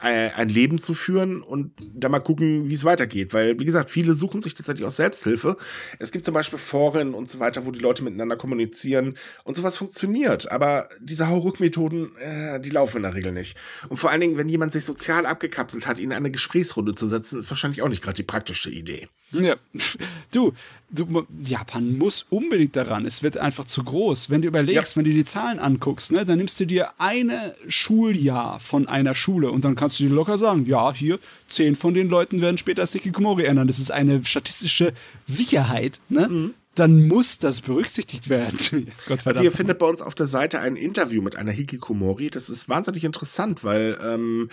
[0.00, 3.34] äh, ein Leben zu führen und dann mal gucken, wie es weitergeht.
[3.34, 5.56] Weil, wie gesagt, viele suchen sich tatsächlich auch Selbsthilfe.
[5.98, 9.76] Es gibt zum Beispiel Foren und so weiter, wo die Leute miteinander kommunizieren und sowas
[9.76, 10.50] funktioniert.
[10.52, 13.56] Aber diese Hauruck-Methoden, äh, die laufen in der Regel nicht.
[13.88, 17.08] Und vor allen Dingen, wenn jemand sich sozial abgekapselt hat, ihn in eine Gesprächsrunde zu
[17.08, 19.08] setzen, ist wahrscheinlich auch nicht gerade die praktische Idee.
[19.32, 19.56] Ja,
[20.32, 20.52] du,
[20.90, 23.04] du, Japan muss unbedingt daran.
[23.04, 24.30] Es wird einfach zu groß.
[24.30, 24.96] Wenn du überlegst, ja.
[24.96, 29.50] wenn du die Zahlen anguckst, ne, dann nimmst du dir eine Schuljahr von einer Schule
[29.50, 31.18] und dann kannst du dir locker sagen, ja, hier,
[31.48, 33.66] zehn von den Leuten werden später das Hikikomori ändern.
[33.66, 34.92] Das ist eine statistische
[35.26, 36.28] Sicherheit, ne?
[36.28, 36.54] Mhm.
[36.74, 38.92] Dann muss das berücksichtigt werden.
[39.08, 42.30] Gott also ihr findet bei uns auf der Seite ein Interview mit einer Hikikomori.
[42.30, 44.48] Das ist wahnsinnig interessant, weil ähm,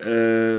[0.00, 0.58] äh,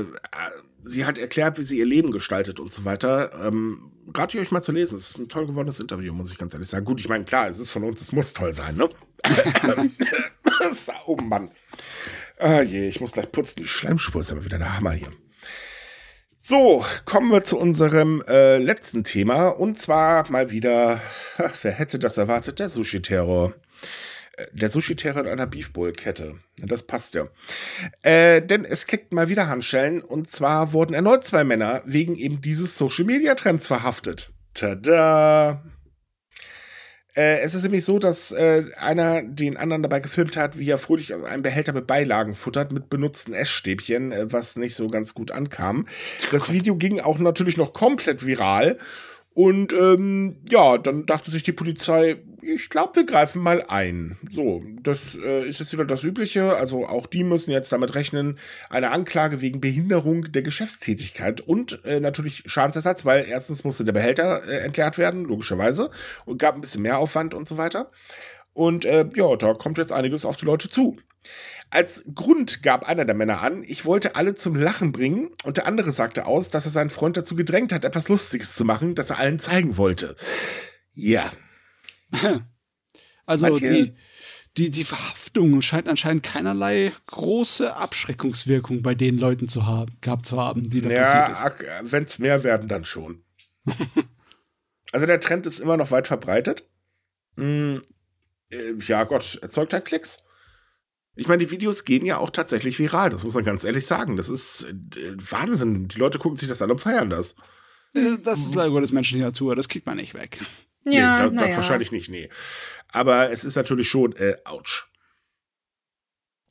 [0.84, 3.32] sie hat erklärt, wie sie ihr Leben gestaltet und so weiter.
[3.42, 4.96] Ähm, rate ich euch mal zu lesen.
[4.96, 6.84] Es ist ein toll geworden Interview, muss ich ganz ehrlich sagen.
[6.84, 8.88] Gut, ich meine, klar, es ist von uns, es muss toll sein, ne?
[11.06, 11.50] oh Mann.
[12.38, 13.60] Ah je, ich muss gleich putzen.
[13.60, 15.12] Die Schleimspur ist aber wieder der Hammer hier.
[16.38, 19.48] So, kommen wir zu unserem äh, letzten Thema.
[19.48, 21.00] Und zwar mal wieder,
[21.38, 22.58] ach, wer hätte das erwartet?
[22.58, 23.54] Der Sushi-Terror
[24.52, 26.36] der Sushi-Terror in einer Beefbowl-Kette.
[26.58, 27.28] Das passt ja.
[28.02, 32.40] Äh, denn es klickt mal wieder Handschellen und zwar wurden erneut zwei Männer wegen eben
[32.40, 34.32] dieses Social-Media-Trends verhaftet.
[34.54, 35.62] Tada!
[37.14, 40.78] Äh, es ist nämlich so, dass äh, einer den anderen dabei gefilmt hat, wie er
[40.78, 45.12] fröhlich aus einem Behälter mit Beilagen futtert, mit benutzten Essstäbchen, äh, was nicht so ganz
[45.12, 45.86] gut ankam.
[46.30, 48.78] Das Video ging auch natürlich noch komplett viral.
[49.34, 54.18] Und ähm, ja, dann dachte sich die Polizei, ich glaube, wir greifen mal ein.
[54.28, 56.56] So, das äh, ist jetzt wieder das Übliche.
[56.56, 58.38] Also auch die müssen jetzt damit rechnen,
[58.68, 64.42] eine Anklage wegen Behinderung der Geschäftstätigkeit und äh, natürlich Schadensersatz, weil erstens musste der Behälter
[64.44, 65.90] äh, entleert werden, logischerweise,
[66.24, 67.90] und gab ein bisschen mehr Aufwand und so weiter.
[68.52, 70.98] Und äh, ja, da kommt jetzt einiges auf die Leute zu.
[71.70, 75.66] Als Grund gab einer der Männer an, ich wollte alle zum Lachen bringen und der
[75.66, 79.10] andere sagte aus, dass er seinen Freund dazu gedrängt hat, etwas Lustiges zu machen, das
[79.10, 80.16] er allen zeigen wollte.
[80.92, 81.30] Ja.
[83.24, 83.94] Also die,
[84.56, 90.40] die, die Verhaftung scheint anscheinend keinerlei große Abschreckungswirkung bei den Leuten zu haben, gehabt zu
[90.40, 91.92] haben, die da ja, passiert ist.
[91.92, 93.22] Wenn es mehr werden, dann schon.
[94.92, 96.64] also der Trend ist immer noch weit verbreitet.
[97.36, 97.82] Hm,
[98.50, 100.24] äh, ja Gott, erzeugt er Klicks?
[101.14, 104.16] Ich meine, die Videos gehen ja auch tatsächlich viral, das muss man ganz ehrlich sagen.
[104.16, 105.88] Das ist äh, Wahnsinn.
[105.88, 107.36] Die Leute gucken sich das an und feiern das.
[107.94, 110.38] Äh, das ist leider Gottes menschliche Natur, das kriegt man nicht weg.
[110.84, 111.56] Ja, nee, da, das ja.
[111.56, 112.28] wahrscheinlich nicht, nee.
[112.88, 114.84] Aber es ist natürlich schon, äh, ouch.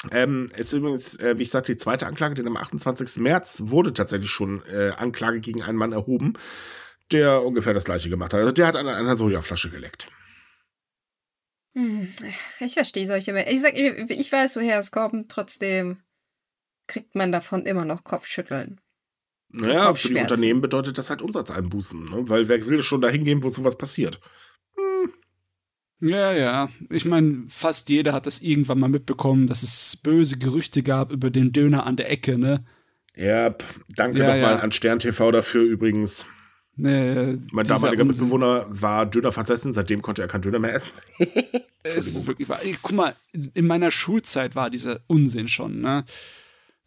[0.10, 3.18] Ähm, es ist übrigens, äh, wie ich sagte, die zweite Anklage, denn am 28.
[3.18, 6.34] März wurde tatsächlich schon äh, Anklage gegen einen Mann erhoben,
[7.12, 8.40] der ungefähr das gleiche gemacht hat.
[8.40, 10.10] Also der hat an einer Sojaflasche geleckt.
[11.76, 12.12] Hm,
[12.60, 13.54] ich verstehe solche Menschen.
[13.54, 16.02] Ich, sag, ich weiß, woher es kommt, trotzdem
[16.88, 18.82] kriegt man davon immer noch Kopfschütteln.
[19.54, 22.30] Naja, für die Unternehmen bedeutet das halt Umsatzeinbußen, ne?
[22.30, 24.20] weil wer will schon dahin gehen, wo sowas passiert?
[24.76, 25.12] Hm.
[26.00, 26.70] Ja, ja.
[26.90, 31.30] Ich meine, fast jeder hat das irgendwann mal mitbekommen, dass es böse Gerüchte gab über
[31.30, 32.66] den Döner an der Ecke, ne?
[33.16, 33.54] Ja,
[33.96, 34.60] danke ja, nochmal ja.
[34.60, 36.26] an Stern TV dafür übrigens.
[36.76, 40.94] Nee, mein damaliger Mitbewohner war Döner versessen, seitdem konnte er kein Döner mehr essen.
[41.84, 42.62] es ist wirklich wahr.
[42.82, 43.16] Guck mal,
[43.54, 46.06] in meiner Schulzeit war dieser Unsinn schon, ne?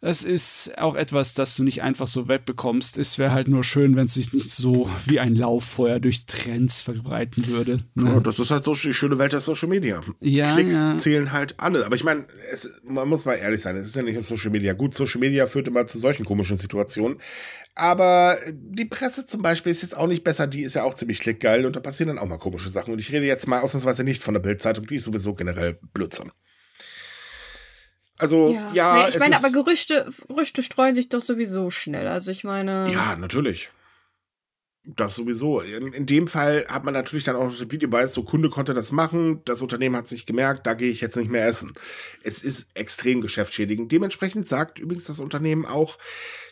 [0.01, 2.97] Es ist auch etwas, das du nicht einfach so wegbekommst.
[2.97, 6.81] Es wäre halt nur schön, wenn es sich nicht so wie ein Lauffeuer durch Trends
[6.81, 7.85] verbreiten würde.
[7.95, 8.11] Ne?
[8.11, 10.01] Ja, das ist halt so die schöne Welt der Social Media.
[10.19, 10.97] Ja, Klicks ja.
[10.97, 11.85] zählen halt alle.
[11.85, 12.25] Aber ich meine,
[12.83, 14.73] man muss mal ehrlich sein, es ist ja nicht Social Media.
[14.73, 17.17] Gut, Social Media führt immer zu solchen komischen Situationen.
[17.73, 21.19] Aber die Presse zum Beispiel ist jetzt auch nicht besser, die ist ja auch ziemlich
[21.19, 22.93] klickgeil und da passieren dann auch mal komische Sachen.
[22.93, 26.31] Und ich rede jetzt mal ausnahmsweise nicht von der Bildzeitung, die ist sowieso generell Blödsinn.
[28.17, 28.71] Also, ja.
[28.73, 32.07] ja nee, ich meine, aber Gerüchte, Gerüchte streuen sich doch sowieso schnell.
[32.07, 32.91] Also, ich meine.
[32.91, 33.69] Ja, natürlich.
[34.87, 35.61] Das sowieso.
[35.61, 38.75] In, in, dem Fall hat man natürlich dann auch das Video bei, so Kunde konnte
[38.75, 41.73] das machen, das Unternehmen hat sich gemerkt, da gehe ich jetzt nicht mehr essen.
[42.21, 43.91] Es ist extrem geschäftsschädigend.
[43.91, 45.97] Dementsprechend sagt übrigens das Unternehmen auch,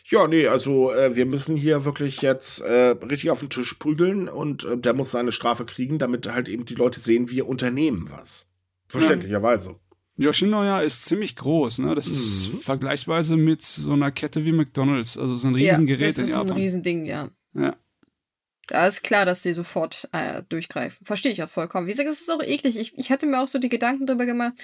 [0.06, 4.28] ja, nee, also äh, wir müssen hier wirklich jetzt äh, richtig auf den Tisch prügeln
[4.28, 8.10] und äh, der muss seine Strafe kriegen, damit halt eben die Leute sehen, wir unternehmen
[8.10, 8.48] was.
[8.88, 9.76] Verständlicherweise.
[10.16, 11.94] Yoshinoya ist ziemlich groß, ne?
[11.94, 12.58] Das ist mhm.
[12.58, 15.18] vergleichsweise mit so einer Kette wie McDonalds.
[15.18, 16.50] Also so ein Riesengerät ja, das ist in Japan.
[16.50, 17.30] ein Riesending, ja.
[17.54, 17.76] Ja.
[18.68, 21.04] Da ist klar, dass sie sofort äh, durchgreifen.
[21.04, 21.86] Verstehe ich auch vollkommen.
[21.86, 22.78] Wie gesagt, es ist auch eklig.
[22.78, 24.54] Ich, ich hatte mir auch so die Gedanken darüber gemacht,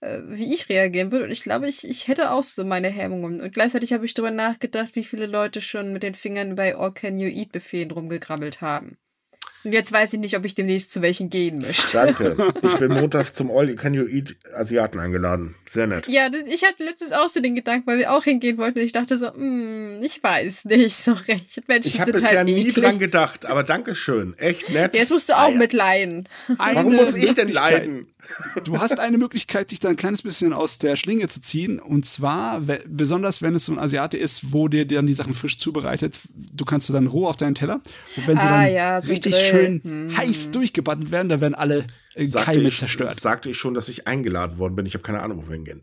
[0.00, 1.26] äh, wie ich reagieren würde.
[1.26, 3.40] Und ich glaube, ich, ich hätte auch so meine Hemmungen.
[3.40, 6.92] Und gleichzeitig habe ich darüber nachgedacht, wie viele Leute schon mit den Fingern bei All
[6.92, 8.96] Can You Eat Befehlen rumgegrabbelt haben.
[9.62, 11.92] Und jetzt weiß ich nicht, ob ich demnächst zu welchen gehen möchte.
[11.92, 12.36] Danke.
[12.62, 15.54] Ich bin Montag zum All Can You Eat Asiaten eingeladen.
[15.68, 16.06] Sehr nett.
[16.08, 18.78] Ja, das, ich hatte letztens auch so den Gedanken, weil wir auch hingehen wollten.
[18.78, 21.68] Und ich dachte so, mm, ich weiß nicht so recht.
[21.68, 24.38] Menschen ich habe bisher halt nie dran gedacht, aber Dankeschön.
[24.38, 24.94] Echt nett.
[24.94, 26.28] Jetzt musst du auch ah, mitleiden.
[26.48, 28.06] Warum muss ich denn leiden?
[28.64, 31.78] Du hast eine Möglichkeit, dich da ein kleines bisschen aus der Schlinge zu ziehen.
[31.78, 35.58] Und zwar, besonders wenn es so ein Asiate ist, wo dir dann die Sachen frisch
[35.58, 37.80] zubereitet, du kannst du dann roh auf deinen Teller.
[38.16, 39.44] Und wenn sie ah, dann ja, richtig Grill.
[39.44, 40.16] schön hm.
[40.16, 41.84] heiß durchgebattelt werden, da werden alle
[42.14, 43.20] äh, Keime ich, zerstört.
[43.20, 44.86] Sagte ich schon, dass ich eingeladen worden bin.
[44.86, 45.82] Ich habe keine Ahnung, wo wir hingehen.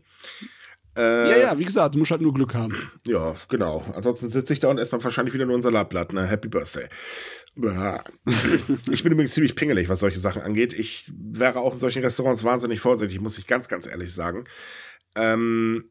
[0.98, 2.90] Äh, ja, ja, wie gesagt, du musst halt nur Glück haben.
[3.06, 3.84] Ja, genau.
[3.94, 6.12] Ansonsten sitze ich da und erstmal wahrscheinlich wieder nur ein Salatblatt.
[6.12, 6.26] Ne?
[6.26, 6.88] Happy Birthday.
[8.90, 10.72] Ich bin übrigens ziemlich pingelig, was solche Sachen angeht.
[10.72, 14.44] Ich wäre auch in solchen Restaurants wahnsinnig vorsichtig, muss ich ganz, ganz ehrlich sagen.
[15.16, 15.90] Ähm,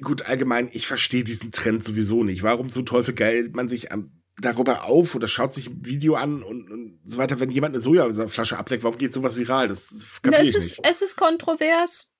[0.00, 2.42] gut, allgemein, ich verstehe diesen Trend sowieso nicht.
[2.42, 6.44] Warum so Teufel geil man sich am darüber auf oder schaut sich ein Video an
[6.44, 9.66] und, und so weiter, wenn jemand eine Sojaflasche ableckt, warum geht sowas viral?
[9.66, 10.80] Das kapiere ich nicht.
[10.82, 12.12] es ist kontrovers.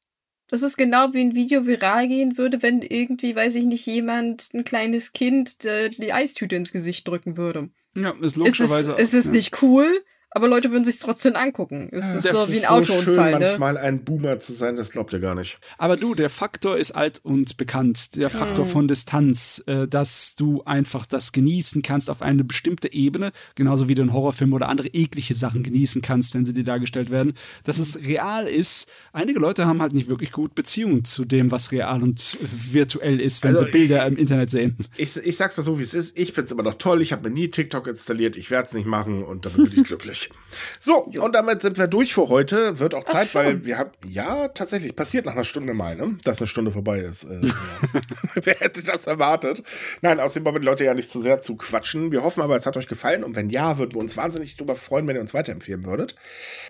[0.48, 4.50] Das ist genau wie ein Video viral gehen würde, wenn irgendwie, weiß ich nicht, jemand
[4.54, 7.68] ein kleines Kind äh, die Eistüte ins Gesicht drücken würde.
[7.94, 8.92] Ja, ist logischerweise.
[8.92, 9.32] Es ist, es ist ja.
[9.32, 11.88] nicht cool, aber Leute würden sich trotzdem angucken.
[11.90, 13.30] Es ja, ist so wie ein so Autounfall.
[13.32, 13.46] Schön, ne?
[13.58, 15.58] manchmal ein Boomer zu sein, das glaubt ihr gar nicht.
[15.78, 18.16] Aber du, der Faktor ist alt und bekannt.
[18.16, 18.70] Der Faktor mhm.
[18.70, 23.94] von Distanz, äh, dass du einfach das genießen kannst auf eine bestimmte Ebene, genauso wie
[23.94, 27.32] du einen Horrorfilm oder andere eklige Sachen genießen kannst, wenn sie dir dargestellt werden.
[27.64, 28.88] Dass es real ist.
[29.12, 33.42] Einige Leute haben halt nicht wirklich gut Beziehungen zu dem, was real und virtuell ist,
[33.44, 34.76] wenn also sie Bilder ich, im Internet sehen.
[34.98, 36.18] Ich, ich sag's mal so, wie es ist.
[36.18, 37.00] Ich find's immer noch toll.
[37.00, 38.36] Ich habe mir nie TikTok installiert.
[38.36, 40.30] Ich werde es nicht machen und damit bin ich glücklich durch.
[40.80, 41.24] So, jo.
[41.24, 42.78] und damit sind wir durch für heute.
[42.78, 46.18] Wird auch Zeit, weil wir haben, ja, tatsächlich, passiert nach einer Stunde mal, ne?
[46.24, 47.24] Dass eine Stunde vorbei ist.
[47.24, 47.42] Äh,
[48.34, 49.62] Wer hätte das erwartet?
[50.00, 52.12] Nein, außerdem wollen wir die Leute ja nicht zu sehr zu quatschen.
[52.12, 54.76] Wir hoffen aber, es hat euch gefallen und wenn ja, würden wir uns wahnsinnig darüber
[54.76, 56.14] freuen, wenn ihr uns weiterempfehlen würdet.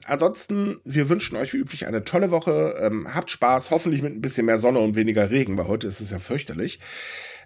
[0.05, 2.77] Ansonsten, wir wünschen euch wie üblich eine tolle Woche.
[2.81, 6.01] Ähm, habt Spaß, hoffentlich mit ein bisschen mehr Sonne und weniger Regen, weil heute ist
[6.01, 6.81] es ja fürchterlich.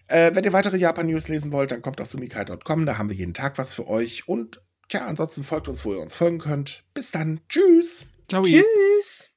[0.08, 3.34] Äh, wenn ihr weitere Japan-News lesen wollt, dann kommt auf sumikai.com, da haben wir jeden
[3.34, 4.60] Tag was für euch und
[4.92, 6.84] Tja, ansonsten folgt uns, wo ihr uns folgen könnt.
[6.92, 7.40] Bis dann.
[7.48, 8.04] Tschüss.
[8.28, 8.42] Ciao.
[8.42, 9.31] Tschüss.